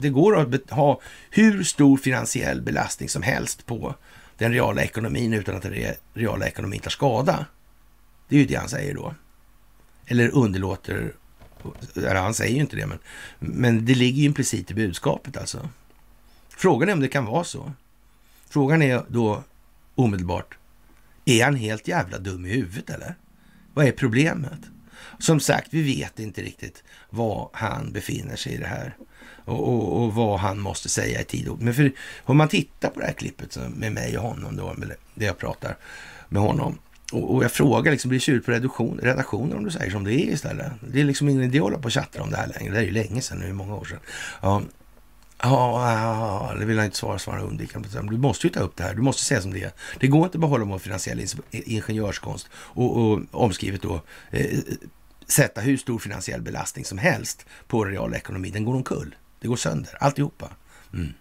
[0.00, 1.00] det går att ha
[1.30, 3.94] hur stor finansiell belastning som helst på
[4.38, 7.46] den reala ekonomin utan att den reala ekonomin tar skada.
[8.28, 9.14] Det är ju det han säger då.
[10.06, 11.12] Eller underlåter,
[11.96, 12.98] eller han säger ju inte det, men,
[13.38, 15.68] men det ligger ju implicit i budskapet alltså.
[16.48, 17.72] Frågan är om det kan vara så.
[18.48, 19.42] Frågan är då
[19.94, 20.54] omedelbart,
[21.24, 23.14] är han helt jävla dum i huvudet eller?
[23.74, 24.60] Vad är problemet?
[25.18, 28.96] Som sagt, vi vet inte riktigt var han befinner sig i det här
[29.44, 31.50] och, och, och vad han måste säga i tid.
[31.58, 34.74] Men för, om man tittar på det här klippet med mig och honom då,
[35.14, 35.76] det jag pratar
[36.28, 36.78] med honom
[37.12, 38.52] och, och jag frågar, liksom, blir tjurigt på
[39.02, 40.72] redaktionen om du säger som det är istället?
[40.92, 42.74] Det är liksom ingen idé att hålla på och chatta om det här längre.
[42.74, 43.98] Det är ju länge sedan nu, många år sedan.
[44.42, 44.62] Ja,
[45.42, 47.88] Ja, det vill han inte svara, svara undvikande.
[48.02, 48.94] Du måste ju ta upp det här.
[48.94, 49.72] Du måste säga som det är.
[50.00, 54.58] Det går inte att behålla på finansiell ingenjörskonst och, och omskrivet då eh,
[55.26, 58.50] sätta hur stor finansiell belastning som helst på real ekonomi.
[58.50, 59.14] Den går omkull.
[59.40, 60.50] Det går sönder, alltihopa.
[60.94, 61.12] Mm.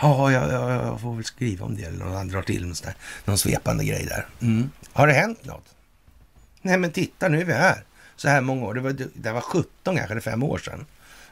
[0.00, 2.94] Ja, jag, jag, jag får väl skriva om det eller någon drar till någon, där,
[3.24, 4.26] någon svepande grej där.
[4.40, 4.70] Mm.
[4.92, 5.74] Har det hänt något?
[6.62, 7.84] Nej, men titta, nu är vi här.
[8.16, 8.74] Så här många år.
[8.74, 10.86] Det var, det var 17 kanske, eller fem år sedan.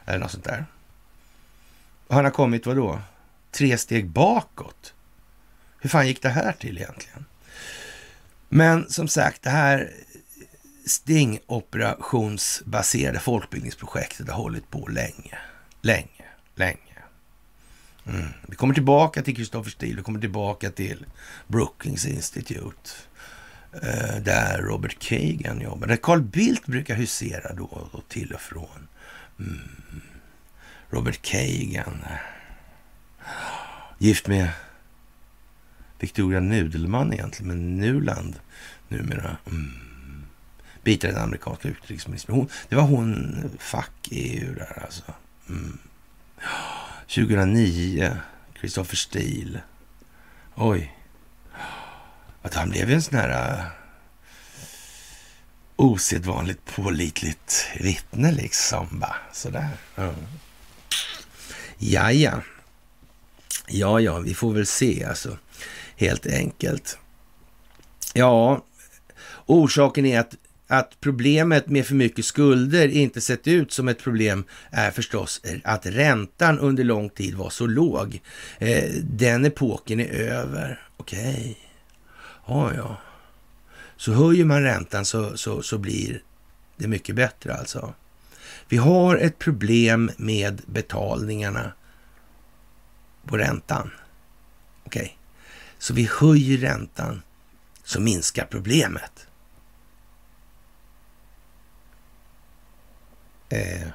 [0.05, 0.65] Eller något sånt där.
[2.09, 3.01] Han har kommit, vad då?
[3.51, 4.93] Tre steg bakåt.
[5.79, 7.25] Hur fan gick det här till egentligen?
[8.49, 9.91] Men som sagt, det här
[10.85, 15.37] stingoperationsbaserade folkbildningsprojektet har hållit på länge,
[15.81, 16.25] länge,
[16.55, 16.77] länge.
[18.05, 18.27] Mm.
[18.47, 21.05] Vi kommer tillbaka till Kristoffer Steele, vi kommer tillbaka till
[21.47, 22.91] Brookings Institute.
[23.73, 28.87] Eh, där Robert Kagan jobbar, där Carl Bildt brukar husera då och till och från.
[29.39, 29.59] Mm.
[30.93, 32.05] Robert Kagan.
[33.97, 34.49] Gift med
[35.99, 38.35] Victoria Nudelman egentligen, men Nuland
[38.87, 39.37] numera.
[39.47, 39.71] Mm.
[40.83, 42.33] Biträdande amerikanska utrikesminister.
[42.33, 45.03] Hon, det var hon, fuck EU där alltså.
[45.49, 45.77] Mm.
[47.07, 48.17] 2009,
[48.59, 49.61] Christopher Steele.
[50.55, 50.97] Oj.
[52.41, 53.65] Att han blev en sån här eh,
[55.75, 58.99] osedvanligt pålitligt vittne liksom.
[58.99, 59.15] Bara.
[59.31, 59.69] Sådär.
[59.95, 60.13] Mm.
[61.85, 62.41] Ja, ja.
[63.67, 65.37] Ja, ja, vi får väl se alltså.
[65.95, 66.97] Helt enkelt.
[68.13, 68.65] Ja,
[69.45, 70.35] orsaken är att,
[70.67, 75.85] att problemet med för mycket skulder inte sett ut som ett problem är förstås att
[75.85, 78.21] räntan under lång tid var så låg.
[78.59, 80.81] Eh, den epoken är över.
[80.97, 81.19] Okej.
[81.19, 81.55] Okay.
[82.47, 82.97] Ja, ja.
[83.97, 86.21] Så höjer man räntan så, så, så blir
[86.77, 87.93] det mycket bättre alltså.
[88.67, 91.73] Vi har ett problem med betalningarna
[93.25, 93.91] på räntan.
[94.85, 95.11] Okej, okay.
[95.77, 97.21] så vi höjer räntan
[97.83, 99.27] så minskar problemet.
[103.49, 103.87] Eh,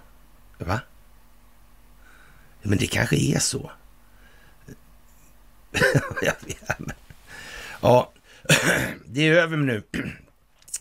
[0.58, 0.80] va?
[2.62, 3.70] Men det kanske är så.
[7.82, 8.12] ja,
[9.06, 9.82] det är över nu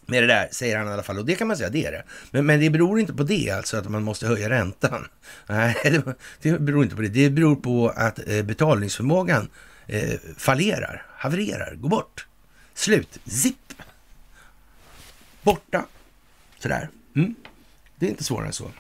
[0.08, 1.18] med det där, säger han i alla fall.
[1.18, 2.04] Och det kan man säga, det är det.
[2.32, 5.08] Men, men det beror inte på det, alltså att man måste höja räntan.
[5.48, 5.76] Nej,
[6.42, 7.08] det, det beror inte på det.
[7.08, 9.50] Det beror på att eh, betalningsförmågan
[9.88, 12.28] eh, fallerar, havererar, går bort.
[12.74, 13.74] Slut, zipp.
[15.42, 15.86] Borta.
[16.60, 16.90] Sådär.
[17.16, 17.36] Mm.
[17.96, 18.72] Det är inte svårare än så.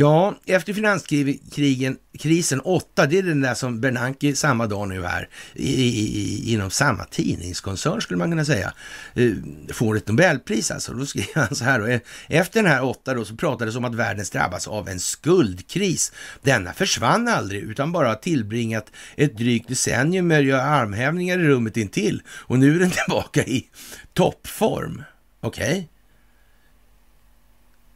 [0.00, 5.82] Ja, efter finanskrisen 8, det är den där som Bernanke samma dag nu här, i,
[5.82, 8.72] i, inom samma tidningskoncern skulle man kunna säga,
[9.14, 9.32] eh,
[9.72, 10.92] får ett Nobelpris alltså.
[10.92, 13.84] Då skriver han så här då, eh, efter den här 8 då så pratades om
[13.84, 16.12] att världen drabbas av en skuldkris.
[16.42, 21.48] Denna försvann aldrig utan bara har tillbringat ett drygt decennium med att göra armhävningar i
[21.48, 23.66] rummet intill och nu är den tillbaka i
[24.14, 25.02] toppform.
[25.40, 25.70] Okej?
[25.70, 25.97] Okay.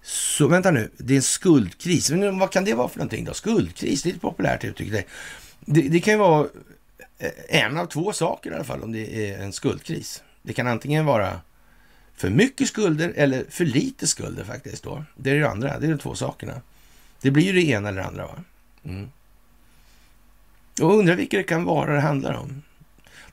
[0.03, 2.11] Så vänta nu, det är en skuldkris.
[2.11, 3.34] Men vad kan det vara för någonting då?
[3.34, 4.92] Skuldkris, det är ett populärt uttryck.
[4.92, 5.05] Det,
[5.61, 6.48] det, det kan ju vara
[7.18, 10.22] eh, en av två saker i alla fall om det är en skuldkris.
[10.42, 11.40] Det kan antingen vara
[12.16, 14.84] för mycket skulder eller för lite skulder faktiskt.
[14.84, 15.05] då.
[15.16, 16.61] Det är det andra, det är de två sakerna.
[17.20, 18.26] Det blir ju det ena eller det andra.
[18.26, 18.44] Va?
[18.84, 19.11] Mm.
[20.80, 22.62] Och undrar vilka det kan vara det handlar om.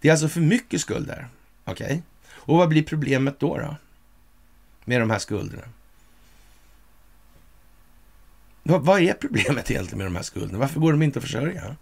[0.01, 1.27] Det är alltså för mycket skulder.
[1.63, 1.85] Okej.
[1.85, 2.01] Okay.
[2.31, 3.75] Och vad blir problemet då, då?
[4.85, 5.63] Med de här skulderna?
[8.69, 10.59] Vad, vad är problemet egentligen med de här skulderna?
[10.59, 11.75] Varför går de inte att försörja?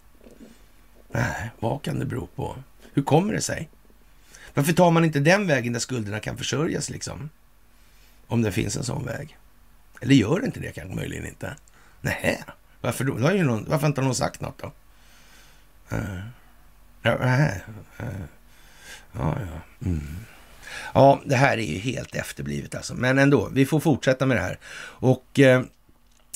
[1.08, 2.56] Nej, vad kan det bero på?
[2.92, 3.68] Hur kommer det sig?
[4.54, 7.30] Varför tar man inte den vägen där skulderna kan försörjas liksom?
[8.26, 9.36] Om det finns en sån väg.
[10.00, 11.56] Eller gör det inte det kanske möjligen inte?
[12.00, 12.44] Nej,
[12.80, 13.18] varför då?
[13.18, 14.72] då någon, varför inte har någon sagt något då?
[15.96, 16.20] Uh,
[17.02, 18.24] ja, uh, uh,
[19.12, 19.86] ja, ja.
[19.86, 20.16] Mm.
[20.94, 22.94] ja, det här är ju helt efterblivet alltså.
[22.94, 24.58] Men ändå, vi får fortsätta med det här.
[24.80, 25.62] Och eh,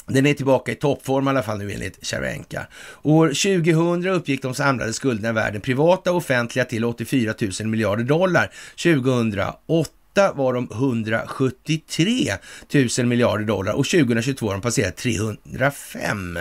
[0.07, 2.67] den är tillbaka i toppform i alla fall nu enligt Cervenka.
[3.03, 8.05] År 2000 uppgick de samlade skulderna i världen, privata och offentliga, till 84 000 miljarder
[8.05, 8.51] dollar.
[8.83, 12.33] 2008 var de 173
[12.99, 16.39] 000 miljarder dollar och 2022 har de passerat 305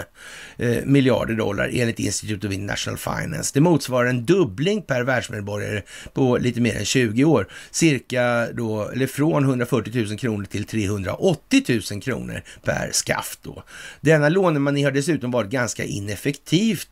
[0.57, 3.51] eh, miljarder dollar enligt Institute of International Finance.
[3.53, 5.81] Det motsvarar en dubbling per världsmedborgare
[6.13, 7.47] på lite mer än 20 år.
[7.71, 13.63] Cirka då, eller från 140 000 kronor till 380 000 kronor per skaft då.
[14.01, 16.89] Denna lånemani har dessutom varit ganska ineffektivt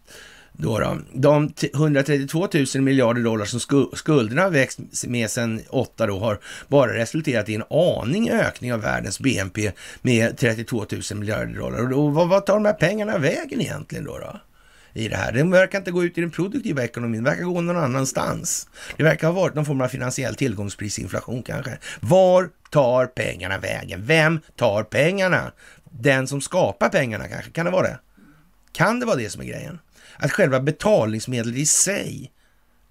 [0.62, 0.98] då, då.
[1.14, 3.60] De 132 000 miljarder dollar som
[3.94, 8.82] skulderna har växt med sedan 8 då har bara resulterat i en aning ökning av
[8.82, 11.94] världens BNP med 32 000 miljarder dollar.
[11.94, 14.18] Och vad, vad tar de här pengarna vägen egentligen då?
[14.18, 14.40] då?
[14.94, 15.32] i det här.
[15.32, 18.68] Den verkar inte gå ut i den produktiva ekonomin, den verkar gå någon annanstans.
[18.98, 21.78] Det verkar ha varit någon form av finansiell tillgångsprisinflation kanske.
[22.00, 24.06] Var tar pengarna vägen?
[24.06, 25.52] Vem tar pengarna?
[25.92, 27.52] Den som skapar pengarna kanske?
[27.52, 28.00] Kan det vara det?
[28.72, 29.80] Kan det vara det som är grejen?
[30.20, 32.32] Att själva betalningsmedlet i sig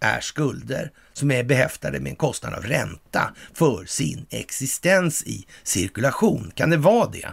[0.01, 6.53] är skulder som är behäftade med en kostnad av ränta för sin existens i cirkulation.
[6.55, 7.29] Kan det vara det?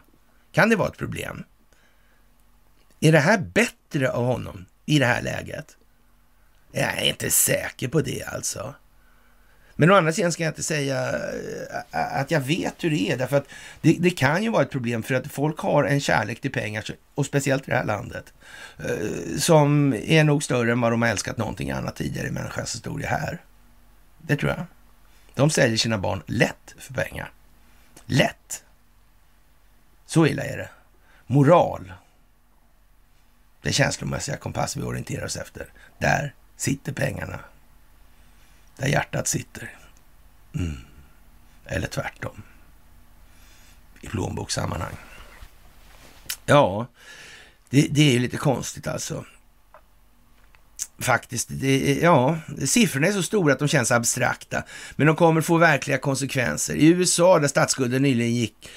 [0.52, 1.44] Kan det vara ett problem?
[3.00, 5.78] Är det här bättre av honom i det här läget?
[6.72, 8.76] Jag är inte säker på det alltså.
[9.76, 11.10] Men å andra sidan ska jag inte säga
[11.92, 13.48] eh, att jag vet hur det är, därför att
[13.82, 16.86] det, det, kan ju vara ett problem för att folk har en kärlek till pengar,
[17.16, 18.34] och speciellt i det här landet,
[18.78, 22.76] eh, som är nog större än vad de har älskat någonting annat tidigare i människans
[22.76, 23.42] historia här.
[24.22, 24.66] Det tror jag.
[25.34, 27.32] De säljer sina barn lätt för pengar.
[28.06, 28.64] Lätt.
[30.06, 30.70] Så illa är det.
[31.28, 31.94] Moral.
[33.62, 35.68] Den känslomässiga kompass vi orienterar oss efter.
[35.98, 37.40] Där sitter pengarna.
[38.78, 39.76] Där hjärtat sitter.
[40.56, 40.78] Mm.
[41.66, 42.42] Eller tvärtom.
[44.02, 44.96] I plånbokssammanhang.
[46.46, 46.88] Ja,
[47.70, 49.26] det, det är ju lite konstigt alltså.
[51.00, 54.64] Faktiskt, det, ja, siffrorna är så stora att de känns abstrakta,
[54.96, 56.76] men de kommer få verkliga konsekvenser.
[56.76, 58.70] I USA, där statsskulden nyligen gick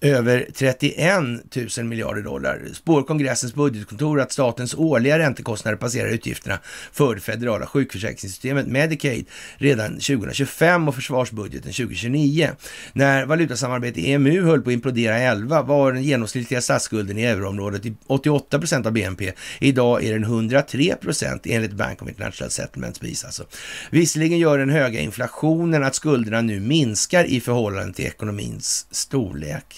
[0.00, 6.58] över 31 000 miljarder dollar, spår kongressens budgetkontor att statens årliga räntekostnader passerar utgifterna
[6.92, 9.26] för det federala sjukförsäkringssystemet Medicaid
[9.56, 12.50] redan 2025 och försvarsbudgeten 2029.
[12.92, 18.58] När valutasamarbetet EMU höll på att implodera 11 var den genomsnittliga statsskulden i euroområdet 88
[18.58, 19.32] procent av BNP.
[19.60, 23.44] Idag är den 103 procent enligt Bank of International Settlements BIS alltså.
[23.90, 29.73] Visserligen gör den höga inflationen att skulderna nu minskar i förhållande till ekonomins storlek.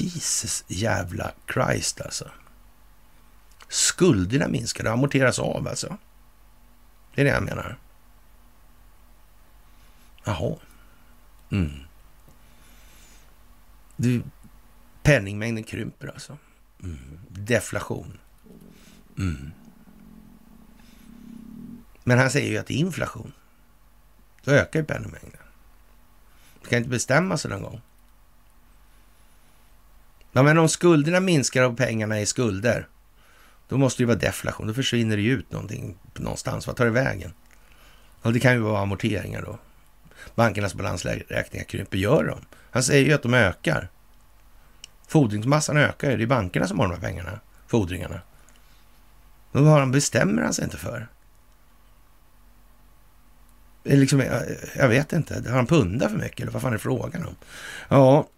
[0.00, 2.30] Jesus jävla Christ alltså.
[3.68, 5.96] Skulderna minskar, det amorteras av alltså.
[7.14, 7.78] Det är det jag menar.
[10.24, 10.56] Jaha.
[11.50, 11.80] Mm.
[13.96, 14.22] Du,
[15.02, 16.38] penningmängden krymper alltså.
[16.82, 17.18] Mm.
[17.28, 18.18] Deflation.
[19.18, 19.50] Mm.
[22.04, 23.32] Men han säger ju att det är inflation.
[24.44, 25.40] Då ökar ju penningmängden.
[26.62, 27.80] Det kan inte bestämma sig någon gång.
[30.36, 32.88] Ja, men om skulderna minskar och pengarna är skulder,
[33.68, 34.66] då måste det ju vara deflation.
[34.66, 36.66] Då försvinner det ju ut någonting någonstans.
[36.66, 37.32] Vad tar det vägen?
[38.22, 39.58] Ja, det kan ju vara amorteringar då.
[40.34, 41.98] Bankernas balansräkningar krymper.
[41.98, 42.38] Gör de?
[42.70, 43.88] Han säger ju att de ökar.
[45.06, 46.16] Fordringsmassan ökar ju.
[46.16, 48.20] Det är bankerna som har de här pengarna, fordringarna.
[49.52, 51.08] Men vad han, bestämmer han sig inte för.
[53.84, 54.20] Liksom,
[54.76, 55.42] jag, vet inte.
[55.48, 57.36] Har han pundat för mycket eller vad fan är det frågan om?
[57.88, 58.28] Ja,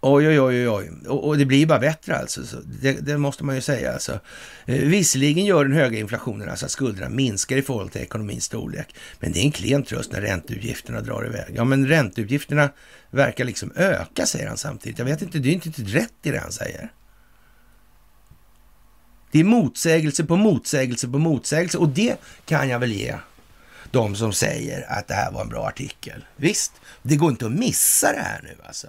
[0.00, 0.90] Oj, oj, oj, oj.
[1.08, 2.40] Och, och det blir bara bättre alltså.
[2.82, 3.92] Det, det, måste man ju säga.
[3.92, 4.20] Alltså.
[4.66, 8.94] Eh, visserligen gör den höga inflationen alltså att skulderna minskar i förhållande till ekonomins storlek.
[9.20, 11.54] Men det är en klen tröst när ränteutgifterna drar iväg.
[11.54, 12.70] Ja, men ränteutgifterna
[13.10, 14.98] verkar liksom öka, säger han samtidigt.
[14.98, 16.92] Jag vet inte, det är inte rätt i det han säger.
[19.32, 23.14] Det är motsägelse på motsägelse på motsägelse och det kan jag väl ge
[23.90, 26.24] de som säger att det här var en bra artikel.
[26.36, 26.72] Visst,
[27.02, 28.88] det går inte att missa det här nu alltså.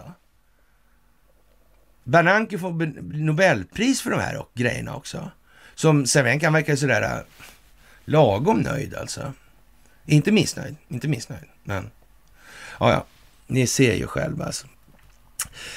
[2.07, 2.71] Bernanke får
[3.17, 5.31] Nobelpris för de här och grejerna också.
[5.75, 7.23] Som Cervenka verkar sådär äh,
[8.05, 9.33] lagom nöjd alltså.
[10.05, 11.89] Inte missnöjd, inte missnöjd, men
[12.79, 13.05] ja, ja,
[13.47, 14.67] ni ser ju själva alltså.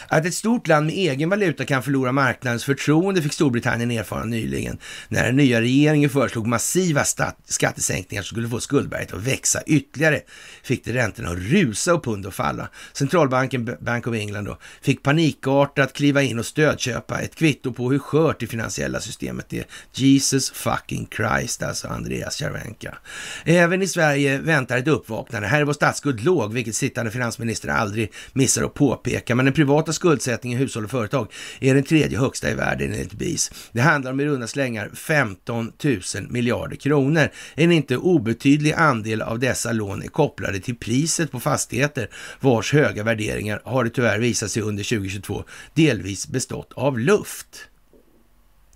[0.09, 4.79] Att ett stort land med egen valuta kan förlora marknadens förtroende fick Storbritannien erfara nyligen
[5.09, 7.05] när den nya regeringen föreslog massiva
[7.45, 10.21] skattesänkningar som skulle få skuldberget att växa ytterligare.
[10.63, 12.69] Fick det räntorna att rusa och pund att falla.
[12.93, 17.99] Centralbanken, Bank of England då, fick panikartat kliva in och stödköpa ett kvitto på hur
[17.99, 19.65] skört det finansiella systemet är.
[19.93, 22.99] Jesus fucking Christ, alltså Andreas Cervenka.
[23.45, 25.49] Även i Sverige väntar ett uppvaknande.
[25.49, 29.35] Här är vår statsskuld låg, vilket sittande finansminister aldrig missar att påpeka.
[29.35, 33.13] Men den privata skuldsättningen i hushåll och företag är den tredje högsta i världen enligt
[33.13, 33.51] BIS.
[33.73, 37.29] Det handlar om i runda slängar 15 000 miljarder kronor.
[37.55, 42.09] En inte obetydlig andel av dessa lån är kopplade till priset på fastigheter
[42.41, 45.45] vars höga värderingar har det tyvärr visat sig under 2022
[45.75, 47.69] delvis bestått av luft.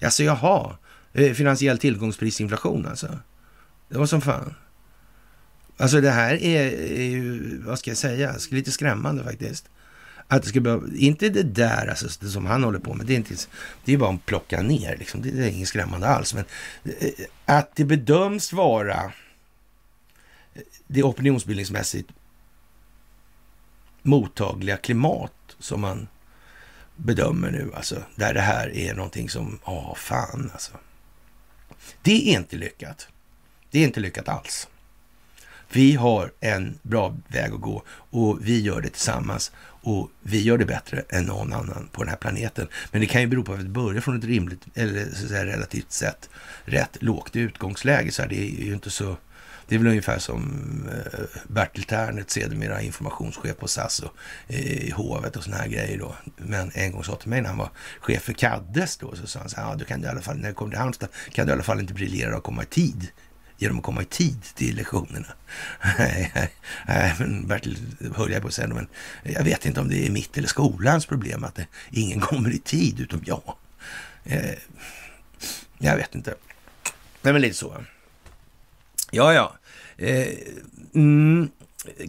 [0.02, 0.76] Alltså jaha,
[1.12, 3.18] eh, finansiell tillgångsprisinflation alltså.
[3.88, 4.54] Det var som fan.
[5.76, 6.66] Alltså det här är,
[6.98, 9.68] är ju, vad ska jag säga, lite skrämmande faktiskt.
[10.34, 13.12] Att det ska behöva, inte det där alltså, det som han håller på med, det
[13.12, 13.34] är, inte,
[13.84, 15.22] det är bara att plocka ner, liksom.
[15.22, 16.34] det, är inget skrämmande alls.
[16.34, 16.44] Men
[16.84, 17.10] eh,
[17.44, 19.12] att det bedöms vara
[20.54, 22.08] eh, det opinionsbildningsmässigt
[24.02, 26.08] mottagliga klimat som man
[26.96, 30.72] bedömer nu, alltså, där det här är någonting som, ja fan alltså.
[32.02, 33.08] Det är inte lyckat.
[33.70, 34.68] Det är inte lyckat alls.
[35.68, 39.52] Vi har en bra väg att gå och vi gör det tillsammans
[39.84, 42.68] och vi gör det bättre än någon annan på den här planeten.
[42.92, 45.30] Men det kan ju bero på att vi börjar från ett rimligt, eller så att
[45.30, 46.28] säga, relativt sett
[46.64, 48.12] rätt lågt utgångsläge.
[48.12, 49.16] Så här, det är ju inte så...
[49.68, 50.42] Det är väl ungefär som
[50.92, 54.12] eh, Bertil Ternert, sedermera informationschef på SAS och
[54.46, 56.14] eh, i hovet och såna här grejer då.
[56.36, 57.70] Men en gång sa till mig när han var
[58.00, 60.20] chef för Kaddes då, så sa han så här, ja, du kan du i alla
[60.20, 62.62] fall, när du kommer till Halmstad kan du i alla fall inte briljera och komma
[62.62, 63.08] i tid
[63.58, 65.26] genom att komma i tid till lektionerna.
[65.98, 66.50] nej,
[66.86, 67.78] nej, men Bertil
[68.14, 68.86] höll jag på att säga, men
[69.22, 72.58] jag vet inte om det är mitt eller skolans problem att det, ingen kommer i
[72.58, 73.56] tid utom jag.
[74.24, 74.54] Eh,
[75.78, 76.34] jag vet inte.
[77.22, 77.84] Nej, men lite så.
[79.10, 79.56] Ja, ja.
[79.96, 80.28] Eh,
[80.94, 81.48] mm,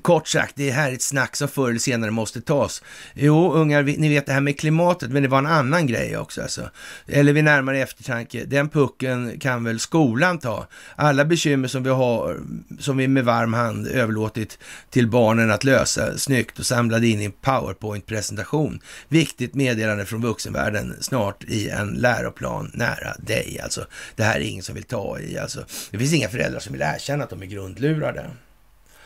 [0.01, 2.83] Kort sagt, det här är ett snack som förr eller senare måste tas.
[3.13, 6.41] Jo, ungar, ni vet det här med klimatet, men det var en annan grej också.
[6.41, 6.69] Alltså.
[7.07, 10.67] Eller vid närmare eftertanke, den pucken kan väl skolan ta.
[10.95, 12.39] Alla bekymmer som vi har,
[12.79, 14.59] som vi med varm hand överlåtit
[14.89, 18.79] till barnen att lösa snyggt och samlade in i en powerpoint-presentation.
[19.07, 23.59] Viktigt meddelande från vuxenvärlden snart i en läroplan nära dig.
[23.63, 25.37] Alltså, det här är ingen som vill ta i.
[25.37, 28.25] Alltså, det finns inga föräldrar som vill erkänna att de är grundlurade.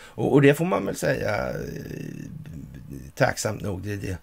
[0.10, 1.56] Och, och det får man väl säga eh,
[3.16, 3.82] tacksamt nog.
[3.82, 4.18] Det, det,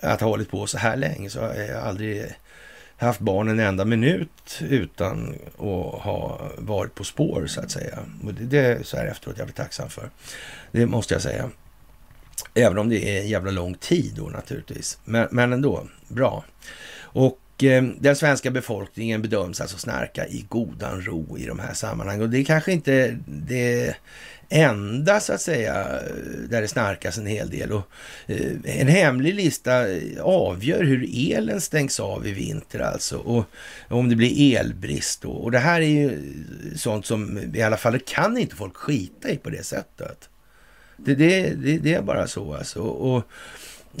[0.00, 2.34] att ha hållit på så här länge så har jag aldrig
[2.96, 7.98] haft barn en enda minut utan att ha varit på spår så att säga.
[8.24, 10.10] Och det, det är så här efteråt jag blir tacksam för.
[10.72, 11.50] Det måste jag säga.
[12.54, 14.98] Även om det är en jävla lång tid då naturligtvis.
[15.04, 16.44] Men, men ändå, bra.
[16.96, 22.22] Och eh, den svenska befolkningen bedöms alltså snarka i godan ro i de här sammanhangen.
[22.22, 23.96] Och det är kanske inte det
[24.48, 26.00] enda så att säga
[26.48, 27.72] där det snarkas en hel del.
[27.72, 27.90] Och,
[28.26, 29.84] eh, en hemlig lista
[30.20, 33.44] avgör hur elen stängs av i vinter alltså och
[33.88, 35.22] om det blir elbrist.
[35.22, 35.30] Då.
[35.30, 36.20] Och det här är ju
[36.76, 40.28] sånt som i alla fall kan inte folk skita i på det sättet.
[40.96, 42.80] Det, det, det, det är bara så alltså.
[42.80, 43.22] Och,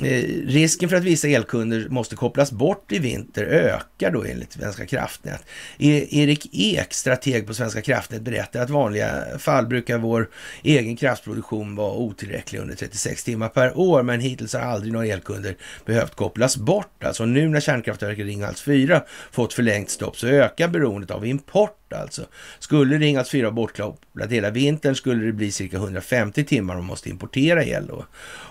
[0.02, 4.86] Eh, risken för att vissa elkunder måste kopplas bort i vinter ökar då enligt Svenska
[4.86, 5.44] kraftnät.
[5.78, 10.30] E- Erik Ek, strateg på Svenska kraftnät, berättar att vanliga fall brukar vår
[10.62, 15.56] egen kraftproduktion vara otillräcklig under 36 timmar per år, men hittills har aldrig några elkunder
[15.84, 17.04] behövt kopplas bort.
[17.04, 22.26] Alltså nu när kärnkraftverket Ringhals 4 fått förlängt stopp så ökar beroendet av import alltså.
[22.58, 27.64] Skulle Ringhals 4 bortkopplat hela vintern skulle det bli cirka 150 timmar man måste importera
[27.64, 28.06] el då.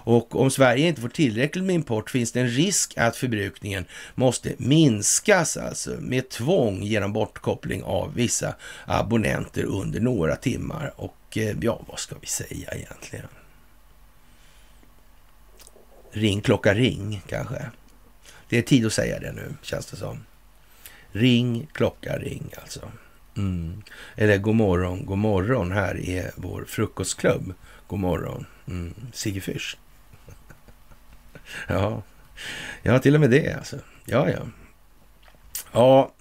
[0.05, 4.53] Och om Sverige inte får tillräckligt med import finns det en risk att förbrukningen måste
[4.57, 8.55] minskas alltså med tvång genom bortkoppling av vissa
[8.85, 10.93] abonnenter under några timmar.
[10.95, 13.27] Och eh, ja, vad ska vi säga egentligen?
[16.11, 17.71] Ring klocka ring kanske.
[18.49, 20.25] Det är tid att säga det nu, känns det som.
[21.11, 22.91] Ring klocka ring alltså.
[23.37, 23.81] Mm.
[24.15, 25.71] Eller god morgon, god morgon.
[25.71, 27.53] Här är vår frukostklubb.
[27.87, 28.45] God morgon.
[28.67, 28.93] Mm.
[29.13, 29.77] Sigge Fürst.
[31.67, 32.03] ja.
[32.81, 33.77] ja, till och med det alltså.
[34.05, 34.39] Ja, ja.
[35.71, 36.13] Ja,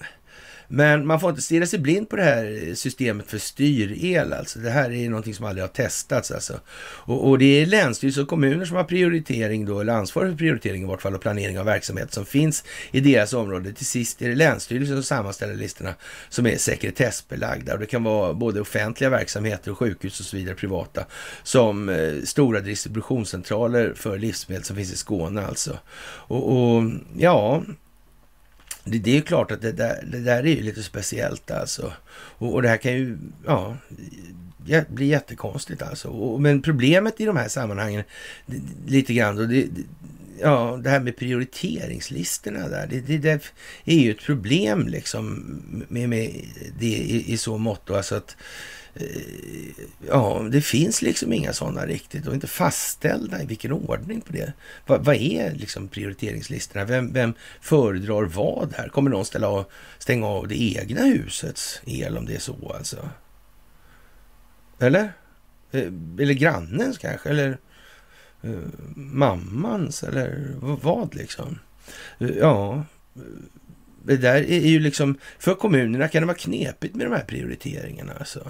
[0.74, 4.32] men man får inte stirra sig blind på det här systemet för styrel.
[4.32, 4.58] Alltså.
[4.58, 6.30] Det här är någonting som aldrig har testats.
[6.30, 6.60] Alltså.
[6.80, 10.82] Och, och det är länsstyrelser och kommuner som har prioritering då, eller ansvar för prioritering
[10.82, 13.72] i vart fall och planering av verksamhet som finns i deras område.
[13.72, 15.94] Till sist är det länsstyrelsen som sammanställer listorna
[16.28, 17.72] som är sekretessbelagda.
[17.72, 21.04] Och det kan vara både offentliga verksamheter och sjukhus och så vidare, privata,
[21.42, 25.78] som eh, stora distributionscentraler för livsmedel som finns i Skåne alltså.
[26.26, 26.82] Och, och
[27.16, 27.62] ja,
[28.84, 31.92] det, det, är klart att det där, det där är ju lite speciellt alltså.
[32.12, 33.76] Och, och det här kan ju, ja,
[34.88, 36.08] bli jättekonstigt alltså.
[36.08, 38.04] Och, men problemet i de här sammanhangen,
[38.86, 39.68] lite grann då, det,
[40.40, 43.52] ja, det här med prioriteringslistorna där, det, det, det,
[43.84, 45.44] är ju ett problem liksom
[45.88, 46.30] med, med
[46.78, 48.36] det i, i så mått alltså att
[48.94, 54.32] Eh, ja, det finns liksom inga sådana riktigt och inte fastställda i vilken ordning på
[54.32, 54.52] det.
[54.86, 56.84] Va, vad är liksom prioriteringslistorna?
[56.84, 58.88] Vem, vem föredrar vad här?
[58.88, 59.64] Kommer någon ställa av,
[59.98, 63.08] stänga av det egna husets el om det är så alltså?
[64.78, 65.12] Eller?
[65.72, 67.28] Eh, eller grannens kanske?
[67.28, 67.58] Eller
[68.44, 68.58] uh,
[68.96, 70.02] mammans?
[70.02, 71.58] Eller vad liksom?
[72.20, 72.84] Uh, ja,
[74.04, 78.12] det där är ju liksom, för kommunerna kan det vara knepigt med de här prioriteringarna.
[78.18, 78.48] Alltså.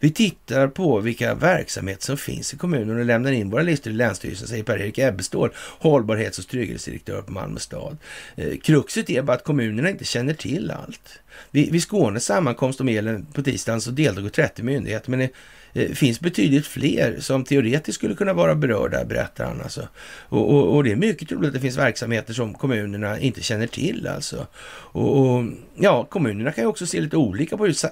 [0.00, 3.96] Vi tittar på vilka verksamheter som finns i kommunen och lämnar in våra listor i
[3.96, 7.96] Länsstyrelsen, säger Per-Erik Ebbestål, hållbarhets och trygghetsdirektör på Malmö stad.
[8.36, 11.20] Eh, kruxet är bara att kommunerna inte känner till allt.
[11.50, 15.28] Vid, Skånes sammankomst om elen på tisdagen så deltog 30 myndigheter, men
[15.76, 19.60] Eh, finns betydligt fler som teoretiskt skulle kunna vara berörda, berättar han.
[19.60, 19.88] Alltså.
[20.28, 23.66] Och, och, och, det är mycket troligt att det finns verksamheter som kommunerna inte känner
[23.66, 24.06] till.
[24.06, 24.46] Alltså.
[24.68, 27.86] Och, och ja, kommunerna kan ju också se lite olika på hur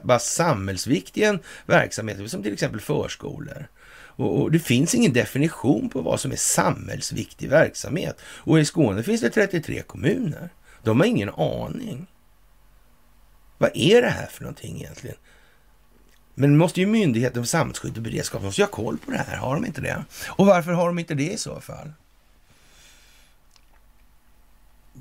[1.17, 3.69] en verksamhet, som till exempel förskolor.
[4.17, 8.21] Och, och, det finns ingen definition på vad som är samhällsviktig verksamhet.
[8.25, 10.49] Och i Skåne finns det 33 kommuner.
[10.83, 12.07] De har ingen aning.
[13.59, 15.17] Vad är det här för någonting egentligen?
[16.35, 19.37] Men måste ju Myndigheten för samhällsskydd och beredskap måste ha koll på det här.
[19.37, 20.05] Har de inte det?
[20.29, 21.93] Och varför har de inte det i så fall?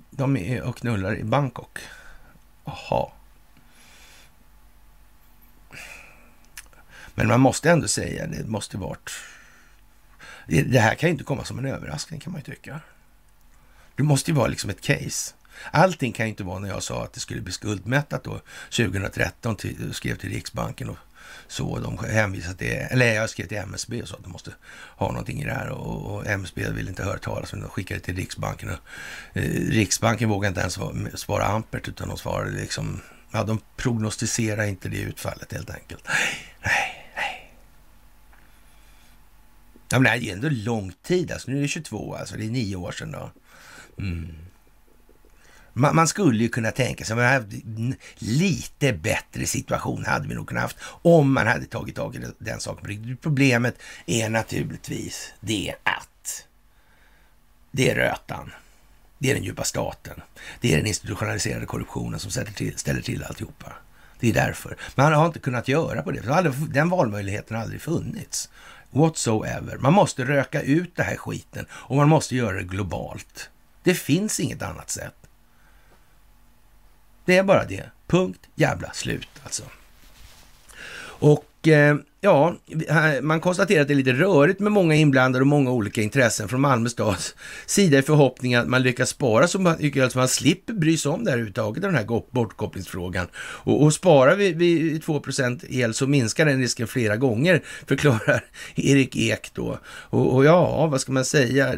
[0.09, 1.79] De är och knullar i Bangkok.
[2.65, 3.11] Jaha.
[7.15, 9.11] Men man måste ändå säga, det måste varit...
[10.47, 12.79] Det här kan ju inte komma som en överraskning kan man ju tycka.
[13.95, 15.34] Det måste ju vara liksom ett case.
[15.71, 19.55] Allting kan ju inte vara när jag sa att det skulle bli skuldmättat då 2013,
[19.55, 20.97] till, skrev till Riksbanken och
[21.54, 21.80] så.
[21.80, 24.51] De hänvisade till, eller jag skrev till MSB och sa att de måste
[24.95, 27.66] ha någonting i det här och, och MSB ville inte höra talas om det.
[27.66, 28.78] De skickade till Riksbanken och
[29.34, 33.01] eh, Riksbanken vågade inte ens svara ampert utan de svarade liksom,
[33.32, 36.04] ja de prognostiserar inte det utfallet helt enkelt.
[36.08, 37.54] Nej, nej, nej.
[39.89, 42.45] Ja, men det här är ändå lång tid, alltså nu är det 22, alltså det
[42.45, 43.32] är nio år sedan då.
[43.97, 44.36] Mm.
[45.74, 47.43] Man, man, skulle ju kunna tänka sig, att
[48.15, 52.59] lite bättre situation hade vi nog kunnat haft om man hade tagit tag i den
[52.59, 53.17] saken.
[53.21, 56.47] Problemet är naturligtvis det att
[57.71, 58.51] det är rötan.
[59.17, 60.21] Det är den djupa staten.
[60.61, 63.74] Det är den institutionaliserade korruptionen som ställer till, ställer till alltihopa.
[64.19, 64.78] Det är därför.
[64.95, 66.53] Man har inte kunnat göra på det.
[66.74, 68.49] Den valmöjligheten har aldrig funnits.
[68.91, 69.78] Whatsoever.
[69.78, 73.49] Man måste röka ut den här skiten och man måste göra det globalt.
[73.84, 75.22] Det finns inget annat sätt.
[77.26, 77.89] Det är bara det.
[78.07, 79.63] Punkt jävla slut alltså.
[81.03, 82.55] Och eh, Ja,
[83.21, 86.61] man konstaterar att det är lite rörigt med många inblandade och många olika intressen från
[86.61, 90.97] Malmö stads sida i förhoppning att man lyckas spara så mycket att man slipper bry
[90.97, 93.28] sig om det här överhuvudtaget, den här bortkopplingsfrågan.
[93.36, 95.21] Och, och sparar vi, vi 2
[95.69, 98.45] el så minskar den risken flera gånger, förklarar
[98.76, 99.80] Erik Ek då.
[99.85, 101.76] Och, och ja, vad ska man säga?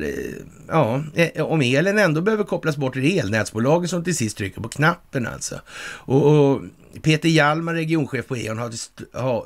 [0.68, 4.61] Ja, eh, om elen ändå behöver kopplas bort till det elnätsbolagen som till sist trycker
[4.61, 5.56] på knappen alltså.
[6.06, 6.61] och, och
[7.02, 8.74] Peter Hjalmar, regionchef på E.ON,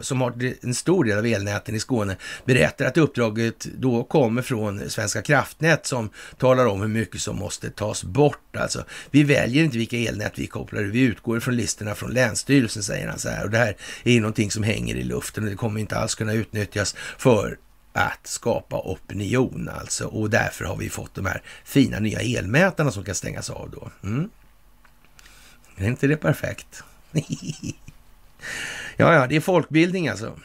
[0.01, 4.89] som har en stor del av elnäten i Skåne, berättar att uppdraget då kommer från
[4.89, 8.55] Svenska kraftnät som talar om hur mycket som måste tas bort.
[8.55, 13.07] Alltså, vi väljer inte vilka elnät vi kopplar vi utgår från listorna från Länsstyrelsen, säger
[13.07, 13.43] han så här.
[13.43, 16.15] Och det här är ju någonting som hänger i luften och det kommer inte alls
[16.15, 17.57] kunna utnyttjas för
[17.93, 20.05] att skapa opinion alltså.
[20.05, 23.91] Och därför har vi fått de här fina nya elmätarna som kan stängas av då.
[24.03, 24.29] Mm.
[25.77, 26.83] Är inte det perfekt?
[28.97, 30.39] ja, ja, det är folkbildning alltså.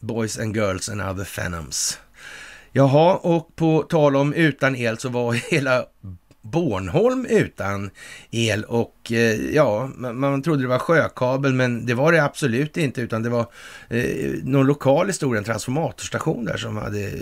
[0.00, 1.98] Boys and girls and other phenoms.
[2.72, 5.86] Jaha, och på tal om utan el så var hela
[6.42, 7.90] Bornholm utan
[8.30, 12.76] el och eh, ja, man, man, trodde det var sjökabel men det var det absolut
[12.76, 13.46] inte utan det var
[13.88, 17.12] eh, någon lokal historia, en transformatorstation där som hade eh,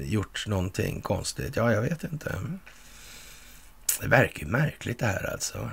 [0.00, 1.56] gjort någonting konstigt.
[1.56, 2.34] Ja, jag vet inte.
[4.00, 5.70] Det verkar ju märkligt det här alltså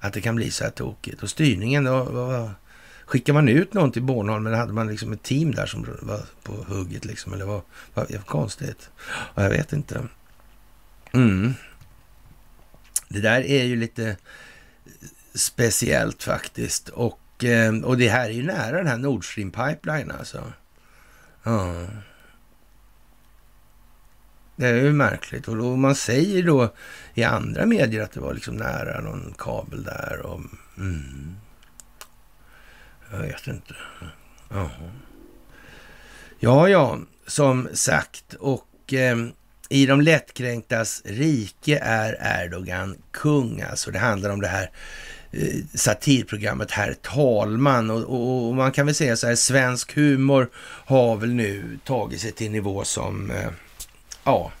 [0.00, 1.22] att det kan bli så här tokigt.
[1.22, 2.50] Och styrningen, då, vad,
[3.04, 6.20] skickar man ut någon till Bornholm eller hade man liksom ett team där som var
[6.42, 7.32] på hugget liksom?
[7.32, 7.62] Eller vad,
[7.94, 8.90] vad, vad konstigt.
[9.34, 10.08] Ja, jag vet inte.
[11.12, 11.54] Mm.
[13.08, 14.16] Det där är ju lite
[15.34, 16.88] speciellt faktiskt.
[16.88, 20.52] Och, eh, och det här är ju nära den här Nord Stream Pipeline alltså.
[21.42, 21.86] Ja.
[24.60, 25.48] Det är ju märkligt.
[25.48, 26.74] Och då, man säger då
[27.14, 30.20] i andra medier att det var liksom nära någon kabel där.
[30.26, 30.40] Och,
[30.78, 31.36] mm.
[33.12, 33.74] Jag vet inte.
[34.48, 34.70] Ja,
[36.38, 38.34] ja, ja som sagt.
[38.34, 39.16] Och eh,
[39.68, 43.60] i de lättkränktas rike är Erdogan kung.
[43.60, 44.70] Alltså det handlar om det här
[45.30, 47.90] eh, satirprogrammet Herr talman.
[47.90, 50.50] Och, och, och, man kan väl säga så här, svensk humor
[50.86, 53.50] har väl nu tagit sig till nivå som, eh,
[54.24, 54.52] ja,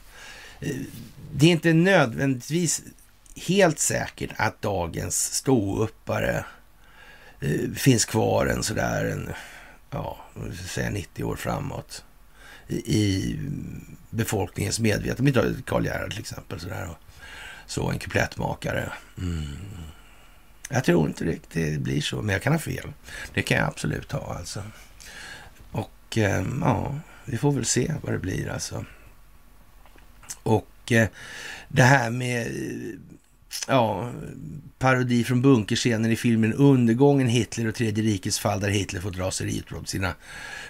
[1.32, 2.82] det är inte nödvändigtvis
[3.36, 6.44] helt säkert att dagens ståuppare
[7.40, 9.32] eh, finns kvar en sådär, en,
[9.90, 10.18] ja,
[10.68, 12.04] säga 90 år framåt
[12.68, 13.36] i
[14.10, 15.22] befolkningens medvetande.
[15.22, 16.60] Vi tar Karl Gerhard till exempel.
[16.60, 16.88] Sådär.
[17.66, 18.92] Så en kuplettmakare.
[19.18, 19.56] Mm.
[20.68, 22.92] Jag tror inte riktigt det blir så, men jag kan ha fel.
[23.34, 24.62] Det kan jag absolut ha alltså.
[25.72, 28.84] Och eh, ja, vi får väl se vad det blir alltså.
[30.42, 31.08] Och eh,
[31.68, 32.98] det här med eh,
[33.68, 34.10] ja,
[34.78, 39.30] parodi från bunkerscenen i filmen Undergången, Hitler och Tredje rikets fall, där Hitler får dra
[39.30, 40.14] sig sina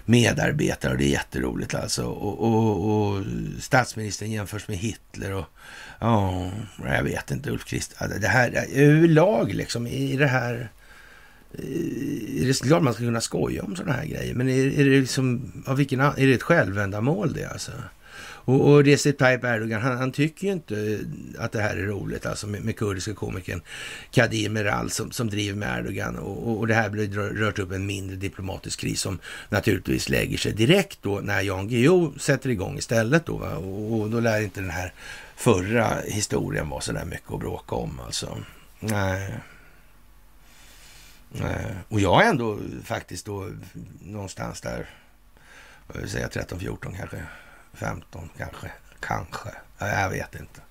[0.05, 2.05] medarbetare och det är jätteroligt alltså.
[2.05, 3.23] Och, och, och
[3.59, 5.45] statsministern jämförs med Hitler och
[5.99, 6.51] ja,
[6.85, 8.05] jag vet inte, Ulf Kristersson.
[8.05, 10.69] Alltså, det här eh, överlag liksom i det här
[11.53, 14.85] eh, är det klart man ska kunna skoja om sådana här grejer, men är, är
[14.85, 17.71] det liksom, av vilken, är det ett självändamål det alltså?
[18.45, 20.99] Och, och Recep Tayyip Erdogan, han, han, tycker ju inte
[21.37, 23.61] att det här är roligt, alltså med, med kurdiska komikern
[24.11, 26.17] Kadir Meral som, som driver med Erdogan.
[26.17, 29.19] Och, och, och det här blir rört upp en mindre diplomatisk kris som
[29.49, 33.35] naturligtvis lägger sig direkt då när Jan Guillou sätter igång istället då.
[33.35, 34.93] Och, och, då lär inte den här
[35.35, 38.37] förra historien vara så där mycket att bråka om alltså.
[38.79, 39.33] Nej.
[41.31, 41.75] Nej.
[41.89, 43.49] Och jag är ändå faktiskt då
[44.01, 44.89] någonstans där,
[45.87, 47.23] vad vill säga 13-14 kanske.
[47.73, 48.71] 15 kanske.
[48.99, 49.49] Kanske.
[49.79, 50.61] Jag vet inte.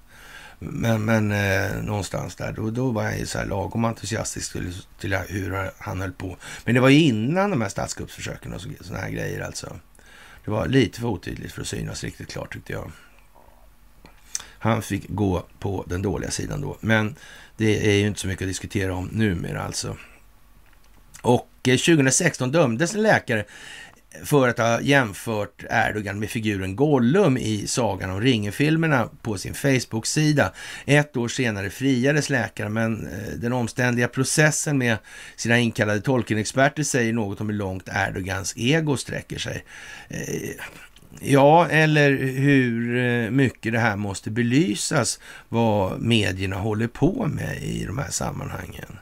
[0.59, 4.75] Men, men eh, någonstans där, då, då var jag ju så här lagom entusiastisk till,
[4.99, 6.37] till hur han höll på.
[6.65, 9.77] Men det var ju innan de här statskuppsförsöken och sådana här grejer alltså.
[10.45, 12.93] Det var lite för otydligt för att synas riktigt klart tyckte jag.
[14.59, 16.77] Han fick gå på den dåliga sidan då.
[16.81, 17.17] Men
[17.57, 19.97] det är ju inte så mycket att diskutera om numera alltså.
[21.23, 23.45] Och eh, 2016 dömdes en läkare
[24.25, 30.53] för att ha jämfört Erdogan med figuren Gollum i Sagan om ringen-filmerna på sin Facebook-sida.
[30.87, 34.97] Ett år senare friades läkaren, men eh, den omständiga processen med
[35.37, 39.65] sina inkallade tolkenexperter säger något om hur långt Erdogans ego sträcker sig.
[40.09, 40.51] Eh,
[41.21, 47.85] ja, eller hur eh, mycket det här måste belysas, vad medierna håller på med i
[47.85, 48.99] de här sammanhangen.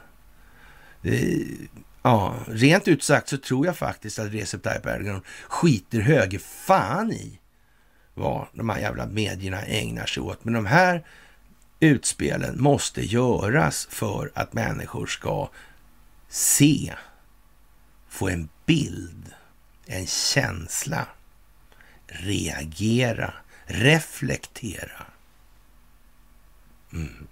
[2.01, 7.11] Ja, rent ut sagt så tror jag faktiskt att Recep Tayyip Erdogan skiter höger fan
[7.11, 7.39] i
[8.13, 10.43] vad de här jävla medierna ägnar sig åt.
[10.43, 11.05] Men de här
[11.79, 15.49] utspelen måste göras för att människor ska
[16.27, 16.93] se,
[18.09, 19.33] få en bild,
[19.85, 21.07] en känsla,
[22.07, 23.33] reagera,
[23.65, 25.05] reflektera.
[26.93, 27.27] Mm.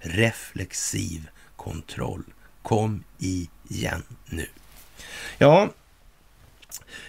[0.00, 2.24] Reflexiv kontroll.
[2.66, 4.46] Kom igen nu.
[5.38, 5.70] Ja,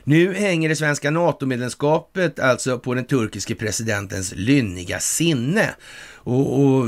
[0.07, 5.75] nu hänger det svenska NATO-medlemskapet alltså på den turkiske presidentens lynniga sinne.
[6.13, 6.85] Och, och,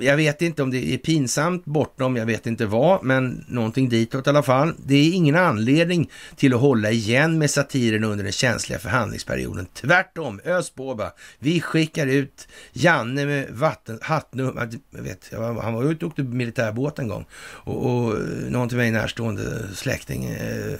[0.00, 4.26] jag vet inte om det är pinsamt bortom, jag vet inte vad, men någonting ditåt
[4.26, 4.74] i alla fall.
[4.86, 9.66] Det är ingen anledning till att hålla igen med satiren under den känsliga förhandlingsperioden.
[9.74, 11.10] Tvärtom, ös på bara.
[11.38, 15.32] Vi skickar ut Janne med vatten, hattnummer, jag vet,
[15.62, 18.14] han var ute och åkte militärbåt en gång och, och
[18.48, 20.72] någon till mig närstående släkting, eh,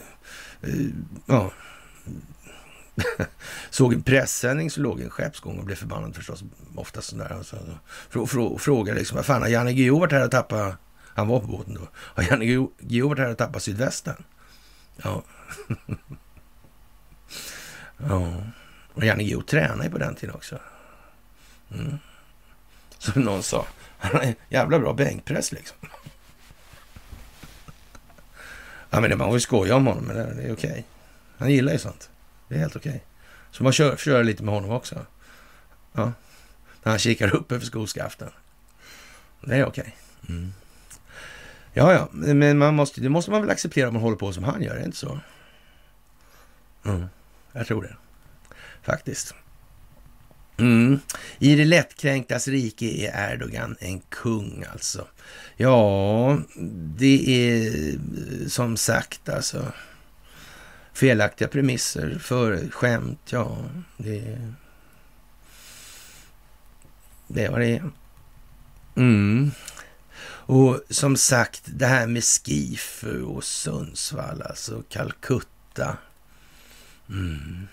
[0.62, 0.86] eh,
[1.26, 1.52] ja,
[3.70, 6.44] Såg en pressändning så låg en skeppsgång och blev förbannad förstås.
[6.74, 7.32] Oftast sådär.
[7.32, 7.56] Alltså,
[8.10, 10.76] frå, frå, frågade liksom, vad fan har Janne Guillou varit här och tappat...
[11.14, 11.88] Han var på båten då.
[11.94, 12.44] Har Janne
[12.78, 14.24] Guillou varit här och tappat sydvästen?
[14.96, 15.22] Ja.
[17.96, 18.42] ja.
[18.94, 20.58] Och Janne Guillou tränade ju på den tiden också.
[21.74, 21.98] Mm.
[22.98, 23.66] Som någon sa,
[23.98, 25.76] han har en jävla bra bänkpress liksom.
[28.90, 30.84] Ja, men det, man får ju skoja om honom, men det, det är okej.
[31.38, 32.10] Han gillar ju sånt.
[32.48, 32.90] Det är helt okej.
[32.90, 33.00] Okay.
[33.50, 35.06] Så man kör, kör lite med honom också.
[35.92, 36.12] Ja.
[36.82, 38.30] När han kikar upp över skoskaften.
[39.40, 39.94] Det är okej.
[40.22, 40.36] Okay.
[40.36, 40.52] Mm.
[41.72, 44.44] Ja, ja, men man måste, det måste man väl acceptera om man håller på som
[44.44, 45.20] han gör, är det inte så?
[46.84, 47.06] Mm,
[47.52, 47.96] jag tror det.
[48.82, 49.34] Faktiskt.
[50.58, 51.00] Mm.
[51.38, 55.06] I det lättkränktas rike är Erdogan en kung alltså.
[55.56, 56.38] Ja,
[56.98, 57.98] det är
[58.48, 59.72] som sagt alltså
[60.98, 63.20] felaktiga premisser för skämt.
[63.30, 63.58] Ja,
[63.96, 64.38] det,
[67.26, 67.82] det var det
[68.96, 69.50] Mm.
[70.28, 75.96] Och som sagt, det här med Skifu och Sundsvall, alltså Calcutta.
[77.08, 77.68] Mm.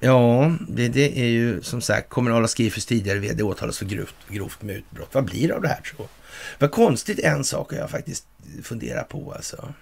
[0.00, 4.62] Ja, det, det, är ju som sagt kommunala Skifus tidigare vd åtalas för grovt, grovt
[4.62, 5.14] mutbrott.
[5.14, 6.08] Vad blir det av det här tror
[6.58, 8.26] Vad konstigt en sak har jag faktiskt
[8.62, 9.74] funderat på alltså.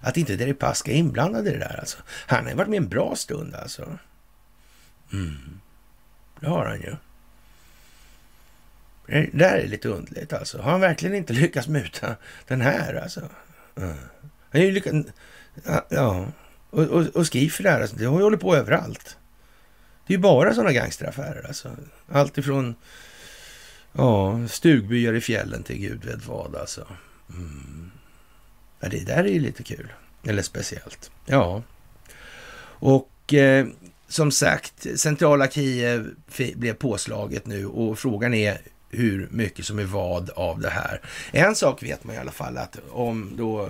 [0.00, 1.98] Att inte Deripaska är inblandad i det där alltså.
[2.26, 3.98] Han har ju varit med en bra stund alltså.
[5.12, 5.60] Mm.
[6.40, 6.96] Det har han ju.
[9.06, 10.58] Det där är lite underligt alltså.
[10.58, 12.16] Har han verkligen inte lyckats muta
[12.46, 13.20] den här alltså?
[13.76, 13.96] Mm.
[14.50, 15.08] Han har ju lyckats...
[15.88, 16.26] Ja,
[16.70, 19.16] och, och, och Skifer där, alltså, det har ju hållit på överallt.
[20.06, 21.76] Det är ju bara sådana gangsteraffärer alltså.
[22.08, 22.74] Allt ifrån
[23.92, 26.86] ja, stugbyar i fjällen till gud vet vad alltså.
[27.30, 27.90] Mm.
[28.80, 29.92] Ja, det där är ju lite kul.
[30.24, 31.10] Eller speciellt.
[31.26, 31.62] Ja.
[32.80, 33.66] Och eh,
[34.08, 36.14] som sagt, centrala Kiev
[36.54, 38.58] blev påslaget nu och frågan är
[38.90, 41.00] hur mycket som är vad av det här.
[41.32, 43.68] En sak vet man i alla fall att om då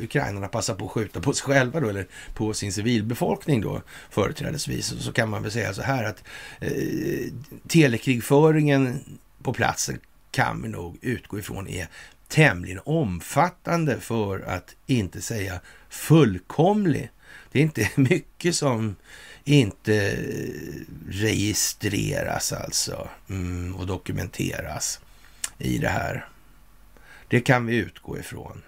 [0.00, 4.94] ukrainarna passar på att skjuta på sig själva då, eller på sin civilbefolkning då företrädesvis,
[4.98, 6.24] så kan man väl säga så här att
[6.60, 7.32] eh,
[7.68, 9.00] telekrigföringen
[9.42, 9.98] på platsen
[10.30, 11.88] kan vi nog utgå ifrån är
[12.32, 17.10] tämligen omfattande för att inte säga fullkomlig.
[17.52, 18.96] Det är inte mycket som
[19.44, 20.18] inte
[21.08, 25.00] registreras alltså mm, och dokumenteras
[25.58, 26.28] i det här.
[27.28, 28.62] Det kan vi utgå ifrån.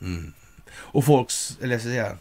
[0.00, 0.32] Mm.
[0.72, 2.16] Och folks, eller så säga,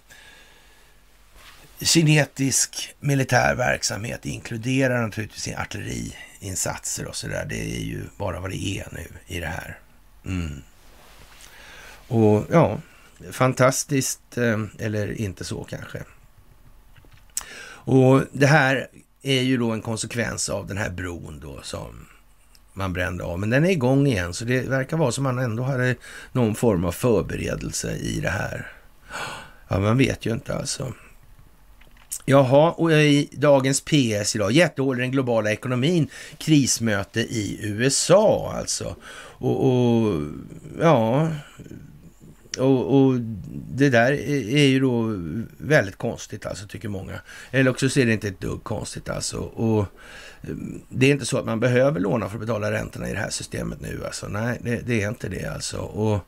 [1.79, 7.45] kinetisk militär verksamhet inkluderar naturligtvis artilleriinsatser och så där.
[7.45, 9.80] Det är ju bara vad det är nu i det här.
[10.25, 10.61] Mm.
[12.07, 12.79] Och ja,
[13.31, 16.03] fantastiskt, eh, eller inte så kanske.
[17.83, 18.87] Och det här
[19.21, 22.07] är ju då en konsekvens av den här bron då som
[22.73, 23.39] man brände av.
[23.39, 25.95] Men den är igång igen, så det verkar vara som man ändå hade
[26.31, 28.71] någon form av förberedelse i det här.
[29.67, 30.93] Ja, man vet ju inte alltså.
[32.25, 38.95] Jaha, och i dagens PS idag, jättehål i den globala ekonomin, krismöte i USA alltså.
[39.41, 40.21] Och, och
[40.79, 41.31] ja,
[42.57, 43.19] och, och,
[43.73, 45.15] det där är ju då
[45.57, 47.21] väldigt konstigt alltså, tycker många.
[47.51, 49.37] Eller också ser det inte ett dugg konstigt alltså.
[49.37, 49.85] Och
[50.89, 53.29] det är inte så att man behöver låna för att betala räntorna i det här
[53.29, 54.27] systemet nu alltså.
[54.27, 55.77] Nej, det, det är inte det alltså.
[55.77, 56.19] Och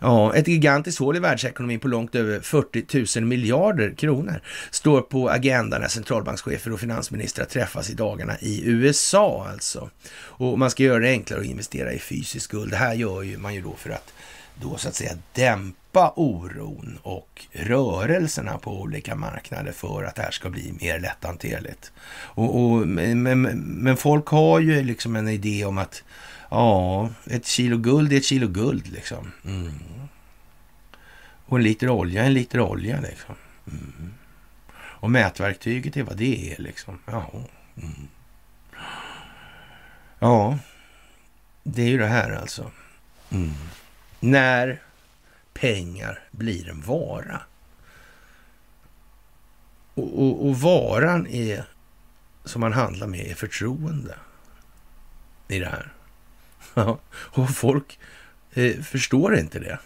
[0.00, 4.40] ja, ett gigantiskt hål i världsekonomin på långt över 40 000 miljarder kronor
[4.70, 9.90] står på agendan när centralbankschefer och finansministrar träffas i dagarna i USA alltså.
[10.14, 12.70] Och man ska göra det enklare att investera i fysisk guld.
[12.70, 14.12] Det här gör ju man ju då för att
[14.62, 20.30] då så att säga dämpa oron och rörelserna på olika marknader för att det här
[20.30, 21.92] ska bli mer lätthanterligt.
[22.10, 23.22] Och, och men,
[23.82, 26.02] men, folk har ju liksom en idé om att
[26.50, 29.32] ja, ett kilo guld är ett kilo guld liksom.
[29.44, 29.72] Mm.
[31.46, 33.34] Och en liter olja är en liter olja liksom.
[33.66, 34.14] Mm.
[34.74, 36.98] Och mätverktyget är vad det är liksom.
[37.06, 37.30] Ja.
[37.76, 38.08] Mm.
[40.18, 40.58] Ja,
[41.62, 42.70] det är ju det här alltså.
[43.30, 43.52] Mm
[44.22, 44.82] när
[45.54, 47.40] pengar blir en vara.
[49.94, 51.64] Och, och, och, varan är,
[52.44, 54.14] som man handlar med är förtroende
[55.48, 55.92] i det här.
[57.10, 57.98] och folk
[58.52, 59.78] eh, förstår inte det.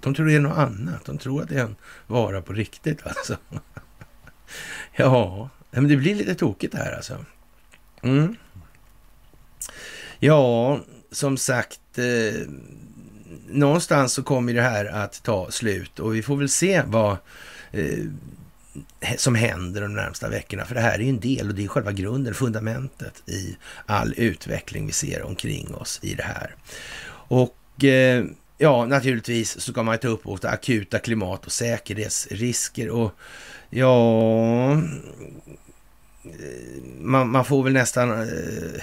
[0.00, 1.04] De tror det är något annat.
[1.04, 1.76] De tror att det är en
[2.06, 3.36] vara på riktigt alltså.
[4.96, 7.24] ja, men det blir lite tokigt det här alltså.
[8.02, 8.36] Mm.
[10.18, 10.80] Ja,
[11.10, 12.48] som sagt, eh,
[13.50, 17.16] någonstans så kommer det här att ta slut och vi får väl se vad
[17.72, 18.04] eh,
[19.16, 20.64] som händer de närmsta veckorna.
[20.64, 23.56] För det här är ju en del och det är själva grunden, fundamentet i
[23.86, 26.54] all utveckling vi ser omkring oss i det här.
[27.28, 28.24] Och eh,
[28.58, 33.12] ja, naturligtvis så ska man ta upp akuta klimat och säkerhetsrisker och
[33.70, 34.78] ja, eh,
[37.00, 38.82] man, man får väl nästan eh,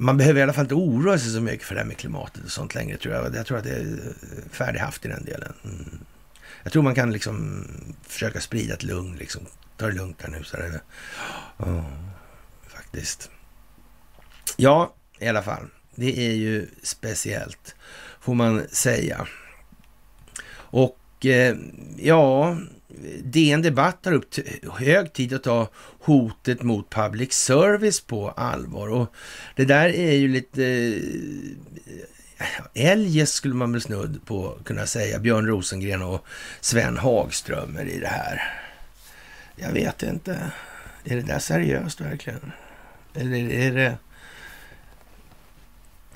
[0.00, 2.44] man behöver i alla fall inte oroa sig så mycket för det här med klimatet
[2.44, 3.34] och sånt längre tror jag.
[3.34, 4.14] Jag tror att det är
[4.50, 5.52] färdighaft i den delen.
[5.64, 5.98] Mm.
[6.62, 7.66] Jag tror man kan liksom
[8.02, 9.42] försöka sprida ett lugn, liksom.
[9.76, 10.44] Ta det lugnt här nu.
[10.44, 10.80] Så där.
[11.56, 11.84] Oh,
[12.68, 13.30] faktiskt.
[14.56, 15.66] Ja, i alla fall.
[15.94, 17.74] Det är ju speciellt,
[18.20, 19.26] får man säga.
[20.52, 21.56] Och eh,
[21.96, 22.56] ja,
[23.22, 24.34] DN Debatt tar upp
[24.72, 25.68] hög tid att ta
[26.00, 28.88] hotet mot public service på allvar.
[28.88, 29.14] Och
[29.56, 30.64] det där är ju lite
[32.38, 35.18] eh, eljest skulle man väl snudd på kunna säga.
[35.18, 36.26] Björn Rosengren och
[36.60, 38.60] Sven Hagströmer i det här.
[39.56, 40.50] Jag vet inte.
[41.04, 42.52] Är det där seriöst verkligen?
[43.14, 43.98] Eller är det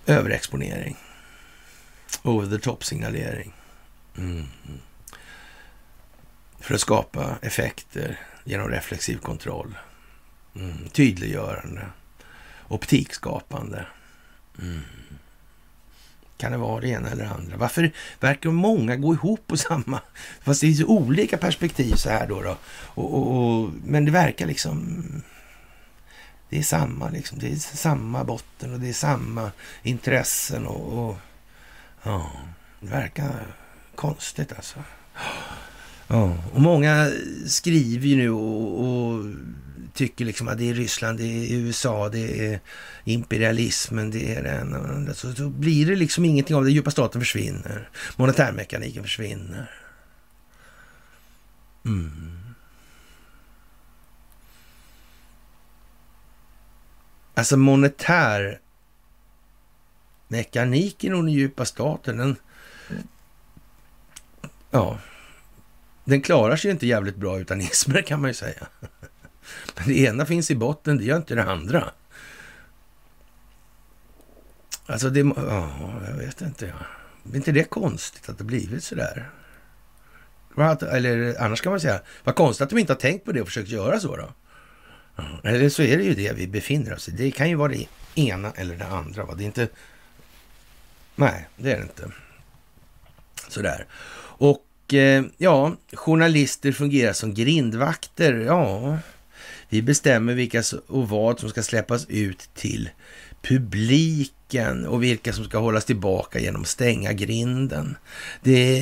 [0.07, 0.97] överexponering?
[2.23, 3.53] Over the top-signalering?
[4.17, 4.31] Mm.
[4.31, 4.81] mm.
[6.65, 9.79] För att skapa effekter genom reflexiv kontroll.
[10.57, 10.89] Mm.
[10.89, 11.87] Tydliggörande.
[12.69, 13.87] Optikskapande.
[14.63, 14.81] Mm.
[16.37, 17.57] Kan det vara det ena eller det andra?
[17.57, 20.01] Varför verkar många gå ihop på samma...
[20.41, 22.43] Fast det finns olika perspektiv så här då.
[22.43, 22.57] då.
[22.75, 25.05] Och, och, och, men det verkar liksom...
[26.49, 27.39] Det är samma liksom.
[27.39, 29.51] Det är samma botten och det är samma
[29.83, 31.09] intressen och...
[31.09, 31.17] och
[32.03, 32.33] ja,
[32.81, 33.47] det verkar
[33.95, 34.79] konstigt alltså.
[36.09, 37.13] Ja, och många
[37.47, 39.25] skriver ju nu och, och,
[39.95, 42.61] tycker liksom att det är Ryssland, det är USA, det är
[43.05, 46.71] imperialismen, det är den så, så blir det liksom ingenting av det.
[46.71, 47.89] Djupa staten försvinner.
[48.17, 49.71] Monetärmekaniken försvinner.
[51.85, 52.55] Mm.
[57.35, 58.61] Alltså monetär
[60.29, 62.37] mekaniken och den djupa staten, den,
[64.71, 64.99] ja,
[66.05, 68.67] den klarar sig inte jävligt bra utan ismer kan man ju säga.
[69.77, 71.91] Men det ena finns i botten, det gör inte det andra.
[74.87, 76.67] Alltså, det, ja, jag vet inte.
[77.33, 79.31] Är inte det konstigt att det blivit sådär?
[80.91, 83.47] Eller annars kan man säga, vad konstigt att de inte har tänkt på det och
[83.47, 84.33] försökt göra så då.
[85.43, 87.13] Eller så är det ju det vi befinner oss i.
[87.13, 89.25] Det kan ju vara det ena eller det andra.
[89.25, 89.35] Va?
[89.35, 89.69] Det är inte...
[91.17, 92.11] Nej, det är det inte.
[93.49, 93.87] Sådär.
[94.37, 98.35] Och Eh, ja, journalister fungerar som grindvakter.
[98.35, 98.99] Ja,
[99.69, 102.91] vi bestämmer vilka och vad som ska släppas ut till
[103.43, 107.97] publiken och vilka som ska hållas tillbaka genom att stänga grinden.
[108.43, 108.79] Det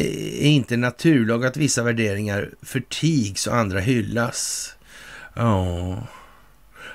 [0.47, 4.75] är inte naturlag att vissa värderingar förtigs och andra hyllas.
[5.35, 6.07] Ja,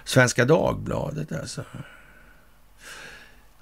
[0.05, 1.63] Svenska Dagbladet alltså.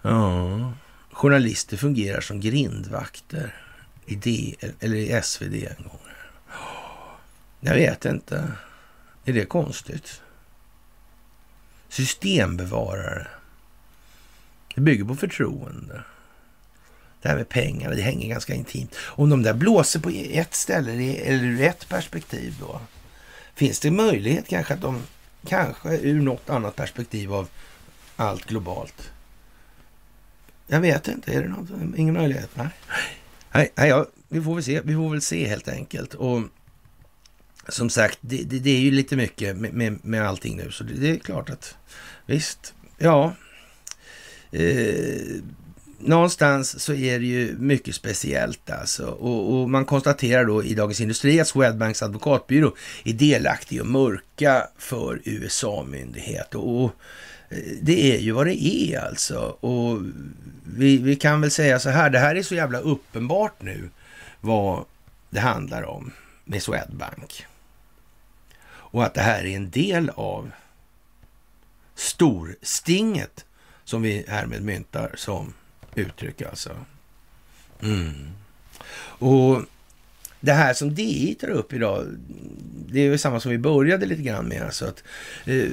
[0.01, 0.73] Ja,
[1.11, 3.64] journalister fungerar som grindvakter
[4.05, 5.99] i D, eller i SvD en gång.
[7.59, 8.51] Jag vet inte.
[9.25, 10.21] Är det konstigt?
[11.89, 13.27] Systembevarare.
[14.75, 16.03] Det bygger på förtroende.
[17.21, 18.95] Det här med pengar, det hänger ganska intimt.
[18.99, 22.81] Om de där blåser på ett ställe eller ur ett perspektiv då.
[23.53, 25.01] Finns det möjlighet kanske att de
[25.47, 27.47] kanske ur något annat perspektiv av
[28.15, 29.11] allt globalt?
[30.67, 31.33] Jag vet inte.
[31.33, 31.69] Är det något?
[31.97, 32.49] Ingen möjlighet?
[32.53, 32.69] Nej.
[33.55, 34.81] Nej, nej ja, vi får väl se.
[34.83, 36.13] Vi får väl se helt enkelt.
[36.13, 36.41] Och
[37.67, 40.83] som sagt, det, det, det är ju lite mycket med, med, med allting nu, så
[40.83, 41.75] det, det, är klart att
[42.25, 43.35] visst, ja.
[44.51, 45.41] Eh,
[45.99, 49.05] någonstans så är det ju mycket speciellt alltså.
[49.05, 54.67] Och, och, man konstaterar då i Dagens Industri att Swedbanks advokatbyrå är delaktig och mörka
[54.77, 56.55] för USA-myndighet.
[56.55, 56.91] Och, och
[57.81, 59.57] det är ju vad det är alltså.
[59.59, 60.01] Och
[60.63, 63.89] vi, vi kan väl säga så här, det här är så jävla uppenbart nu
[64.41, 64.85] vad
[65.29, 66.11] det handlar om
[66.45, 67.45] med Swedbank.
[68.67, 70.51] Och att det här är en del av
[71.95, 73.45] storstinget
[73.83, 75.53] som vi härmed myntar som
[75.95, 76.69] uttryck alltså.
[77.81, 78.29] Mm.
[79.19, 79.61] Och
[80.39, 82.05] det här som DI tar upp idag,
[82.87, 84.61] det är väl samma som vi började lite grann med.
[84.61, 85.03] Alltså att,
[85.45, 85.69] eh,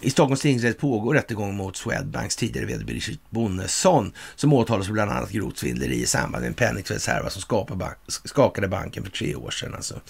[0.00, 5.10] i Stockholms tingsrätt pågår rättegång mot Swedbanks tidigare vd Brigitte Bonnesson som åtalas för bland
[5.10, 9.50] annat grovt svindleri i samband med en penningtvättshärva som bank, skakade banken för tre år
[9.50, 9.74] sedan.
[9.74, 10.00] Alltså.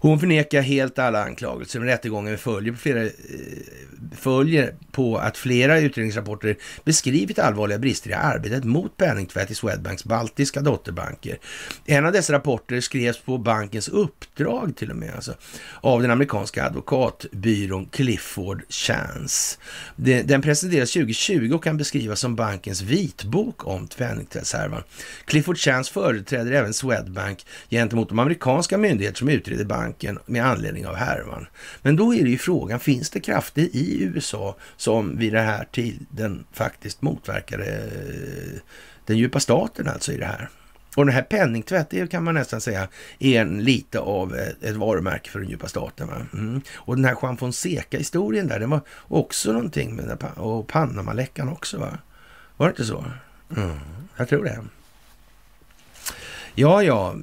[0.00, 3.10] Hon förnekar helt alla anklagelser, men rättegången följer på, flera, eh,
[4.16, 10.60] följer på att flera utredningsrapporter beskrivit allvarliga brister i arbetet mot penningtvätt i Swedbanks baltiska
[10.60, 11.38] dotterbanker.
[11.86, 15.34] En av dessa rapporter skrevs på bankens uppdrag till och med, alltså,
[15.80, 19.58] av den amerikanska advokatbyrån Clifford Chance Finance.
[20.24, 24.82] Den presenteras 2020 och kan beskrivas som bankens vitbok om penningtvättshärvan.
[25.24, 30.94] Clifford Chance företräder även Swedbank gentemot de amerikanska myndigheter som utreder banken med anledning av
[30.94, 31.46] härvan.
[31.82, 35.68] Men då är det ju frågan, finns det krafter i USA som vid den här
[35.72, 38.60] tiden faktiskt motverkade eh,
[39.06, 40.48] den djupa staten alltså i det här?
[40.96, 42.88] Och den här penningtvätt, det kan man nästan säga
[43.18, 46.08] är en, lite av ett, ett varumärke för den djupa staten.
[46.32, 46.60] Mm.
[46.74, 51.78] Och den här Juan Fonseca-historien där, den var också någonting med den och Panamaläckan också.
[51.78, 51.98] va?
[52.56, 53.04] Var det inte så?
[53.56, 53.78] Mm,
[54.16, 54.64] jag tror det.
[56.60, 57.16] Ja, ja,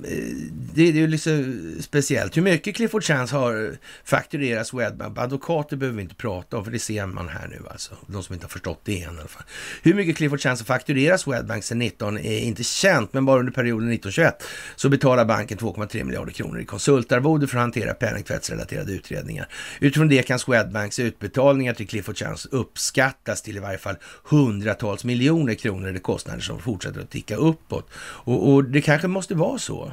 [0.74, 2.38] det, är ju liksom speciellt.
[2.38, 6.80] Hur mycket Clifford Chance har fakturerat Swedbank, advokater behöver vi inte prata om, för det
[6.80, 7.95] ser man här nu alltså.
[8.07, 9.44] De som inte har förstått det än i alla fall.
[9.84, 13.52] Hur mycket Clifford Chance har fakturerat Swedbank sedan 19 är inte känt, men bara under
[13.52, 14.44] perioden 1921
[14.76, 19.48] så betalar banken 2,3 miljarder kronor i konsultarvode för att hantera penningtvättsrelaterade utredningar.
[19.80, 25.53] Utifrån det kan Swedbanks utbetalningar till Clifford Chance uppskattas till i varje fall hundratals miljoner
[25.53, 27.90] kronor i kostnader som fortsätter att ticka uppåt.
[27.98, 29.91] Och, och det kanske måste måste vara så.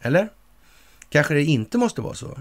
[0.00, 0.28] Eller?
[1.10, 2.38] Kanske det inte måste vara så.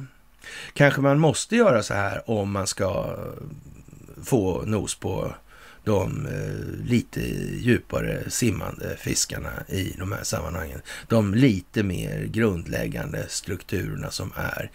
[0.74, 5.36] Kanske man måste göra så här om man ska eh, få nos på
[5.84, 7.22] de eh, lite
[7.60, 10.82] djupare simmande fiskarna i de här sammanhangen.
[11.08, 14.72] De lite mer grundläggande strukturerna som är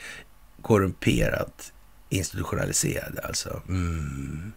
[0.63, 1.73] korrumperat
[2.09, 3.63] institutionaliserade alltså.
[3.69, 4.53] Mm.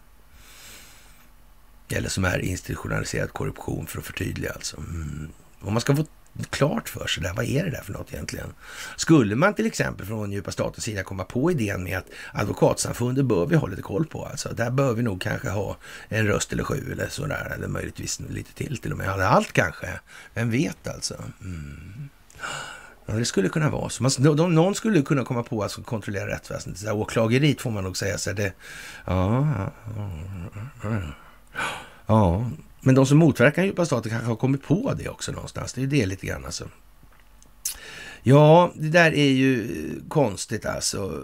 [1.88, 4.76] Eller som är institutionaliserad korruption för att förtydliga alltså.
[4.76, 5.28] Mm.
[5.60, 6.06] Om man ska få
[6.50, 7.32] klart för sig där.
[7.36, 8.54] Vad är det där för något egentligen?
[8.96, 13.46] Skulle man till exempel från djupa statens sida komma på idén med att advokatsamfundet bör
[13.46, 14.24] vi ha lite koll på.
[14.24, 15.76] Alltså, där bör vi nog kanske ha
[16.08, 17.52] en röst eller sju eller sådär.
[17.54, 19.08] Eller möjligtvis lite till till och med.
[19.08, 19.88] Allt kanske.
[20.34, 21.14] Vem vet alltså?
[21.40, 22.08] Mm.
[23.06, 24.02] Ja, det skulle kunna vara så.
[24.02, 24.12] Man,
[24.54, 26.92] någon skulle kunna komma på att kontrollera rättsväsendet.
[26.92, 28.18] Åklageriet får man nog säga.
[28.18, 28.52] Så det,
[29.04, 30.10] ja, ja,
[30.82, 31.00] ja,
[32.06, 32.50] ja,
[32.86, 35.72] men de som motverkar den djupa staten kanske har kommit på det också någonstans.
[35.72, 36.64] Det är det lite grann alltså.
[38.28, 41.22] Ja, det där är ju eh, konstigt alltså.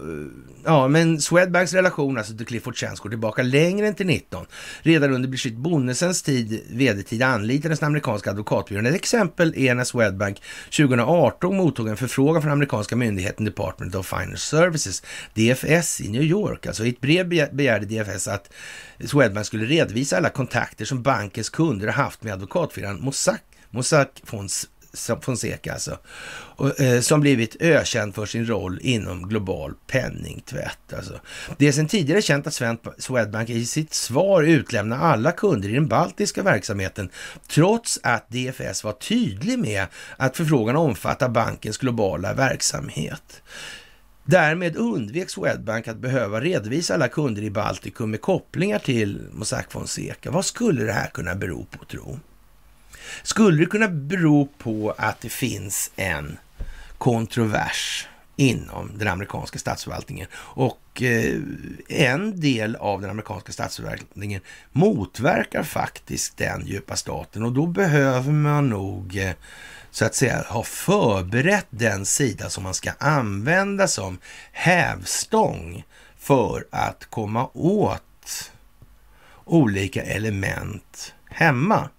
[0.65, 4.45] Ja, men Swedbanks relation alltså till Clifford Chance går tillbaka längre än till 19.
[4.81, 8.85] Redan under Brigitte Bonnesens tid, vd-tid, anlitades den amerikanska advokatbyrån.
[8.85, 10.41] Ett exempel är när Swedbank
[10.77, 15.03] 2018 mottog en förfrågan från amerikanska myndigheten Department of Financial Services,
[15.33, 16.67] DFS i New York.
[16.67, 18.53] Alltså i ett brev begärde DFS att
[19.05, 23.43] Swedbank skulle redovisa alla kontakter som bankens kunder haft med advokatfirman Mossack
[23.75, 24.21] Mossack
[25.21, 25.97] Fonseca alltså,
[26.55, 30.93] och, eh, som blivit ökänd för sin roll inom global penningtvätt.
[30.95, 31.19] Alltså.
[31.57, 35.87] Det är sedan tidigare känt att Swedbank i sitt svar utlämnar alla kunder i den
[35.87, 37.09] baltiska verksamheten,
[37.47, 39.85] trots att DFS var tydlig med
[40.17, 43.41] att förfrågan omfattar bankens globala verksamhet.
[44.25, 50.31] Därmed undvek Swedbank att behöva redovisa alla kunder i Baltikum med kopplingar till Mossack Fonseca.
[50.31, 52.19] Vad skulle det här kunna bero på, tro?
[53.23, 56.37] Skulle det kunna bero på att det finns en
[56.97, 61.39] kontrovers inom den amerikanska statsförvaltningen och eh,
[61.89, 64.41] en del av den amerikanska statsförvaltningen
[64.71, 69.33] motverkar faktiskt den djupa staten och då behöver man nog eh,
[69.91, 74.17] så att säga ha förberett den sida som man ska använda som
[74.51, 75.83] hävstång
[76.17, 78.51] för att komma åt
[79.45, 81.89] olika element hemma.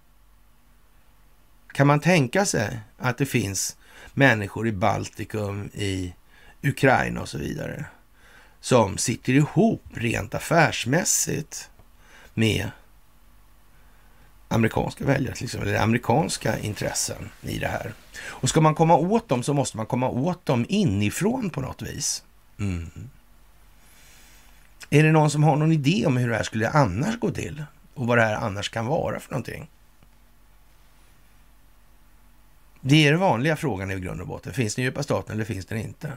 [1.75, 3.77] Kan man tänka sig att det finns
[4.13, 6.13] människor i Baltikum, i
[6.63, 7.85] Ukraina och så vidare
[8.59, 11.69] som sitter ihop rent affärsmässigt
[12.33, 12.71] med
[14.47, 17.93] amerikanska väljare, liksom, eller amerikanska intressen i det här.
[18.17, 21.81] Och ska man komma åt dem så måste man komma åt dem inifrån på något
[21.81, 22.23] vis.
[22.59, 23.09] Mm.
[24.89, 27.63] Är det någon som har någon idé om hur det här skulle annars gå till?
[27.93, 29.67] Och vad det här annars kan vara för någonting?
[32.87, 34.53] Det är den vanliga frågan i grund och botten.
[34.53, 36.11] Finns den djupa staten eller finns den inte?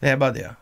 [0.00, 0.54] Det är bara det.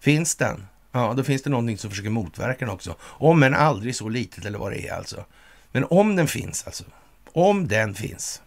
[0.00, 0.66] Finns den?
[0.92, 2.96] Ja, då finns det någonting som försöker motverka den också.
[3.02, 5.24] Om än aldrig så litet eller vad det är alltså.
[5.70, 6.84] Men om den finns alltså,
[7.32, 8.42] om den finns,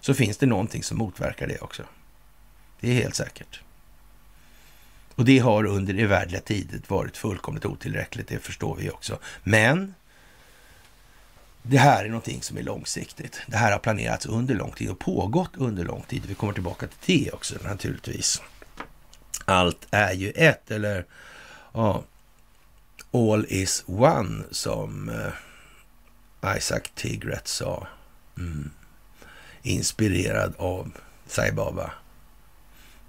[0.00, 1.82] så finns det någonting som motverkar det också.
[2.80, 3.60] Det är helt säkert.
[5.14, 9.18] Och det har under evärdliga tider varit fullkomligt otillräckligt, det förstår vi också.
[9.42, 9.94] Men
[11.68, 13.42] det här är någonting som är långsiktigt.
[13.46, 16.26] Det här har planerats under lång tid och pågått under lång tid.
[16.26, 18.42] Vi kommer tillbaka till det också naturligtvis.
[19.44, 21.06] Allt är ju ett, eller
[21.72, 22.04] ja,
[23.12, 27.86] all is one som eh, Isaac Tigret sa.
[28.38, 28.70] Mm.
[29.62, 30.92] Inspirerad av
[31.26, 31.92] Sai Baba.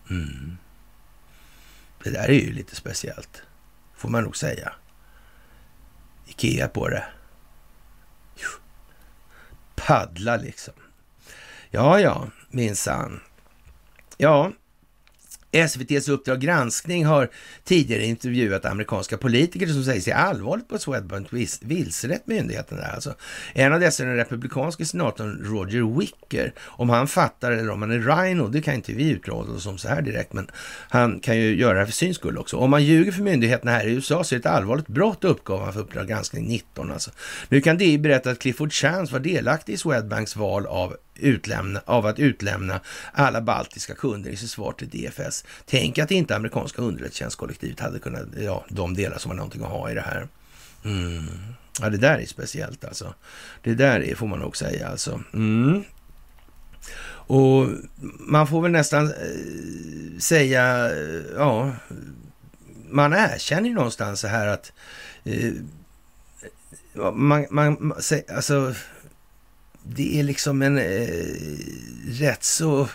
[0.09, 0.57] Mm.
[2.03, 3.41] Det där är ju lite speciellt,
[3.95, 4.73] får man nog säga.
[6.25, 7.05] Ikea på det
[9.87, 10.73] paddla liksom.
[11.69, 13.19] Ja, ja, minsann.
[14.17, 14.51] Ja,
[15.57, 17.29] SVTs Uppdrag granskning har
[17.63, 21.27] tidigare intervjuat amerikanska politiker som säger sig allvarligt på att Swedbank
[21.61, 22.91] vilselett myndigheten där.
[22.93, 23.15] Alltså,
[23.53, 26.53] en av dessa är den republikanske senatorn Roger Wicker.
[26.59, 29.77] Om han fattar eller om han är Rhino, det kan inte vi utlåta oss om
[29.77, 30.47] så här direkt, men
[30.89, 32.57] han kan ju göra det för syns skull också.
[32.57, 35.63] Om man ljuger för myndigheterna här i USA så är det ett allvarligt brott, uppgav
[35.63, 36.91] han för Uppdrag granskning 19.
[36.91, 37.11] Alltså.
[37.49, 42.05] Nu kan DI berätta att Clifford Chance var delaktig i Swedbanks val av utlämna, av
[42.05, 42.79] att utlämna
[43.13, 45.45] alla baltiska kunder i sitt svar till DFS.
[45.65, 49.91] Tänk att inte amerikanska underrättelsetjänstkollektivet hade kunnat, ja, de delar som har någonting att ha
[49.91, 50.27] i det här.
[50.85, 51.25] Mm.
[51.81, 53.13] Ja, det där är speciellt alltså.
[53.63, 55.21] Det där är, får man nog säga alltså.
[55.33, 55.83] Mm.
[57.27, 57.67] Och
[58.19, 61.71] man får väl nästan äh, säga, eh, ja,
[62.89, 64.73] man erkänner ju någonstans så här att
[65.23, 65.53] äh,
[67.13, 67.93] man, man,
[68.35, 68.73] alltså
[69.95, 71.17] det är liksom en eh,
[72.07, 72.87] rätt så eh,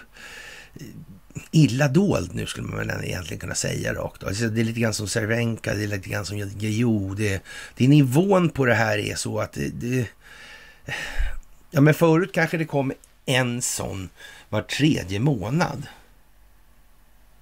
[1.51, 4.95] illa dold nu skulle man väl egentligen kunna säga rakt alltså Det är lite grann
[4.95, 7.15] som Cervenka, det är lite grann som Guillou.
[7.15, 7.43] Det,
[7.77, 10.09] det är nivån på det här är så att det, det,
[11.71, 12.93] Ja, men förut kanske det kom
[13.25, 14.09] en sån
[14.49, 15.87] var tredje månad.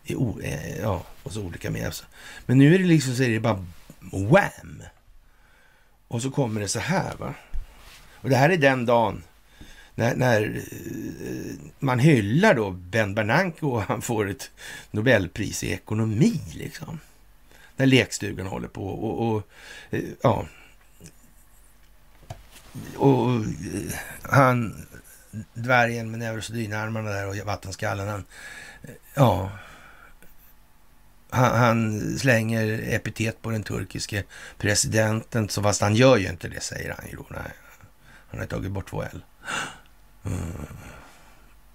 [0.05, 1.86] I, eh, ja, och så olika med.
[1.86, 2.05] Alltså.
[2.47, 3.66] Men nu är det liksom så är det bara
[4.12, 4.82] wham!
[6.09, 7.35] Och så kommer det så här va.
[8.14, 9.22] Och det här är den dagen
[10.01, 10.62] när, när
[11.22, 14.51] eh, man hyllar då Ben Bernanke och han får ett
[14.90, 17.01] Nobelpris i ekonomi liksom.
[17.77, 19.43] När lekstugan håller på och, och
[19.90, 20.47] eh, ja.
[22.97, 23.44] Och eh,
[24.22, 24.86] han,
[25.55, 28.24] dvärgen med neurosedynarmarna där och vattenskallen, han,
[29.14, 29.51] ja.
[31.31, 34.24] Han, han, slänger epitet på den turkiske
[34.59, 37.27] presidenten, så fast han gör ju inte det, säger han ju då.
[37.31, 37.52] Nej,
[38.31, 39.22] han har tagit bort två L.
[40.24, 40.66] Mm.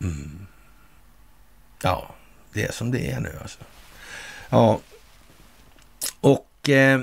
[0.01, 0.47] mm.
[1.81, 2.15] Ja,
[2.53, 3.59] det är som det är nu alltså.
[4.49, 4.79] Ja,
[6.21, 7.01] och eh,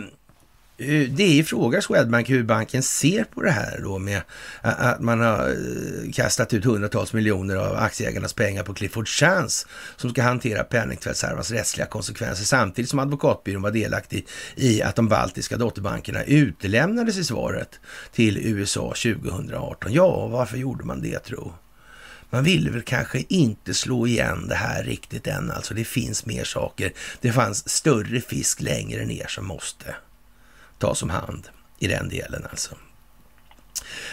[0.82, 4.22] Eh, det är frågar Swedbank hur banken ser på det här då med
[4.60, 10.10] att man har eh, kastat ut hundratals miljoner av aktieägarnas pengar på Clifford Chance som
[10.10, 14.26] ska hantera penningtvättshärvans rättsliga konsekvenser samtidigt som advokatbyrån var delaktig
[14.56, 17.80] i att de baltiska dotterbankerna utelämnades i svaret
[18.12, 19.92] till USA 2018.
[19.92, 21.52] Ja, varför gjorde man det tro?
[22.30, 26.44] Man ville väl kanske inte slå igen det här riktigt än, alltså det finns mer
[26.44, 26.92] saker.
[27.20, 29.94] Det fanns större fisk längre ner som måste
[30.82, 31.48] tas om hand
[31.78, 32.74] i den delen alltså.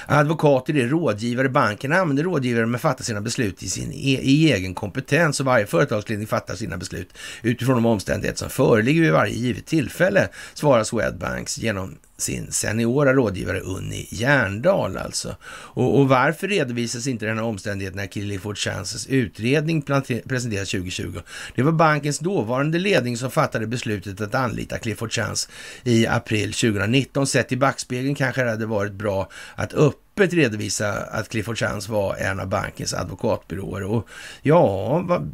[0.06, 1.50] Advokater är rådgivare.
[1.50, 5.66] Banken använder rådgivare men fattar sina beslut i, sin e i egen kompetens och varje
[5.66, 11.58] företagsledning fattar sina beslut utifrån de omständigheter som föreligger vid varje givet tillfälle, svarar Swedbanks
[11.58, 15.36] genom sin seniora rådgivare Unni Järndal alltså.
[15.44, 21.20] Och, och, varför redovisas inte den här omständigheten när Clifford Chances utredning presenterades 2020?
[21.56, 25.50] Det var bankens dåvarande ledning som fattade beslutet att anlita Clifford Chance
[25.84, 27.28] i april 2019.
[27.28, 32.16] Sett i backspegeln kanske det hade varit bra att öppet redovisa att Clifford Chance var
[32.16, 33.84] en av bankens advokatbyråer.
[33.84, 34.08] Och
[34.41, 35.32] ja, vad,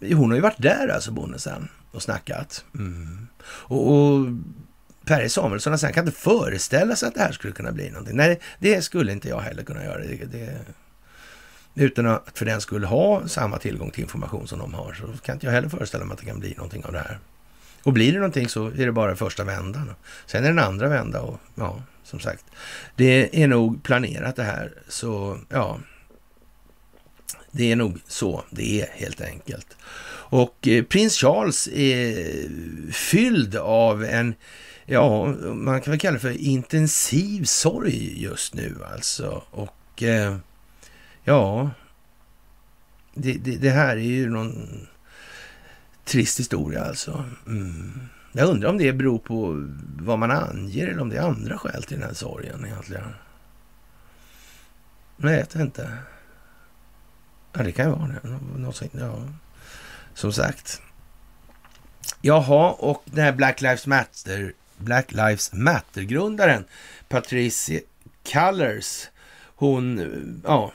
[0.00, 2.64] hon har ju varit där alltså, bonusen, och snackat.
[2.74, 3.28] Mm.
[3.44, 4.26] och, och
[5.04, 8.16] Per Samuelsson sen kan inte föreställa sig att det här skulle kunna bli någonting.
[8.16, 9.98] Nej, det skulle inte jag heller kunna göra.
[9.98, 10.58] Det, det,
[11.74, 15.34] utan att för den skulle ha samma tillgång till information som de har så kan
[15.34, 17.18] inte jag heller föreställa mig att det kan bli någonting av det här.
[17.82, 19.90] Och blir det någonting så är det bara första vändan.
[20.26, 22.44] Sen är det en andra vända och ja, som sagt,
[22.96, 24.72] det är nog planerat det här.
[24.88, 25.78] Så ja,
[27.50, 29.76] det är nog så det är helt enkelt.
[30.26, 34.34] Och eh, prins Charles är fylld av en
[34.86, 39.42] ja, man kan väl kalla det för intensiv sorg just nu alltså.
[39.50, 40.36] Och eh,
[41.24, 41.70] ja,
[43.14, 44.86] det, det, det, här är ju någon
[46.04, 47.24] trist historia alltså.
[47.46, 48.00] Mm.
[48.32, 51.82] Jag undrar om det beror på vad man anger eller om det är andra skäl
[51.82, 53.14] till den här sorgen egentligen.
[55.16, 55.98] Jag vet inte.
[57.52, 58.28] Ja, det kan ju vara det.
[58.58, 59.18] Något, ja.
[60.14, 60.82] Som sagt.
[62.20, 64.52] Jaha, och den här Black Lives Matter
[64.84, 66.64] Black Lives Matter-grundaren
[67.08, 67.80] Patricia
[68.22, 69.08] Cullers,
[69.56, 70.72] hon, ja,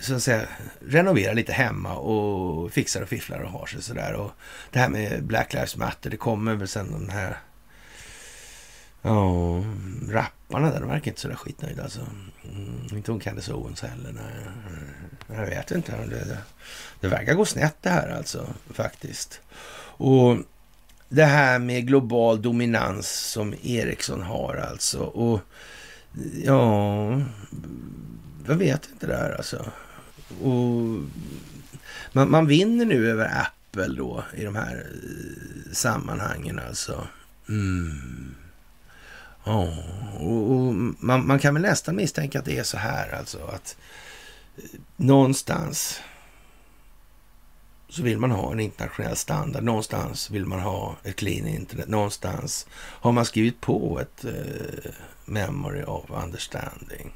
[0.00, 0.48] så att säga,
[0.86, 4.12] renoverar lite hemma och fixar och fifflar och har sig sådär.
[4.12, 4.30] Och
[4.70, 7.38] det här med Black Lives Matter, det kommer väl sen de här
[9.06, 9.64] Ja,
[10.08, 12.00] rapparna där, de verkar inte sådär skitnöjda alltså.
[12.44, 14.12] Mm, inte hon Candice Owens heller.
[14.12, 15.38] Nej.
[15.38, 15.96] Jag vet inte.
[15.96, 16.38] Det, det,
[17.00, 19.40] det verkar gå snett det här alltså, faktiskt.
[19.96, 20.36] Och
[21.14, 24.98] det här med global dominans som Ericsson har alltså.
[24.98, 25.40] Och
[26.44, 27.20] ja,
[28.46, 29.66] jag vet inte det här alltså.
[30.42, 31.00] Och
[32.12, 37.06] man, man vinner nu över Apple då i de här eh, sammanhangen alltså.
[37.48, 38.34] Mm.
[39.44, 39.68] Ja,
[40.20, 43.76] och, och man, man, kan väl nästan misstänka att det är så här alltså att
[44.56, 46.00] eh, någonstans
[47.94, 49.64] så vill man ha en internationell standard.
[49.64, 51.88] Någonstans vill man ha ett clean internet.
[51.88, 54.90] Någonstans har man skrivit på ett eh,
[55.24, 57.12] memory of understanding.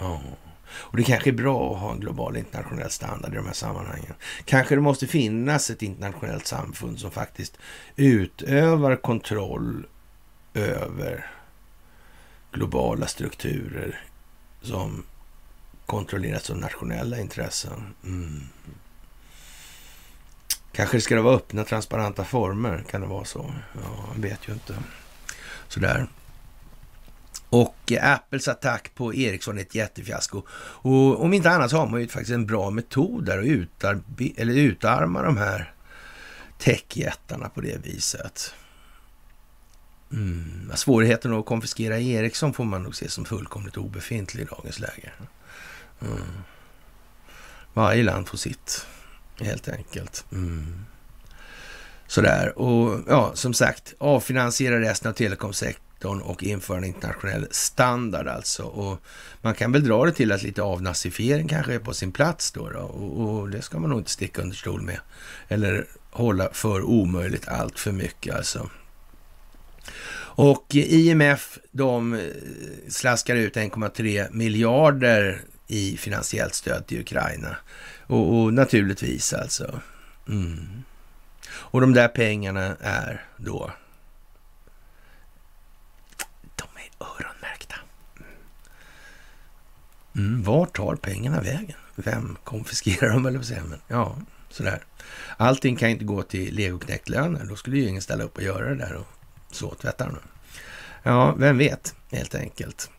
[0.00, 0.20] Oh.
[0.74, 4.14] Och det kanske är bra att ha en global internationell standard i de här sammanhangen.
[4.44, 7.58] Kanske det måste finnas ett internationellt samfund som faktiskt
[7.96, 9.86] utövar kontroll
[10.54, 11.30] över
[12.52, 14.04] globala strukturer
[14.62, 15.04] som
[15.86, 17.94] kontrolleras av nationella intressen.
[18.04, 18.40] Mm.
[20.72, 22.84] Kanske ska det vara öppna, transparenta former.
[22.90, 23.54] Kan det vara så?
[23.74, 24.74] Ja, jag vet ju inte.
[25.68, 26.06] Sådär.
[27.48, 30.42] Och eh, Apples attack på Ericsson är ett jättefiasko.
[30.58, 34.34] Och om inte annat så har man ju faktiskt en bra metod där att utarbe-
[34.36, 35.74] eller utarma de här
[36.58, 38.54] techjättarna på det viset.
[40.12, 40.72] Mm.
[40.74, 45.12] Svårigheten att konfiskera Ericsson får man nog se som fullkomligt obefintlig i dagens läge.
[46.00, 46.18] Mm.
[47.72, 48.86] Varje land får sitt,
[49.40, 50.24] helt enkelt.
[50.32, 50.84] Mm.
[52.06, 58.62] Sådär, och ja, som sagt, avfinansiera resten av telekomsektorn och införa en internationell standard alltså.
[58.62, 59.00] Och
[59.42, 62.70] man kan väl dra det till att lite avnazifiering kanske är på sin plats då.
[62.70, 64.98] då och, och, det ska man nog inte sticka under stol med.
[65.48, 68.70] Eller hålla för omöjligt allt för mycket alltså.
[70.34, 72.20] Och IMF de eh,
[72.88, 77.56] slaskar ut 1,3 miljarder i finansiellt stöd till Ukraina.
[78.06, 79.80] Och, och naturligtvis alltså.
[80.28, 80.82] Mm.
[81.52, 83.70] Och de där pengarna är då...
[86.56, 87.74] De är öronmärkta.
[90.16, 91.76] Mm, var tar pengarna vägen?
[91.94, 93.80] Vem konfiskerar dem, eller vad säger man?
[93.88, 94.16] Ja,
[94.48, 94.82] sådär.
[95.36, 97.44] Allting kan inte gå till legoknektlöner.
[97.44, 99.06] Då skulle ju ingen ställa upp och göra det där och
[99.50, 100.18] så tvättar de.
[101.02, 102.90] Ja, vem vet, helt enkelt.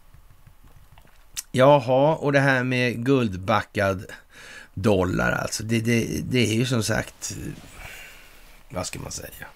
[1.55, 4.05] Jaha, och det här med guldbackad
[4.73, 5.63] dollar alltså.
[5.63, 7.37] Det, det, det är ju som sagt
[8.69, 9.47] vad ska man säga?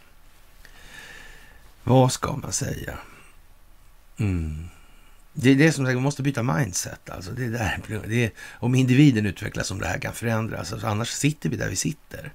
[1.83, 2.97] Vad ska man säga?
[4.17, 4.67] Mm.
[5.33, 7.09] Det är det som sagt, man måste byta mindset.
[7.09, 10.73] Alltså det är där, det är, om individen utvecklas om det här kan förändras.
[10.73, 12.33] Alltså annars sitter vi där vi sitter.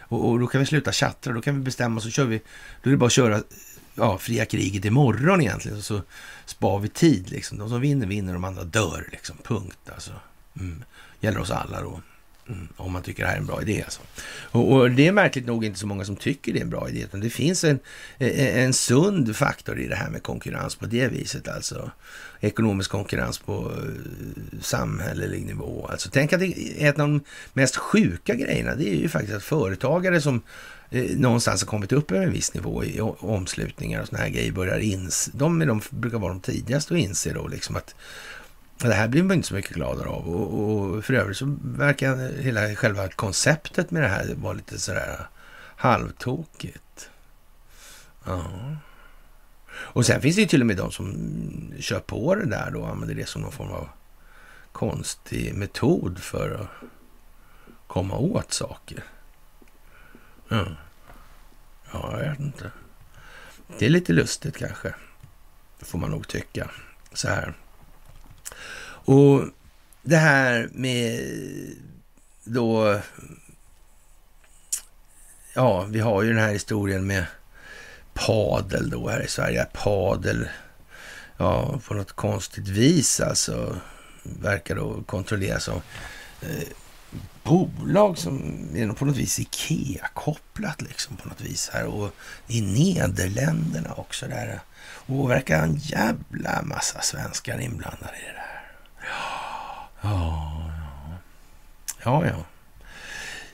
[0.00, 2.40] Och, och, då kan vi sluta tjattra, då kan vi bestämma så kör vi.
[2.82, 3.42] Då är det bara att köra
[3.96, 5.82] ja, fria kriget imorgon egentligen.
[5.82, 6.02] Så
[6.46, 7.58] spar vi tid liksom.
[7.58, 9.36] De som vinner vinner, de andra dör liksom.
[9.42, 10.12] Punkt alltså.
[10.60, 10.84] Mm.
[11.20, 12.00] Gäller oss alla då.
[12.48, 13.82] Mm, om man tycker det här är en bra idé.
[13.82, 14.00] Alltså.
[14.26, 16.88] Och, och, det är märkligt nog inte så många som tycker det är en bra
[16.88, 17.00] idé.
[17.00, 17.78] Utan det finns en,
[18.18, 21.48] e, e, en sund faktor i det här med konkurrens på det viset.
[21.48, 21.90] Alltså
[22.40, 25.86] ekonomisk konkurrens på eh, samhällelig nivå.
[25.90, 27.20] Alltså, tänk att det är en av de
[27.52, 28.74] mest sjuka grejerna.
[28.74, 30.42] Det är ju faktiskt att företagare som
[30.96, 34.52] Eh, någonstans har kommit upp över en viss nivå i omslutningar och sådana här grejer
[34.52, 35.30] börjar inse.
[35.34, 37.94] De, de brukar vara de tidigaste att inse då liksom att
[38.78, 40.28] det här blir man inte så mycket gladare av.
[40.28, 45.26] Och, och för övrigt så verkar hela själva konceptet med det här vara lite sådär
[45.76, 47.10] halvtokigt.
[48.24, 48.44] Ja.
[49.68, 51.14] Och sen finns det ju till och med de som
[51.80, 53.88] kör på det där då och använder det som någon form av
[54.72, 56.88] konstig metod för att
[57.86, 59.04] komma åt saker.
[60.50, 60.74] Mm
[61.92, 62.70] ja jag vet inte.
[63.78, 64.94] Det är lite lustigt kanske,
[65.78, 66.70] får man nog tycka.
[67.12, 67.54] Så här.
[69.06, 69.44] Och
[70.02, 71.20] det här med
[72.44, 73.00] då...
[75.54, 77.26] Ja, vi har ju den här historien med
[78.14, 79.66] padel då här i Sverige.
[79.72, 80.48] Padel,
[81.36, 83.76] ja, på något konstigt vis alltså
[84.22, 85.82] verkar då kontrolleras av
[86.42, 86.68] eh,
[87.46, 92.10] bolag som är på något vis Ikea-kopplat liksom på något vis här och
[92.46, 94.60] i Nederländerna också där.
[95.06, 98.62] Och verkar en jävla massa svenskar inblandade i det där.
[100.02, 100.70] Ja,
[102.04, 102.26] ja.
[102.26, 102.44] ja.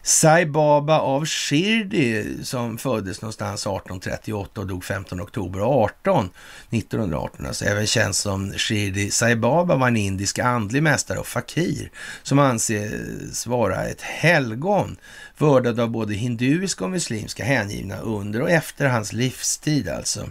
[0.04, 6.30] Sai Baba av Shirdi som föddes någonstans 1838 och dog 15 oktober 18,
[6.70, 7.46] 1918.
[7.46, 11.90] Alltså även känd som Shirdi Sai Baba var en indisk andlig mästare och fakir
[12.22, 14.96] som anses vara ett helgon
[15.38, 20.30] vördad av både hinduiska och muslimska hängivna under och efter hans livstid alltså.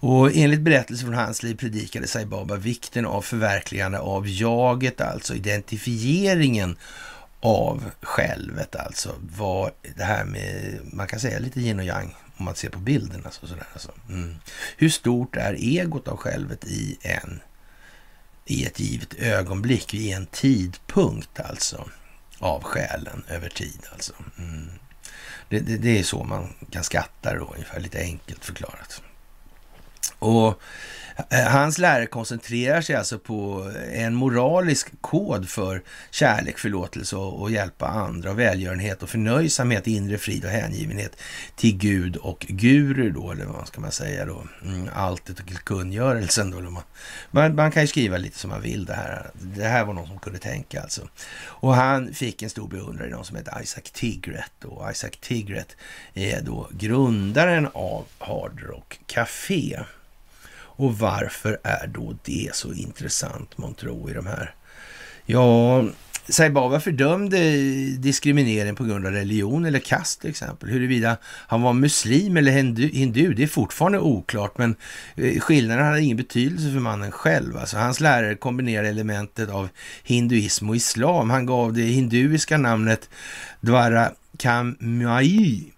[0.00, 5.34] Och enligt berättelser från hans liv predikade Sai Baba vikten av förverkligande av jaget, alltså
[5.34, 6.76] identifieringen
[7.40, 12.44] av självet, alltså vad det här med, man kan säga lite yin och yang om
[12.44, 13.22] man ser på bilden.
[13.24, 13.92] Alltså, sådär, alltså.
[14.08, 14.36] Mm.
[14.76, 17.40] Hur stort är egot av självet i en
[18.44, 21.88] i ett givet ögonblick, i en tidpunkt alltså.
[22.38, 24.12] av själen över tid alltså.
[24.38, 24.70] Mm.
[25.48, 29.02] Det, det, det, är så man kan skatta det då, ungefär lite enkelt förklarat.
[30.18, 30.60] Och
[31.30, 37.50] Eh, hans lära koncentrerar sig alltså på en moralisk kod för kärlek, förlåtelse och, och
[37.50, 41.16] hjälpa andra, och välgörenhet och förnöjsamhet, inre frid och hängivenhet
[41.56, 44.42] till Gud och guru då, eller vad ska man säga då?
[44.62, 46.60] Mm, alltet och kungörelsen då.
[46.60, 46.82] Man,
[47.30, 49.30] man, man, kan ju skriva lite som man vill det här.
[49.32, 51.08] Det här var någon som kunde tänka alltså.
[51.40, 54.64] Och han fick en stor beundrare, någon som heter Isaac Tigret.
[54.64, 55.76] Och Isaac Tigret
[56.14, 59.78] är då grundaren av Hard Rock Café.
[60.78, 64.54] Och varför är då det så intressant, månntro, i de här?
[65.26, 65.84] Ja,
[66.28, 67.38] Saibaba fördömde
[67.98, 70.68] diskriminering på grund av religion eller kast till exempel.
[70.68, 72.52] Huruvida han var muslim eller
[72.92, 74.76] hindu, det är fortfarande oklart, men
[75.16, 77.56] eh, skillnaden hade ingen betydelse för mannen själv.
[77.56, 79.68] Alltså, hans lärare kombinerade elementet av
[80.02, 81.30] hinduism och islam.
[81.30, 83.10] Han gav det hinduiska namnet
[83.60, 85.72] Dwara Kamai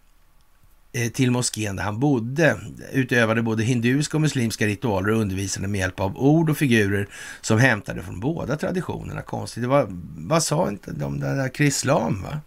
[0.92, 2.60] Eh, till moskén där han bodde,
[2.92, 7.08] utövade både hinduiska och muslimska ritualer och undervisade med hjälp av ord och figurer
[7.40, 9.22] som hämtade från båda traditionerna.
[9.22, 9.62] Konstigt.
[9.62, 9.86] Det var,
[10.16, 12.40] vad sa inte de där Krislam, va?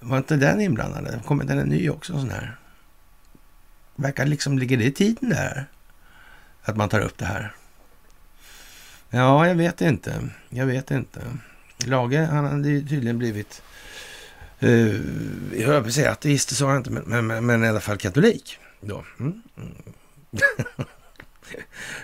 [0.00, 1.24] Var inte den inblandad?
[1.24, 2.12] Kommer den en ny också?
[2.12, 2.56] Sån här?
[3.96, 5.66] Verkar liksom, ligger det i tiden där?
[6.62, 7.52] Att man tar upp det här?
[9.10, 10.28] Ja, jag vet inte.
[10.48, 11.20] Jag vet inte.
[11.86, 13.62] Lage, han hade ju tydligen blivit
[14.62, 15.00] Uh,
[15.60, 17.96] jag höll på att säga ateist, sa jag inte, men, men, men, i alla fall
[17.96, 18.58] katolik.
[18.80, 19.04] Då.
[19.20, 19.42] Mm.
[19.56, 19.74] mm.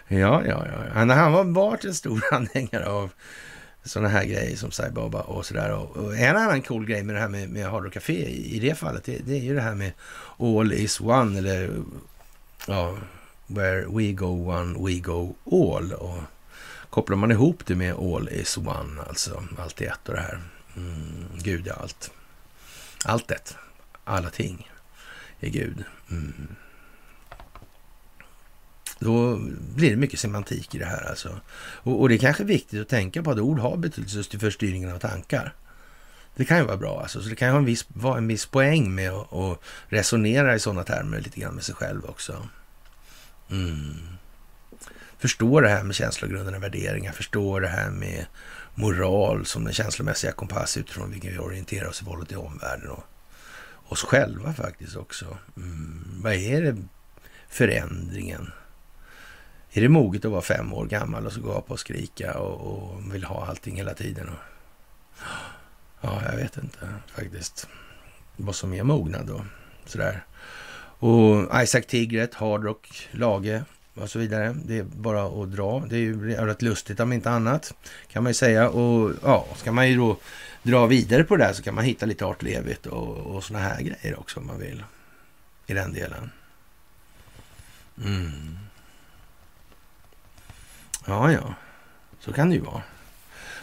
[0.09, 0.93] Ja, ja, ja.
[0.93, 3.11] Han, han var varit en stor anhängare av
[3.85, 5.73] sådana här grejer som Sai Baba och sådär.
[5.73, 8.57] Och, och, en annan cool grej med det här med, med Hard Rock Café i,
[8.57, 9.93] i det fallet, det, det, är ju det här med
[10.39, 11.71] All is one, eller
[12.67, 12.97] ja,
[13.47, 15.93] where we go one, we go all.
[15.93, 16.19] Och
[16.91, 20.41] kopplar man ihop det med All is one, alltså allt i ett och det här.
[20.77, 22.11] Mm, Gud är allt.
[23.05, 23.57] Alltet,
[24.05, 24.71] alla ting
[25.41, 25.85] är Gud.
[26.11, 26.57] Mm.
[28.99, 29.37] Då
[29.75, 31.41] blir det mycket semantik i det här alltså.
[31.57, 34.93] Och, och, det är kanske viktigt att tänka på att ord har betydelse för styrningen
[34.93, 35.55] av tankar.
[36.37, 37.23] Det kan ju vara bra alltså.
[37.23, 39.59] Så det kan ju ha en viss, vara en viss poäng med att, att
[39.89, 42.49] resonera i sådana termer lite grann med sig själv också.
[43.51, 43.97] Mm.
[45.19, 47.13] Förstå det här med känslogrunderna värderingar.
[47.13, 48.27] Förstå det här med
[48.75, 53.05] moral som den känslomässiga kompass utifrån vilken vi orienterar oss i förhållande till omvärlden och
[53.89, 55.39] oss själva faktiskt också.
[55.57, 56.05] Mm.
[56.23, 56.77] Vad är det
[57.49, 58.53] förändringen?
[59.73, 63.15] Är det moget att vara fem år gammal och så gapa och skrika och, och
[63.15, 64.29] vill ha allting hela tiden?
[64.29, 64.39] Och...
[66.01, 67.69] Ja, jag vet inte faktiskt
[68.37, 69.45] vad som är mognad då.
[69.85, 70.25] Sådär.
[70.99, 74.57] Och Isaac Tigret, Hardrock, Lage, och så vidare.
[74.65, 75.87] Det är bara att dra.
[75.91, 77.75] Det är ju rätt lustigt om inte annat
[78.09, 78.69] kan man ju säga.
[78.69, 80.17] Och ja, ska man ju då
[80.63, 83.59] dra vidare på det här så kan man hitta lite Art Levit och, och såna
[83.59, 84.85] här grejer också om man vill.
[85.67, 86.31] I den delen.
[88.05, 88.59] Mm.
[91.07, 91.55] Ja, ja.
[92.21, 92.83] Så kan det ju vara.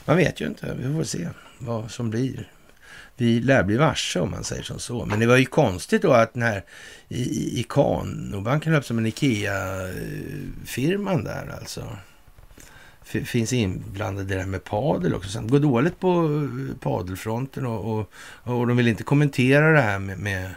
[0.06, 0.76] Man vet ju inte.
[0.80, 2.52] Vi får se vad som blir
[3.22, 5.06] vi lär bli varse om man säger som så.
[5.06, 6.64] Men det var ju konstigt då att den här
[7.08, 11.98] Ikanobanken upp som en Ikea-firman där alltså.
[13.04, 15.42] Finns inblandad i det här med padel också.
[15.42, 18.12] Det går dåligt på eh, padelfronten och, och,
[18.44, 20.50] och de vill inte kommentera det här med, med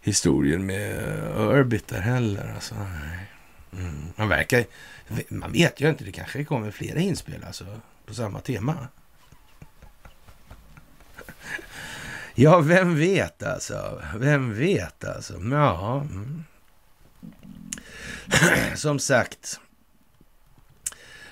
[0.00, 1.02] historien med
[1.36, 2.52] Urbit där heller.
[2.54, 2.74] Alltså,
[3.72, 3.94] mm.
[4.16, 4.64] Man verkar,
[5.28, 7.64] man vet ju inte, det kanske kommer flera inspel alltså,
[8.06, 8.88] på samma tema.
[12.34, 14.02] Ja, vem vet alltså?
[14.16, 15.34] Vem vet alltså?
[15.50, 16.00] Ja.
[16.00, 16.44] Mm.
[18.74, 19.60] Som sagt,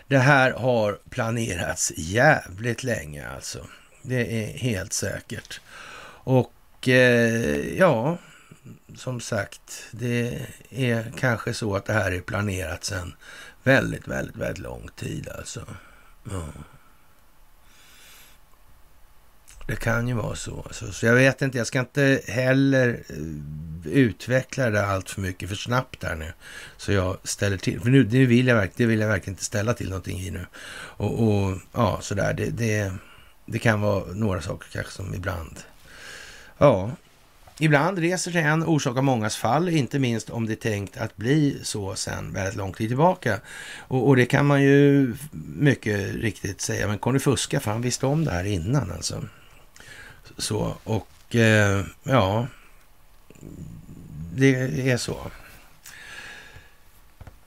[0.06, 3.66] det här har planerats jävligt länge alltså.
[4.02, 5.60] Det är helt säkert.
[6.24, 8.18] Och eh, ja,
[8.96, 13.14] som sagt, det är kanske så att det här är planerat sedan
[13.62, 15.66] väldigt, väldigt, väldigt lång tid alltså.
[16.30, 16.48] Ja.
[19.69, 20.62] Det kan ju vara så.
[20.66, 20.93] Alltså.
[20.93, 25.57] Så jag vet inte, jag ska inte heller eh, utveckla det allt för mycket för
[25.57, 26.32] snabbt där nu.
[26.77, 27.81] Så jag ställer till.
[27.81, 30.47] För nu det vill jag, det vill jag verkligen inte ställa till någonting i nu.
[30.73, 32.35] Och, och ja, sådär.
[32.35, 32.93] Det, det,
[33.47, 35.59] det kan vara några saker kanske som ibland...
[36.59, 36.90] Ja,
[37.61, 41.59] Ibland reser sig en, orsakar mångas fall, inte minst om det är tänkt att bli
[41.62, 43.40] så sen väldigt lång tid tillbaka.
[43.78, 45.15] Och, och det kan man ju
[45.57, 49.24] mycket riktigt säga, men Conny fuska för han visste om det här innan alltså.
[50.36, 52.46] Så, och eh, ja,
[54.34, 55.30] det är så.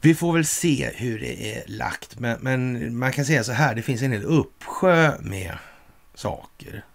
[0.01, 3.75] Vi får väl se hur det är lagt, men, men, man kan säga så här,
[3.75, 5.57] det finns en hel uppsjö med
[6.13, 6.85] saker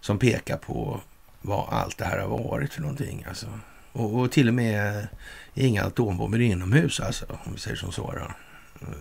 [0.00, 1.00] som pekar på
[1.42, 3.24] vad allt det här har varit för någonting.
[3.28, 3.46] Alltså.
[3.92, 5.08] Och, och till och med
[5.54, 8.12] inga atombomber inomhus, alltså, om vi säger som så.
[8.12, 8.32] Då.
[8.86, 8.98] Mm.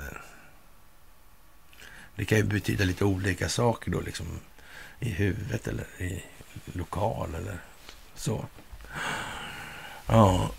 [2.15, 4.27] Det kan ju betyda lite olika saker då, liksom
[5.01, 6.23] i huvudet eller i
[6.65, 7.57] lokal eller
[8.15, 8.45] så.
[10.07, 10.51] Ja,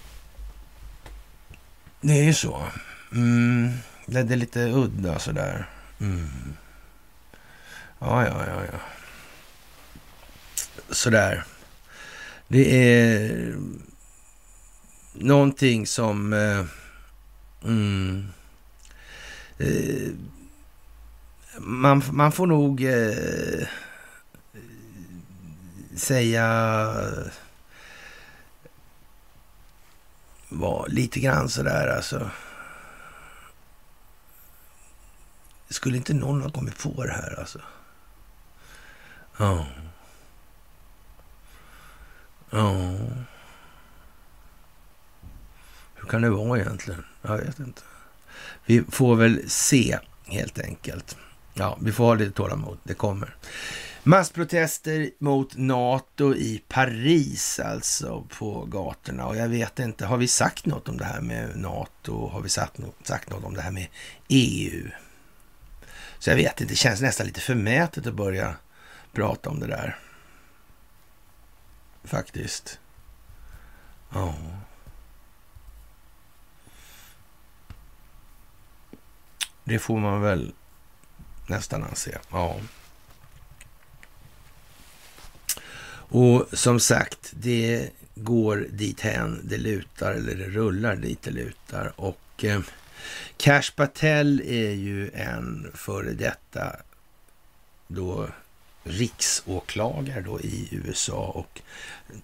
[2.00, 2.66] det är ju så.
[3.12, 3.70] Mm.
[4.06, 5.68] Det är lite udda sådär.
[6.00, 6.56] Mm.
[7.98, 8.78] Ja, ja, ja, ja.
[10.90, 11.44] Sådär.
[12.48, 13.56] Det är
[15.12, 16.32] någonting som...
[16.32, 16.64] Eh,
[17.64, 18.28] mm,
[19.58, 20.10] eh,
[21.58, 23.68] man, man får nog eh,
[25.96, 26.46] säga
[30.48, 32.30] var lite grann sådär alltså.
[35.68, 37.60] Skulle inte någon ha kommit på det här alltså?
[39.38, 39.66] Ja.
[42.50, 42.98] Ja.
[45.94, 47.04] Hur kan det vara egentligen?
[47.22, 47.82] Jag vet inte.
[48.66, 51.16] Vi får väl se helt enkelt.
[51.54, 52.78] Ja, vi får ha lite tålamod.
[52.82, 53.36] Det kommer.
[54.04, 59.26] Massprotester mot NATO i Paris alltså på gatorna.
[59.26, 62.28] Och jag vet inte, har vi sagt något om det här med NATO?
[62.28, 63.86] Har vi sagt, sagt något om det här med
[64.28, 64.90] EU?
[66.18, 68.54] Så jag vet inte, det känns nästan lite förmätet att börja
[69.12, 69.98] prata om det där.
[72.04, 72.78] Faktiskt.
[74.12, 74.34] Ja.
[79.64, 80.54] Det får man väl
[81.46, 82.18] nästan anse.
[82.30, 82.56] Ja.
[86.12, 91.92] Och som sagt, det går dit hän det lutar, eller det rullar dit det lutar.
[91.96, 92.60] Och eh,
[93.36, 96.76] Cash Patel är ju en före detta
[97.88, 98.28] då
[98.84, 101.60] riksåklagare då i USA och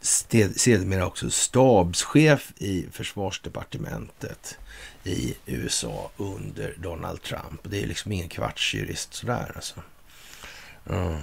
[0.00, 4.58] sedermera också stabschef i försvarsdepartementet
[5.04, 7.60] i USA under Donald Trump.
[7.62, 9.82] Det är liksom ingen kvartsjurist sådär alltså.
[10.90, 11.18] Mm.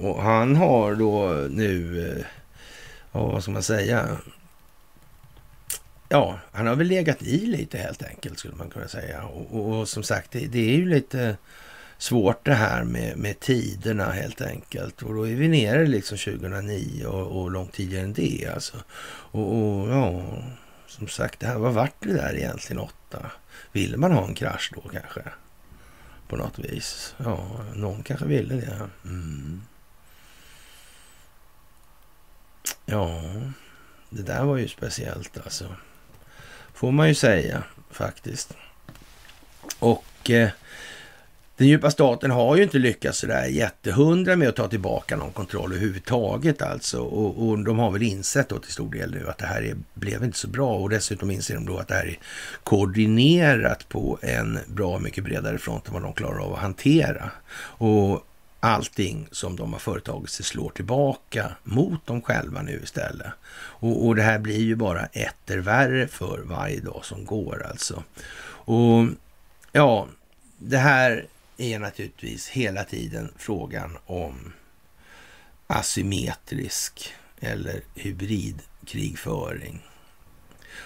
[0.00, 2.26] Och han har då nu, eh,
[3.12, 4.18] ja vad ska man säga,
[6.08, 9.22] ja, han har väl legat i lite helt enkelt skulle man kunna säga.
[9.22, 11.36] Och, och, och som sagt, det, det, är ju lite
[11.98, 15.02] svårt det här med, med tiderna helt enkelt.
[15.02, 18.76] Och då är vi nere liksom 2009 och, och långt tidigare än det alltså.
[19.32, 20.22] Och, och ja,
[20.86, 23.30] som sagt, det här, vad vart det där egentligen åtta?
[23.72, 25.22] Ville man ha en krasch då kanske?
[26.28, 27.14] På något vis.
[27.16, 28.88] Ja, någon kanske ville det.
[29.04, 29.62] Mm.
[32.90, 33.22] Ja,
[34.10, 35.64] det där var ju speciellt alltså.
[36.74, 38.52] Får man ju säga faktiskt.
[39.78, 40.48] Och eh,
[41.56, 45.72] den djupa staten har ju inte lyckats sådär jättehundra med att ta tillbaka någon kontroll
[45.72, 47.00] överhuvudtaget alltså.
[47.00, 49.76] Och, och de har väl insett då till stor del nu att det här är,
[49.94, 52.18] blev inte så bra och dessutom inser de då att det här är
[52.64, 57.30] koordinerat på en bra mycket bredare front än vad de klarar av att hantera.
[57.56, 58.26] Och
[58.60, 63.32] allting som de har företagit sig slår tillbaka mot dem själva nu istället.
[63.52, 68.04] Och, och det här blir ju bara etter värre för varje dag som går alltså.
[68.64, 69.06] Och
[69.72, 70.08] ja,
[70.58, 71.26] det här
[71.56, 74.52] är naturligtvis hela tiden frågan om
[75.66, 79.82] asymmetrisk eller hybridkrigföring.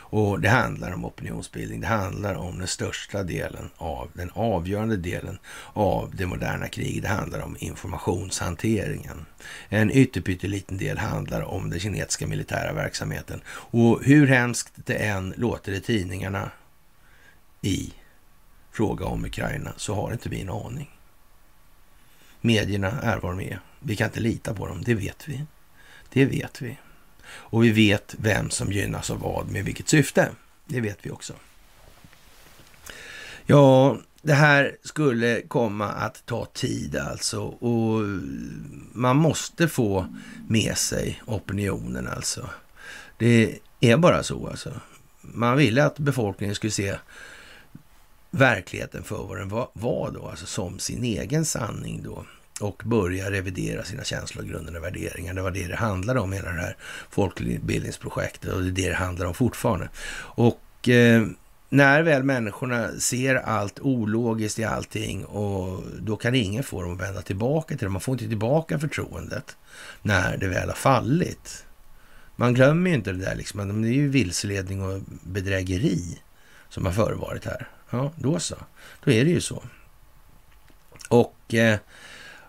[0.07, 1.81] Och det handlar om opinionsbildning.
[1.81, 5.39] Det handlar om den största delen av, den avgörande delen
[5.73, 7.03] av det moderna kriget.
[7.03, 9.27] Det handlar om informationshanteringen.
[9.69, 13.41] En ytterpytteliten del handlar om den kinesiska militära verksamheten.
[13.49, 16.51] Och hur hemskt det än låter i tidningarna
[17.63, 17.95] i
[18.73, 20.91] fråga om Ukraina så har inte vi en aning.
[22.41, 23.61] Medierna är vad de är.
[23.81, 25.45] Vi kan inte lita på dem, det vet vi.
[26.13, 26.79] Det vet vi.
[27.27, 30.29] Och vi vet vem som gynnas av vad med vilket syfte.
[30.67, 31.33] Det vet vi också.
[33.47, 38.03] Ja, det här skulle komma att ta tid alltså och
[38.93, 40.07] man måste få
[40.49, 42.51] med sig opinionen alltså.
[43.19, 44.73] Det är bara så alltså.
[45.21, 46.95] Man ville att befolkningen skulle se
[48.31, 52.25] verkligheten för vad den var då, alltså som sin egen sanning då
[52.61, 55.35] och börja revidera sina känslor och värderingar.
[55.35, 56.77] Det var det det handlade om, hela det här
[57.11, 59.89] folkbildningsprojektet och det är det det handlar om fortfarande.
[60.17, 61.27] Och eh,
[61.69, 67.01] när väl människorna ser allt ologiskt i allting och då kan ingen få dem att
[67.01, 67.89] vända tillbaka till det.
[67.89, 69.57] Man får inte tillbaka förtroendet
[70.03, 71.65] när det väl har fallit.
[72.37, 73.83] Man glömmer ju inte det där liksom.
[73.83, 76.19] Det är ju vilseledning och bedrägeri
[76.69, 77.69] som har förevarit här.
[77.91, 78.57] Ja, då så.
[79.05, 79.63] Då är det ju så.
[81.09, 81.79] Och eh,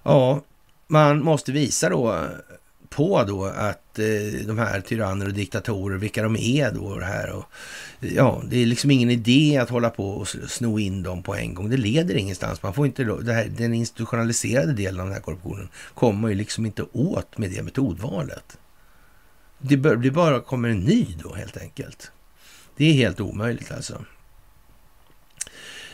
[0.06, 0.42] ja,
[0.88, 2.28] man måste visa då
[2.90, 7.32] på då att eh, de här tyranner och diktatorer, vilka de är då det här.
[7.32, 7.46] Och,
[8.00, 11.54] ja, det är liksom ingen idé att hålla på och sno in dem på en
[11.54, 11.70] gång.
[11.70, 12.64] Det leder ingenstans.
[12.64, 16.38] Man får inte, det här, den institutionaliserade delen av den här korruptionen kommer man ju
[16.38, 18.58] liksom inte åt med det metodvalet.
[19.60, 22.12] Det, bör, det bara kommer en ny då helt enkelt.
[22.78, 24.06] Det är helt omöjligt alltså.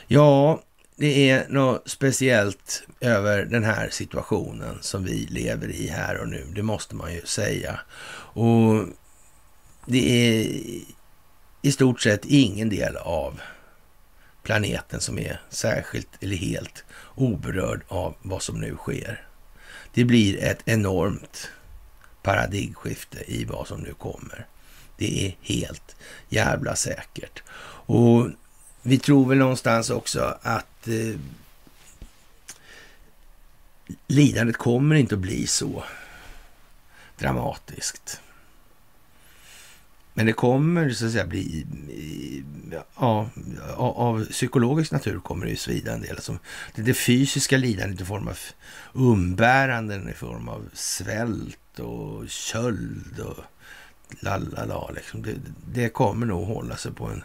[0.07, 0.61] Ja,
[1.01, 6.47] det är något speciellt över den här situationen som vi lever i här och nu.
[6.55, 7.79] Det måste man ju säga.
[8.33, 8.85] Och
[9.85, 10.61] det är
[11.61, 13.41] i stort sett ingen del av
[14.43, 16.83] planeten som är särskilt eller helt
[17.15, 19.27] oberörd av vad som nu sker.
[19.93, 21.49] Det blir ett enormt
[22.23, 24.45] paradigmskifte i vad som nu kommer.
[24.97, 25.95] Det är helt
[26.29, 27.43] jävla säkert.
[27.85, 28.27] Och
[28.81, 31.19] vi tror väl någonstans också att eh,
[34.07, 35.83] lidandet kommer inte att bli så
[37.17, 38.21] dramatiskt.
[40.13, 41.65] Men det kommer så att säga bli,
[42.99, 43.29] ja,
[43.77, 46.15] av psykologisk natur kommer det ju svida en del.
[46.15, 46.37] Alltså,
[46.75, 48.37] det, det fysiska lidandet i form av
[48.93, 53.43] umbäranden, i form av svält och köld och
[54.19, 54.91] lalala.
[54.95, 55.21] Liksom.
[55.21, 55.35] Det,
[55.73, 57.23] det kommer nog hålla sig på en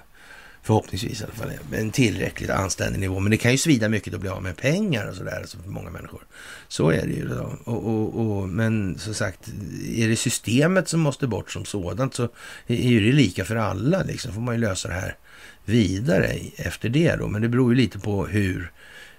[0.67, 1.51] Förhoppningsvis i alla fall.
[1.73, 3.21] En tillräckligt anständig nivå.
[3.21, 5.69] Men det kan ju svida mycket att bli av med pengar och sådär alltså för
[5.69, 6.23] många människor.
[6.69, 7.29] Så är det ju.
[7.29, 7.59] Då.
[7.65, 9.49] Och, och, och, men som sagt,
[9.95, 12.29] är det systemet som måste bort som sådant så
[12.67, 14.03] är ju det lika för alla.
[14.03, 15.17] Liksom får man ju lösa det här
[15.65, 17.29] vidare efter det då.
[17.29, 18.73] Men det beror ju lite på hur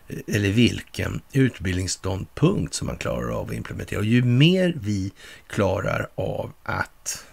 [0.07, 3.99] eh, eller vilken utbildningsståndpunkt som man klarar av att implementera.
[3.99, 5.11] Och ju mer vi
[5.47, 7.25] klarar av att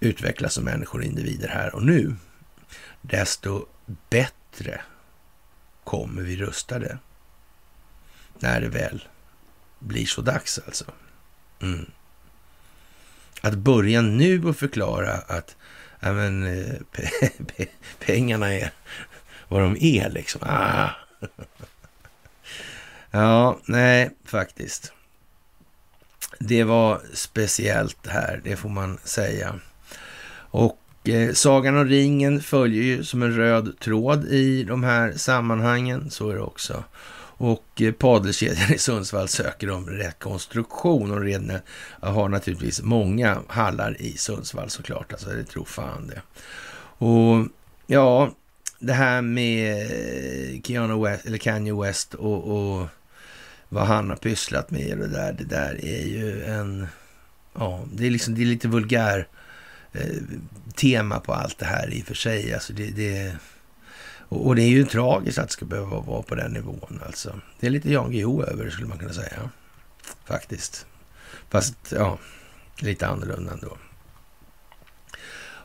[0.00, 2.14] utvecklas som människor och individer här och nu,
[3.06, 3.66] desto
[4.10, 4.80] bättre
[5.84, 6.98] kommer vi rustade.
[8.38, 9.08] När det väl
[9.78, 10.84] blir så dags alltså.
[11.62, 11.90] Mm.
[13.40, 15.56] Att börja nu och förklara att
[16.00, 16.74] ja, men, eh,
[17.46, 17.66] pe
[17.98, 18.72] pengarna är
[19.48, 20.40] vad de är liksom.
[20.44, 20.90] Ah.
[23.10, 24.92] Ja, nej, faktiskt.
[26.38, 29.60] Det var speciellt här, det får man säga.
[30.50, 30.78] Och
[31.08, 36.10] Eh, Sagan om ringen följer ju som en röd tråd i de här sammanhangen.
[36.10, 36.84] Så är det också.
[37.36, 41.58] Och eh, Padelkedjan i Sundsvall söker om rekonstruktion och redan
[42.00, 45.12] har naturligtvis många hallar i Sundsvall såklart.
[45.12, 46.22] Alltså det tror fan det.
[47.06, 47.48] Och
[47.86, 48.30] ja,
[48.78, 52.88] det här med eh, Keanu West, eller Kanye West och, och
[53.68, 55.32] vad han har pysslat med och det där.
[55.32, 56.86] Det där är ju en...
[57.54, 59.28] Ja, det är liksom det är lite vulgär Eh,
[59.94, 60.22] Eh,
[60.74, 62.54] tema på allt det här i och för sig.
[62.54, 63.36] Alltså det, det,
[64.28, 67.00] och det är ju tragiskt att det ska behöva vara på den nivån.
[67.06, 67.40] Alltså.
[67.60, 69.50] Det är lite Jan Guillou över det skulle man kunna säga.
[70.24, 70.86] Faktiskt.
[71.50, 72.18] Fast ja,
[72.78, 73.76] lite annorlunda ändå.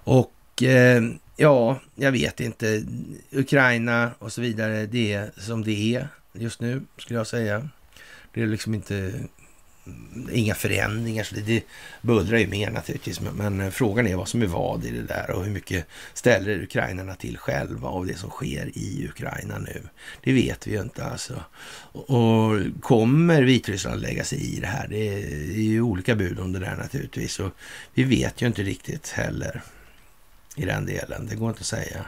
[0.04, 1.04] Och eh,
[1.36, 2.84] ja, jag vet inte.
[3.32, 7.70] Ukraina och så vidare, det är som det är just nu skulle jag säga.
[8.34, 9.14] Det är liksom inte
[10.32, 11.24] inga förändringar.
[11.24, 11.64] Så det, det
[12.02, 13.22] bullrar ju mer naturligtvis.
[13.22, 15.86] Men, men, eh, frågan är vad som är vad i det där och hur mycket
[16.14, 19.82] ställer ukrainarna till själva av det som sker i Ukraina nu.
[20.22, 21.44] Det vet vi ju inte alltså.
[21.92, 24.88] Och, och kommer Vitryssland lägga sig i det här?
[24.88, 27.40] Det är, det är ju olika bud om det där naturligtvis.
[27.40, 27.52] Och
[27.94, 29.62] vi vet ju inte riktigt heller
[30.56, 31.28] i den delen.
[31.30, 32.06] Det går inte att säga.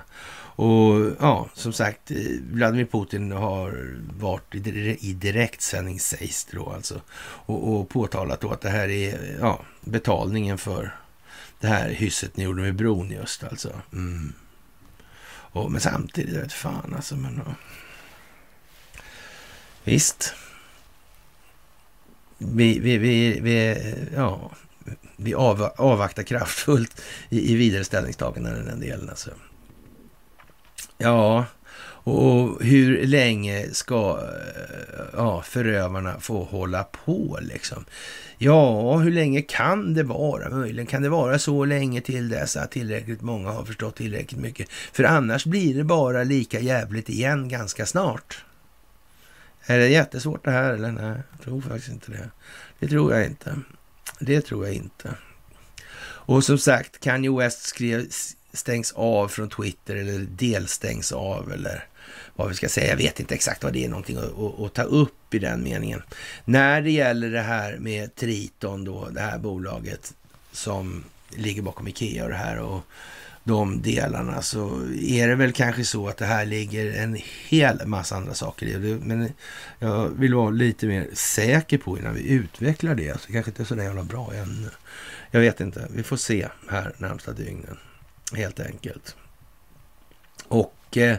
[0.61, 2.17] Och ja, som sagt, eh,
[2.51, 7.01] Vladimir Putin har varit i direktsändning sägs det då alltså.
[7.21, 10.95] Och, och påtalat då att det här är ja, betalningen för
[11.59, 13.81] det här hysset ni gjorde med bron just alltså.
[13.93, 14.33] Mm.
[15.27, 17.15] Och, men samtidigt, jag vet fan alltså.
[17.15, 17.55] Men, ja.
[19.83, 20.33] Visst.
[22.38, 23.77] Vi, vi, vi, vi,
[24.15, 24.51] ja,
[25.15, 29.09] vi av, avvaktar kraftfullt i, i vidare ställningstaganden i den delen.
[29.09, 29.31] Alltså.
[31.02, 31.45] Ja,
[32.03, 37.86] och hur länge ska eh, ja, förövarna få hålla på liksom?
[38.38, 40.49] Ja, hur länge kan det vara?
[40.49, 44.69] Möjligen kan det vara så länge till dess att tillräckligt många har förstått tillräckligt mycket.
[44.69, 48.45] För annars blir det bara lika jävligt igen ganska snart.
[49.65, 50.91] Är det jättesvårt det här eller?
[50.91, 52.30] Nej, jag tror faktiskt inte det.
[52.80, 53.56] Det tror jag inte.
[54.19, 55.15] Det tror jag inte.
[56.03, 58.07] Och som sagt, Kanye West skrev
[58.53, 61.86] stängs av från Twitter eller delstängs av eller
[62.36, 62.90] vad vi ska säga.
[62.90, 65.64] Jag vet inte exakt vad det är någonting att, att, att, ta upp i den
[65.64, 66.02] meningen.
[66.45, 70.14] När det gäller det här med Triton då, det här bolaget
[70.52, 72.82] som ligger bakom Ikea och det här och
[73.44, 77.18] de delarna så är det väl kanske så att det här ligger en
[77.49, 78.99] hel massa andra saker i.
[79.02, 79.34] Men
[79.80, 83.11] jag vill vara lite mer säker på innan vi utvecklar det.
[83.11, 84.69] Alltså, det kanske inte är så jävla bra ännu.
[85.32, 85.88] Jag vet inte.
[85.95, 87.78] Vi får se här närmsta dygnen.
[88.35, 89.15] Helt enkelt.
[90.47, 91.17] Och eh,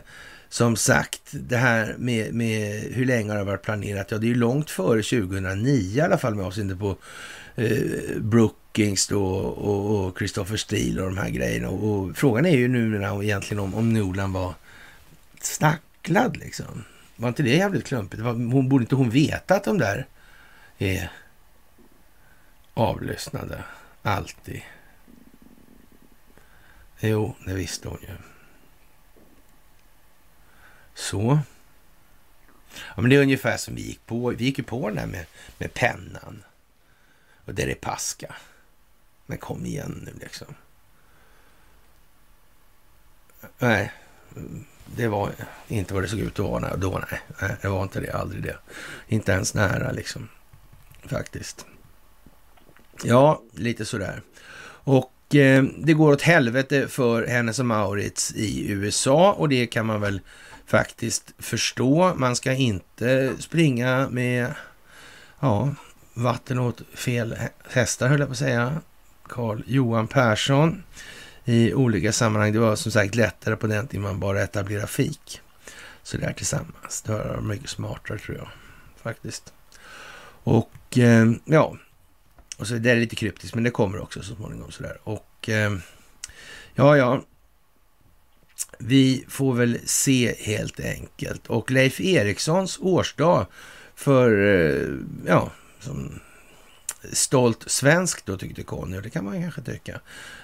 [0.48, 4.10] som sagt, det här med, med hur länge har det varit planerat?
[4.10, 6.96] Ja, det är ju långt före 2009 i alla fall med avseende på
[7.54, 11.68] eh, Brookings då och, och Christopher Steele och de här grejerna.
[11.68, 14.54] Och, och frågan är ju nu egentligen om, om Nolan var
[15.40, 16.84] snacklad liksom.
[17.16, 18.22] Var inte det jävligt klumpigt?
[18.22, 20.06] hon, borde inte hon veta att de där
[20.78, 21.10] är
[22.74, 23.64] avlyssnade?
[24.02, 24.62] Alltid.
[27.04, 28.16] Jo, det visste hon ju.
[30.94, 31.38] Så.
[32.74, 34.30] Ja, men det är ungefär som vi gick på.
[34.30, 35.26] Vi gick ju på den här med,
[35.58, 36.44] med pennan.
[37.44, 38.34] Och det är paska.
[39.26, 40.54] Men kom igen nu liksom.
[43.58, 43.92] Nej,
[44.86, 45.32] det var
[45.68, 47.04] inte vad det såg ut att vara då.
[47.10, 48.12] Nej, nej det var inte det.
[48.12, 48.58] Aldrig det.
[49.08, 50.28] Inte ens nära liksom.
[51.04, 51.66] Faktiskt.
[53.02, 54.22] Ja, lite sådär.
[54.84, 59.86] Och eh, det går åt helvete för Hennes och Maurits i USA och det kan
[59.86, 60.20] man väl
[60.66, 62.14] faktiskt förstå.
[62.16, 64.54] Man ska inte springa med
[65.40, 65.74] ja,
[66.14, 67.36] vatten åt fel
[67.70, 68.80] hästar, höll jag på att säga.
[69.28, 70.82] Karl Johan Persson
[71.44, 72.52] i olika sammanhang.
[72.52, 75.40] Det var som sagt lättare på den tiden man bara etablerade fik.
[76.02, 77.02] Så där tillsammans.
[77.02, 78.48] Det var mycket smartare tror jag
[79.02, 79.52] faktiskt.
[80.44, 81.76] Och eh, ja,
[82.58, 84.98] och så det är lite kryptiskt, men det kommer också så småningom sådär.
[85.04, 85.72] Och eh,
[86.74, 87.22] ja, ja,
[88.78, 91.46] vi får väl se helt enkelt.
[91.46, 93.46] Och Leif Erikssons årsdag
[93.94, 94.88] för, eh,
[95.26, 95.50] ja,
[95.80, 96.20] som
[97.12, 100.00] stolt svensk då tyckte Conny, och det kan man kanske tycka.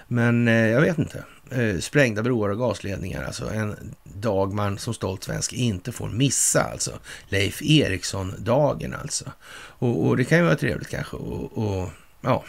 [0.09, 1.25] Men eh, jag vet inte.
[1.51, 6.63] Eh, sprängda broar och gasledningar, alltså en dag man som stolt svensk inte får missa,
[6.63, 6.99] alltså.
[7.29, 9.25] Leif Eriksson-dagen alltså.
[9.53, 11.91] Och, och, det kan ju vara trevligt kanske och, och
[12.21, 12.45] ja,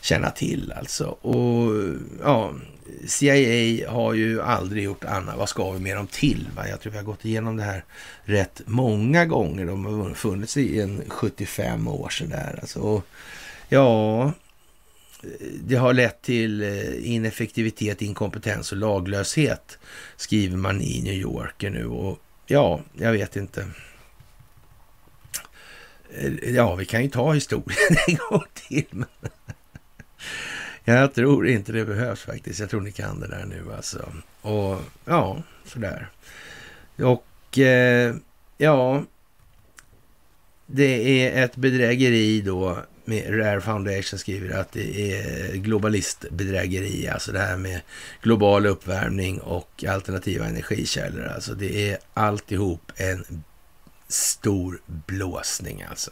[0.00, 1.04] känna till alltså.
[1.06, 1.72] Och
[2.22, 2.54] ja,
[3.06, 5.38] CIA har ju aldrig gjort annat.
[5.38, 6.48] Vad ska vi med dem till?
[6.56, 6.68] Va?
[6.68, 7.84] Jag tror vi har gått igenom det här
[8.24, 9.66] rätt många gånger.
[9.66, 12.58] De har funnits i en 75 år sådär.
[12.60, 12.80] Alltså.
[12.80, 13.06] Och,
[13.68, 14.32] ja,
[15.62, 19.78] det har lett till eh, ineffektivitet, inkompetens och laglöshet,
[20.16, 21.86] skriver man i New Yorker nu.
[21.86, 23.66] Och ja, jag vet inte.
[26.14, 28.86] Eh, ja, vi kan ju ta historien en gång till.
[28.90, 29.08] Men
[30.84, 32.60] jag tror inte det behövs faktiskt.
[32.60, 34.12] Jag tror ni kan det där nu alltså.
[34.40, 36.08] Och ja, sådär.
[36.98, 38.14] Och eh,
[38.58, 39.04] ja,
[40.66, 47.38] det är ett bedrägeri då med Rare Foundation skriver att det är globalistbedrägeri, alltså det
[47.38, 47.80] här med
[48.22, 51.26] global uppvärmning och alternativa energikällor.
[51.26, 53.24] Alltså det är alltihop en
[54.08, 56.10] stor blåsning alltså.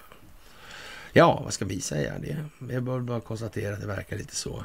[1.12, 2.12] Ja, vad ska vi säga?
[2.18, 4.64] Det jag bör bara konstatera att det verkar lite så.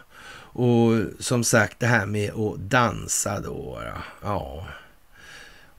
[0.56, 3.82] Och som sagt, det här med att dansa då.
[4.22, 4.68] Ja.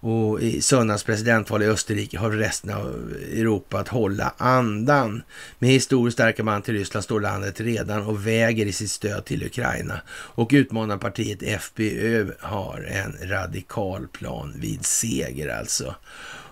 [0.01, 5.23] Och i söndagens presidentval i Österrike har resten av Europa att hålla andan.
[5.59, 9.47] Med historiskt starka man till Ryssland står landet redan och väger i sitt stöd till
[9.47, 10.01] Ukraina.
[10.11, 15.95] Och utmanarpartiet FPÖ har en radikal plan vid seger alltså.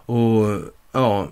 [0.07, 0.61] Och
[0.93, 1.31] ja,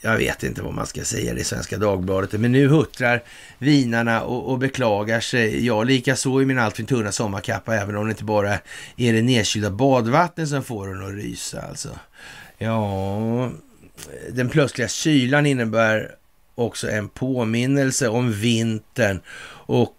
[0.00, 3.22] jag vet inte vad man ska säga i Svenska Dagbladet, men nu huttrar
[3.58, 5.66] vinarna och, och beklagar sig.
[5.66, 8.58] Jag likaså i min alltför tunna sommarkappa, även om det inte bara
[8.96, 11.88] är det nedkylda badvattnet som får den att rysa alltså.
[12.58, 13.50] Ja,
[14.32, 16.14] den plötsliga kylan innebär
[16.54, 19.20] också en påminnelse om vintern
[19.66, 19.94] och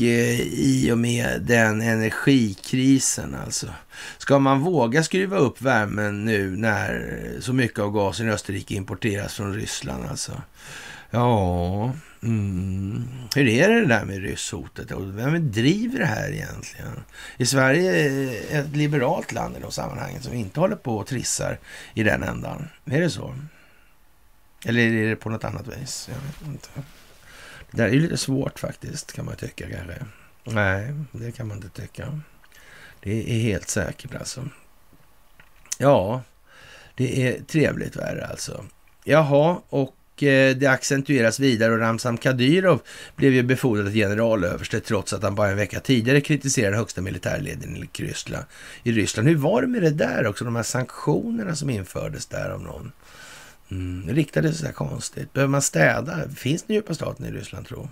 [0.00, 3.66] Eh, i och med den energikrisen alltså.
[4.18, 9.34] Ska man våga skruva upp värmen nu när så mycket av gasen i Österrike importeras
[9.34, 10.42] från Ryssland alltså?
[11.10, 11.92] Ja,
[12.22, 13.04] mm.
[13.34, 14.90] hur är det där med rysshotet?
[14.90, 17.04] Vem driver det här egentligen?
[17.38, 17.92] Är Sverige
[18.50, 21.58] ett liberalt land i de sammanhangen som inte håller på och trissar
[21.94, 22.68] i den ändan?
[22.84, 23.34] Är det så?
[24.64, 26.08] Eller är det på något annat vis?
[26.12, 26.68] Jag vet inte.
[27.76, 30.04] Det är ju lite svårt faktiskt, kan man tycka kanske.
[30.44, 32.20] Nej, det kan man inte tycka.
[33.00, 34.48] Det är helt säkert alltså.
[35.78, 36.22] Ja,
[36.94, 38.64] det är trevligt värre alltså.
[39.04, 42.82] Jaha, och eh, det accentueras vidare och Ramzan Kadyrov
[43.16, 47.88] blev ju befordrad till generalöverste trots att han bara en vecka tidigare kritiserade högsta militärledningen
[47.98, 48.44] i Ryssland.
[48.82, 49.28] I Ryssland.
[49.28, 52.92] Hur var det med det där också, de här sanktionerna som infördes där av någon?
[53.74, 55.32] Mm, riktade sig så här konstigt.
[55.32, 56.28] Behöver man städa?
[56.28, 57.88] Finns den djupa staten i Ryssland tro?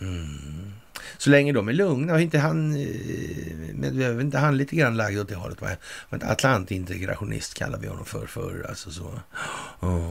[0.00, 0.72] Mm.
[1.18, 5.18] Så länge de är lugna och inte han, eh, med, inte han lite grann lagd
[5.18, 5.60] åt det hållet.
[5.60, 5.68] Va?
[6.10, 8.66] Atlantintegrationist kallar vi honom för förr.
[8.68, 9.20] Alltså så.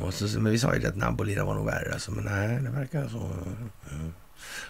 [0.05, 1.93] Och så, men vi sa ju det att Nabolina var nog värre.
[1.93, 3.31] Alltså, men nej, det verkar så.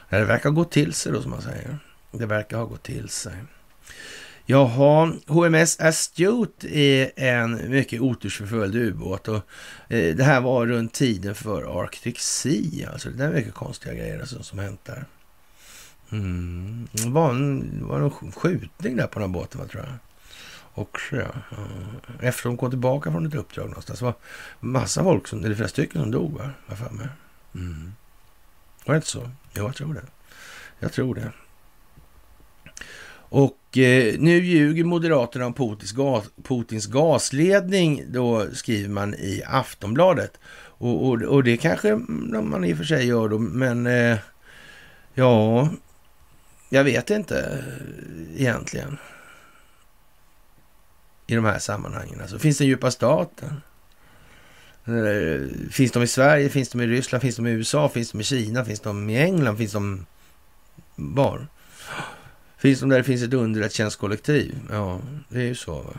[0.09, 1.79] Det verkar ha gått till sig då som man säger.
[2.11, 3.35] Det verkar ha gått till sig.
[4.47, 9.41] Jaha, HMS Astute är en mycket otursförföljd ubåt och
[9.87, 12.89] eh, det här var runt tiden för Arctic Sea.
[12.91, 15.05] Alltså det är mycket konstiga grejer alltså, som hänt där.
[16.11, 16.87] Mm.
[16.91, 19.93] Det var en, var en skjutning där på den här båten, tror jag.
[20.73, 21.33] Också, ja.
[22.21, 23.99] Efter de kom tillbaka från ett uppdrag någonstans.
[23.99, 24.15] Det var
[24.59, 26.49] massa folk, som, eller flera stycken som dog, va?
[27.55, 27.93] Mm.
[28.85, 29.29] Var det inte så?
[29.53, 30.05] Jo, jag tror det.
[30.79, 31.31] Jag tror det.
[33.35, 40.39] Och eh, nu ljuger Moderaterna om Putins, gas, Putins gasledning, då skriver man i Aftonbladet.
[40.55, 44.17] Och, och, och det kanske man i och för sig gör då, men eh,
[45.13, 45.69] ja,
[46.69, 48.97] jag vet inte eh, egentligen.
[51.27, 52.21] I de här sammanhangen.
[52.21, 53.61] Alltså, finns den djupa staten?
[54.85, 56.49] Eh, finns de i Sverige?
[56.49, 57.21] Finns de i Ryssland?
[57.21, 57.89] Finns de i USA?
[57.89, 58.65] Finns de i Kina?
[58.65, 59.57] Finns de i England?
[59.57, 60.05] Finns de
[60.95, 61.47] var?
[62.57, 64.55] Finns de där det finns ett underrättelsetjänstkollektiv?
[64.69, 65.73] Ja, det är ju så.
[65.73, 65.93] Va?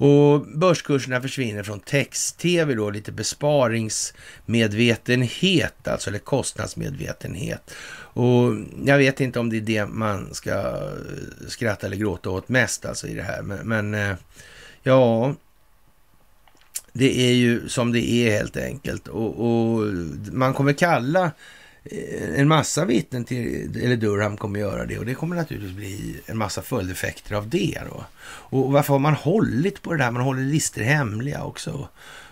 [0.00, 7.74] Och börskurserna försvinner från text-tv då, lite besparingsmedvetenhet, alltså, eller kostnadsmedvetenhet.
[7.90, 8.54] Och
[8.84, 10.82] jag vet inte om det är det man ska
[11.48, 14.16] skratta eller gråta åt mest alltså i det här, men, men eh,
[14.82, 15.34] ja,
[16.92, 19.08] det är ju som det är helt enkelt.
[19.08, 19.84] Och, och
[20.32, 21.30] man kommer kalla
[21.90, 26.20] Eh, en massa vittnen till, eller Durham kommer göra det och det kommer naturligtvis bli
[26.26, 27.78] en massa följdeffekter av det.
[27.90, 28.04] Då.
[28.24, 30.10] Och varför har man hållit på det där?
[30.10, 31.88] Man håller listor hemliga också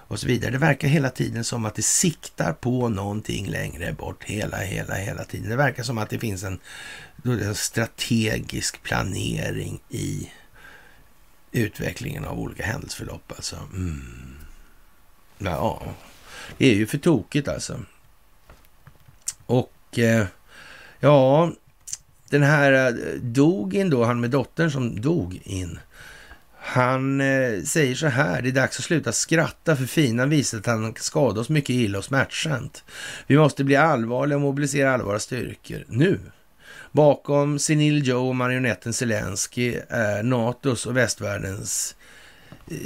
[0.09, 0.51] och så vidare.
[0.51, 5.25] Det verkar hela tiden som att det siktar på någonting längre bort hela, hela, hela
[5.25, 5.51] tiden.
[5.51, 6.59] Det verkar som att det finns en,
[7.25, 10.31] en strategisk planering i
[11.53, 13.33] utvecklingen av olika händelseförlopp.
[13.37, 13.57] Alltså.
[13.73, 14.37] Mm.
[15.39, 15.83] Ja,
[16.59, 17.81] det är ju för tokigt alltså.
[19.47, 20.27] Och eh,
[21.01, 21.53] ja,
[22.31, 25.79] den här eh, Dogin då, han med dottern som dog in.
[26.59, 30.67] Han eh, säger så här, det är dags att sluta skratta för Fina visar att
[30.67, 32.85] han kan skada oss mycket illa och smärtsamt.
[33.27, 36.21] Vi måste bli allvarliga och mobilisera alla våra styrkor nu.
[36.93, 41.97] Bakom Senil Joe och marionetten Zelensky är NATOs och västvärldens
[42.71, 42.77] eh,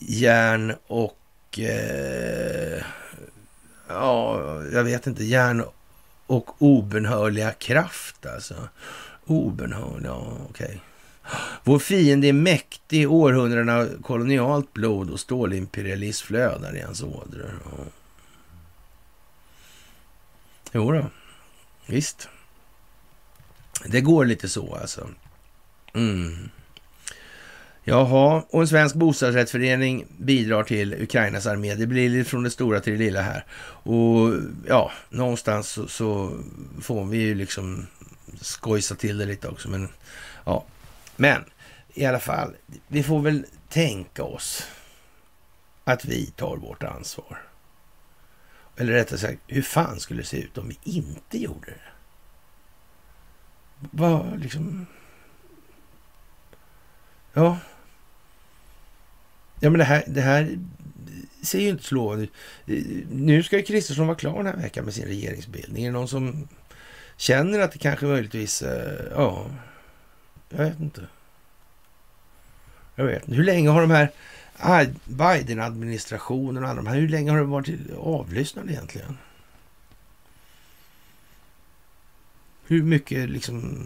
[0.00, 2.82] järn och eh,
[3.88, 5.64] ja, jag vet inte, järn
[6.26, 8.54] och obenhörliga kraft alltså.
[9.24, 10.66] Obenhörlig, ja okej.
[10.66, 10.78] Okay.
[11.64, 17.58] Vår fiende är mäktig, århundraden av kolonialt blod och stålimperialism flödar i hans ådror.
[17.64, 17.84] Ja.
[20.72, 21.06] Jo då,
[21.86, 22.28] visst.
[23.86, 25.08] Det går lite så alltså.
[25.94, 26.50] Mm.
[27.88, 31.74] Jaha, och en svensk bostadsrättsförening bidrar till Ukrainas armé.
[31.74, 33.44] Det blir lite från det stora till det lilla här.
[33.82, 34.34] Och
[34.66, 36.40] ja, någonstans så, så
[36.80, 37.86] får vi ju liksom
[38.40, 39.68] skojsa till det lite också.
[39.68, 39.88] Men
[40.44, 40.64] ja,
[41.16, 41.44] men
[41.94, 42.56] i alla fall,
[42.88, 44.66] vi får väl tänka oss
[45.84, 47.42] att vi tar vårt ansvar.
[48.76, 51.80] Eller rättare sagt, hur fan skulle det se ut om vi inte gjorde det?
[53.90, 54.86] Vad liksom...
[57.32, 57.58] Ja,
[59.60, 60.58] Ja, men det här, det här
[61.42, 62.32] ser ju inte så lovande ut.
[63.10, 65.84] Nu ska ju Kristersson vara klar den här veckan med sin regeringsbildning.
[65.84, 66.48] Är det någon som
[67.16, 69.46] känner att det kanske möjligtvis, eh, ja,
[70.48, 71.06] jag vet inte.
[72.94, 73.36] Jag vet inte.
[73.36, 74.10] Hur länge har de här
[75.04, 79.18] Biden-administrationen och alla de här, hur länge har de varit avlyssnade egentligen?
[82.66, 83.82] Hur mycket liksom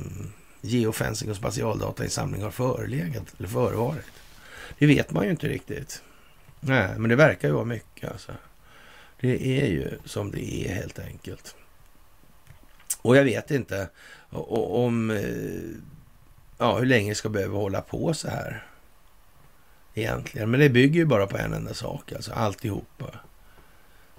[0.60, 4.06] geofencing och spatialdatainsamling har förelegat eller förevarit?
[4.81, 6.02] Det vet man ju inte riktigt.
[6.61, 8.32] Nej, men det verkar ju vara mycket alltså.
[9.20, 11.55] Det är ju som det är helt enkelt.
[13.02, 13.89] Och jag vet inte
[14.31, 15.20] om eh,
[16.59, 18.66] ja, hur länge ska behöva hålla på så här.
[19.94, 20.51] Egentligen.
[20.51, 23.07] Men det bygger ju bara på en enda sak, alltså alltihopa.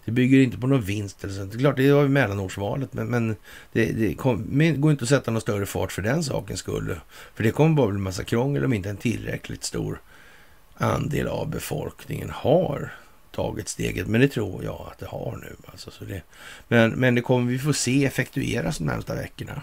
[0.06, 1.52] Det bygger inte på någon vinst eller sånt.
[1.52, 3.36] Det är klart, det var ju mellanårsvalet, men, men
[3.72, 7.00] det, det kom, går inte att sätta någon större fart för den sakens skull.
[7.36, 10.02] För det kommer bara bli en massa krångel om inte en tillräckligt stor
[10.82, 12.94] andel av befolkningen har
[13.32, 14.08] tagit steget.
[14.08, 15.56] Men det tror jag att det har nu.
[15.66, 16.22] Alltså, så det,
[16.68, 19.62] men, men det kommer vi få se effektueras de närmsta veckorna.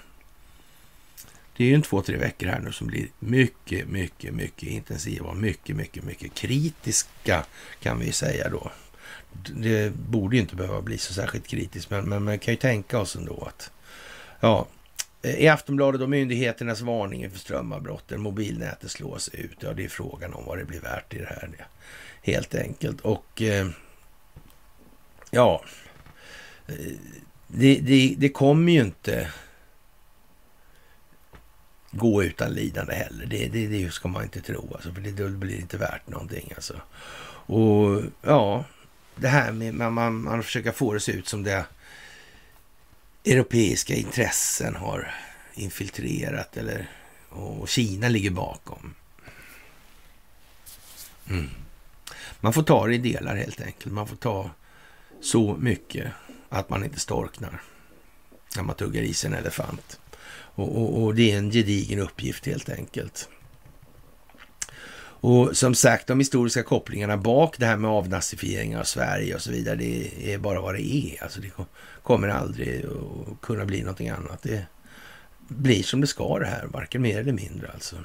[1.57, 5.27] Det är ju en två, tre veckor här nu som blir mycket, mycket, mycket intensiva
[5.27, 7.45] och mycket, mycket, mycket kritiska
[7.81, 8.71] kan vi säga då.
[9.57, 12.99] Det borde ju inte behöva bli så särskilt kritiskt, men, men man kan ju tänka
[12.99, 13.71] oss ändå att
[14.41, 14.67] ja,
[15.23, 18.21] Eh, i Aftonbladet och myndigheternas varning för strömavbrotten.
[18.21, 19.57] Mobilnätet slås ut.
[19.61, 21.67] Ja, det är frågan om vad det blir värt i det här.
[22.23, 23.01] Helt enkelt.
[23.01, 23.69] Och eh,
[25.31, 25.63] ja,
[26.67, 26.75] eh,
[27.47, 29.31] det, det, det kommer ju inte
[31.91, 33.27] gå utan lidande heller.
[33.27, 36.53] Det, det, det ska man inte tro, alltså, för det, det blir inte värt någonting.
[36.55, 36.75] Alltså.
[37.47, 38.65] Och ja,
[39.17, 41.65] det här med man, man, man försöker få det att se ut som det
[43.25, 45.15] europeiska intressen har
[45.55, 46.89] infiltrerat eller
[47.29, 48.95] och Kina ligger bakom.
[51.31, 51.51] Mm.
[52.41, 53.93] Man får ta det i delar helt enkelt.
[53.93, 54.51] Man får ta
[55.21, 56.13] så mycket
[56.49, 57.63] att man inte storknar
[58.57, 60.01] när man tuggar i sig en elefant.
[60.31, 63.29] Och, och, och, det är en gedigen uppgift helt enkelt.
[65.21, 69.51] Och som sagt, de historiska kopplingarna bak det här med avnazifiering av Sverige och så
[69.51, 71.23] vidare, det är bara vad det är.
[71.23, 71.51] Alltså det
[72.03, 74.43] kommer aldrig att kunna bli någonting annat.
[74.43, 74.67] Det
[75.49, 77.97] blir som det ska det här, varken mer eller mindre alltså.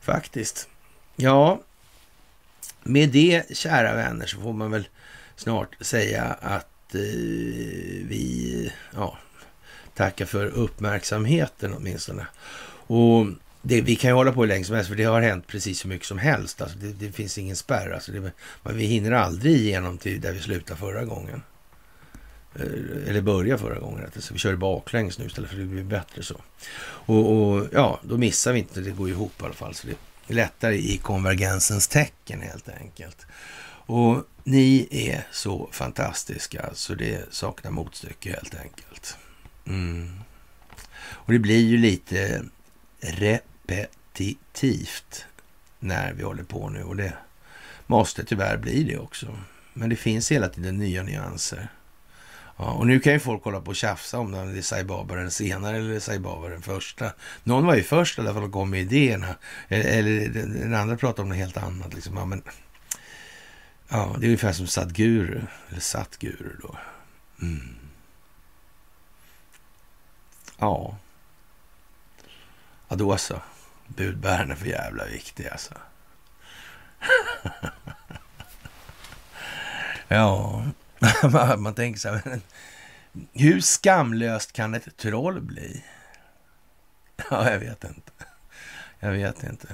[0.00, 0.68] Faktiskt.
[1.16, 1.62] Ja,
[2.82, 4.88] med det, kära vänner, så får man väl
[5.36, 7.00] snart säga att eh,
[8.08, 9.18] vi ja,
[9.94, 12.26] tackar för uppmärksamheten åtminstone.
[12.86, 13.26] Och
[13.62, 15.84] det, vi kan ju hålla på hur länge som helst, för det har hänt precis
[15.84, 16.62] hur mycket som helst.
[16.62, 17.90] Alltså det, det finns ingen spärr.
[17.90, 18.32] Alltså det,
[18.64, 21.42] vi hinner aldrig igenom till där vi slutade förra gången.
[22.54, 24.04] Eh, eller började förra gången.
[24.04, 26.40] Alltså vi kör baklänges nu istället för att det blir bättre så.
[26.84, 28.80] Och, och, ja, då missar vi inte.
[28.80, 29.74] Det går ihop i alla fall.
[29.74, 29.92] Så det
[30.28, 33.26] är lättare i konvergensens tecken helt enkelt.
[33.86, 39.16] Och ni är så fantastiska så det saknar motstycke helt enkelt.
[39.66, 40.10] Mm.
[41.04, 42.42] Och det blir ju lite
[43.66, 45.24] repetitivt
[45.78, 47.12] när vi håller på nu och det
[47.86, 49.38] måste tyvärr bli det också.
[49.72, 51.68] Men det finns hela tiden nya nyanser.
[52.56, 55.14] Ja, och nu kan ju folk hålla på och tjafsa om det är Sai Baba
[55.14, 57.12] den senare eller Sai Baba den första.
[57.44, 59.36] Någon var ju först i alla fall och kom med idéerna.
[59.68, 61.94] Eh, eller, den andra pratade om något helt annat.
[61.94, 62.16] Liksom.
[62.16, 62.42] Ja, men,
[63.88, 66.76] ja, det är ungefär som Sadguru, eller Satguru då.
[67.42, 67.76] Mm.
[70.58, 70.96] Ja.
[72.88, 73.40] Ja, då så.
[73.96, 75.74] Budbäraren är för jävla viktig alltså.
[80.08, 80.64] ja,
[81.58, 82.40] man tänker så här.
[83.32, 85.84] Hur skamlöst kan ett troll bli?
[87.30, 88.12] Ja, jag vet inte.
[89.00, 89.68] Jag vet inte.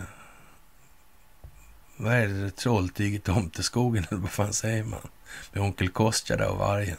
[1.97, 2.51] Vad är det?
[2.51, 5.09] Trolltyg i Tomteskogen, eller vad fan säger man?
[5.53, 6.97] Med onkel Kostja där och vargen.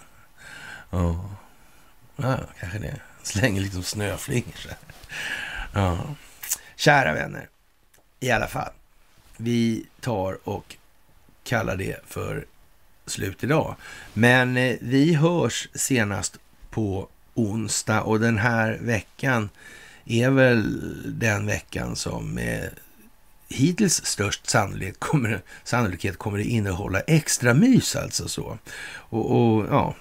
[0.90, 1.30] Ja,
[2.16, 3.02] ja kanske det.
[3.24, 4.78] Slänger liksom snöflingor så här.
[5.74, 6.16] Ja.
[6.80, 7.50] Kära vänner,
[8.20, 8.72] i alla fall.
[9.38, 10.76] Vi tar och
[11.44, 12.46] kallar det för
[13.06, 13.76] slut idag.
[14.14, 16.40] Men eh, vi hörs senast
[16.70, 19.50] på onsdag och den här veckan
[20.06, 22.70] är väl den veckan som med
[23.50, 28.58] hittills störst sannolikhet kommer, sannolikhet kommer det innehålla extra mys alltså så.
[28.92, 29.96] Och, och ja,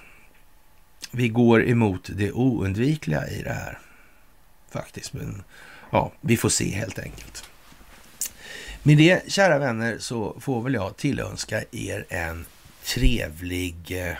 [1.11, 3.79] vi går emot det oundvikliga i det här
[4.71, 5.13] faktiskt.
[5.13, 5.43] Men
[5.89, 7.49] ja, vi får se helt enkelt.
[8.83, 12.45] Med det, kära vänner, så får väl jag tillönska er en
[12.83, 14.17] trevlig eh,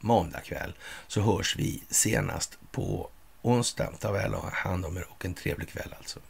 [0.00, 0.72] måndagkväll.
[1.06, 3.10] Så hörs vi senast på
[3.42, 3.92] onsdag.
[3.98, 6.20] Ta väl hand om er och en trevlig kväll alltså.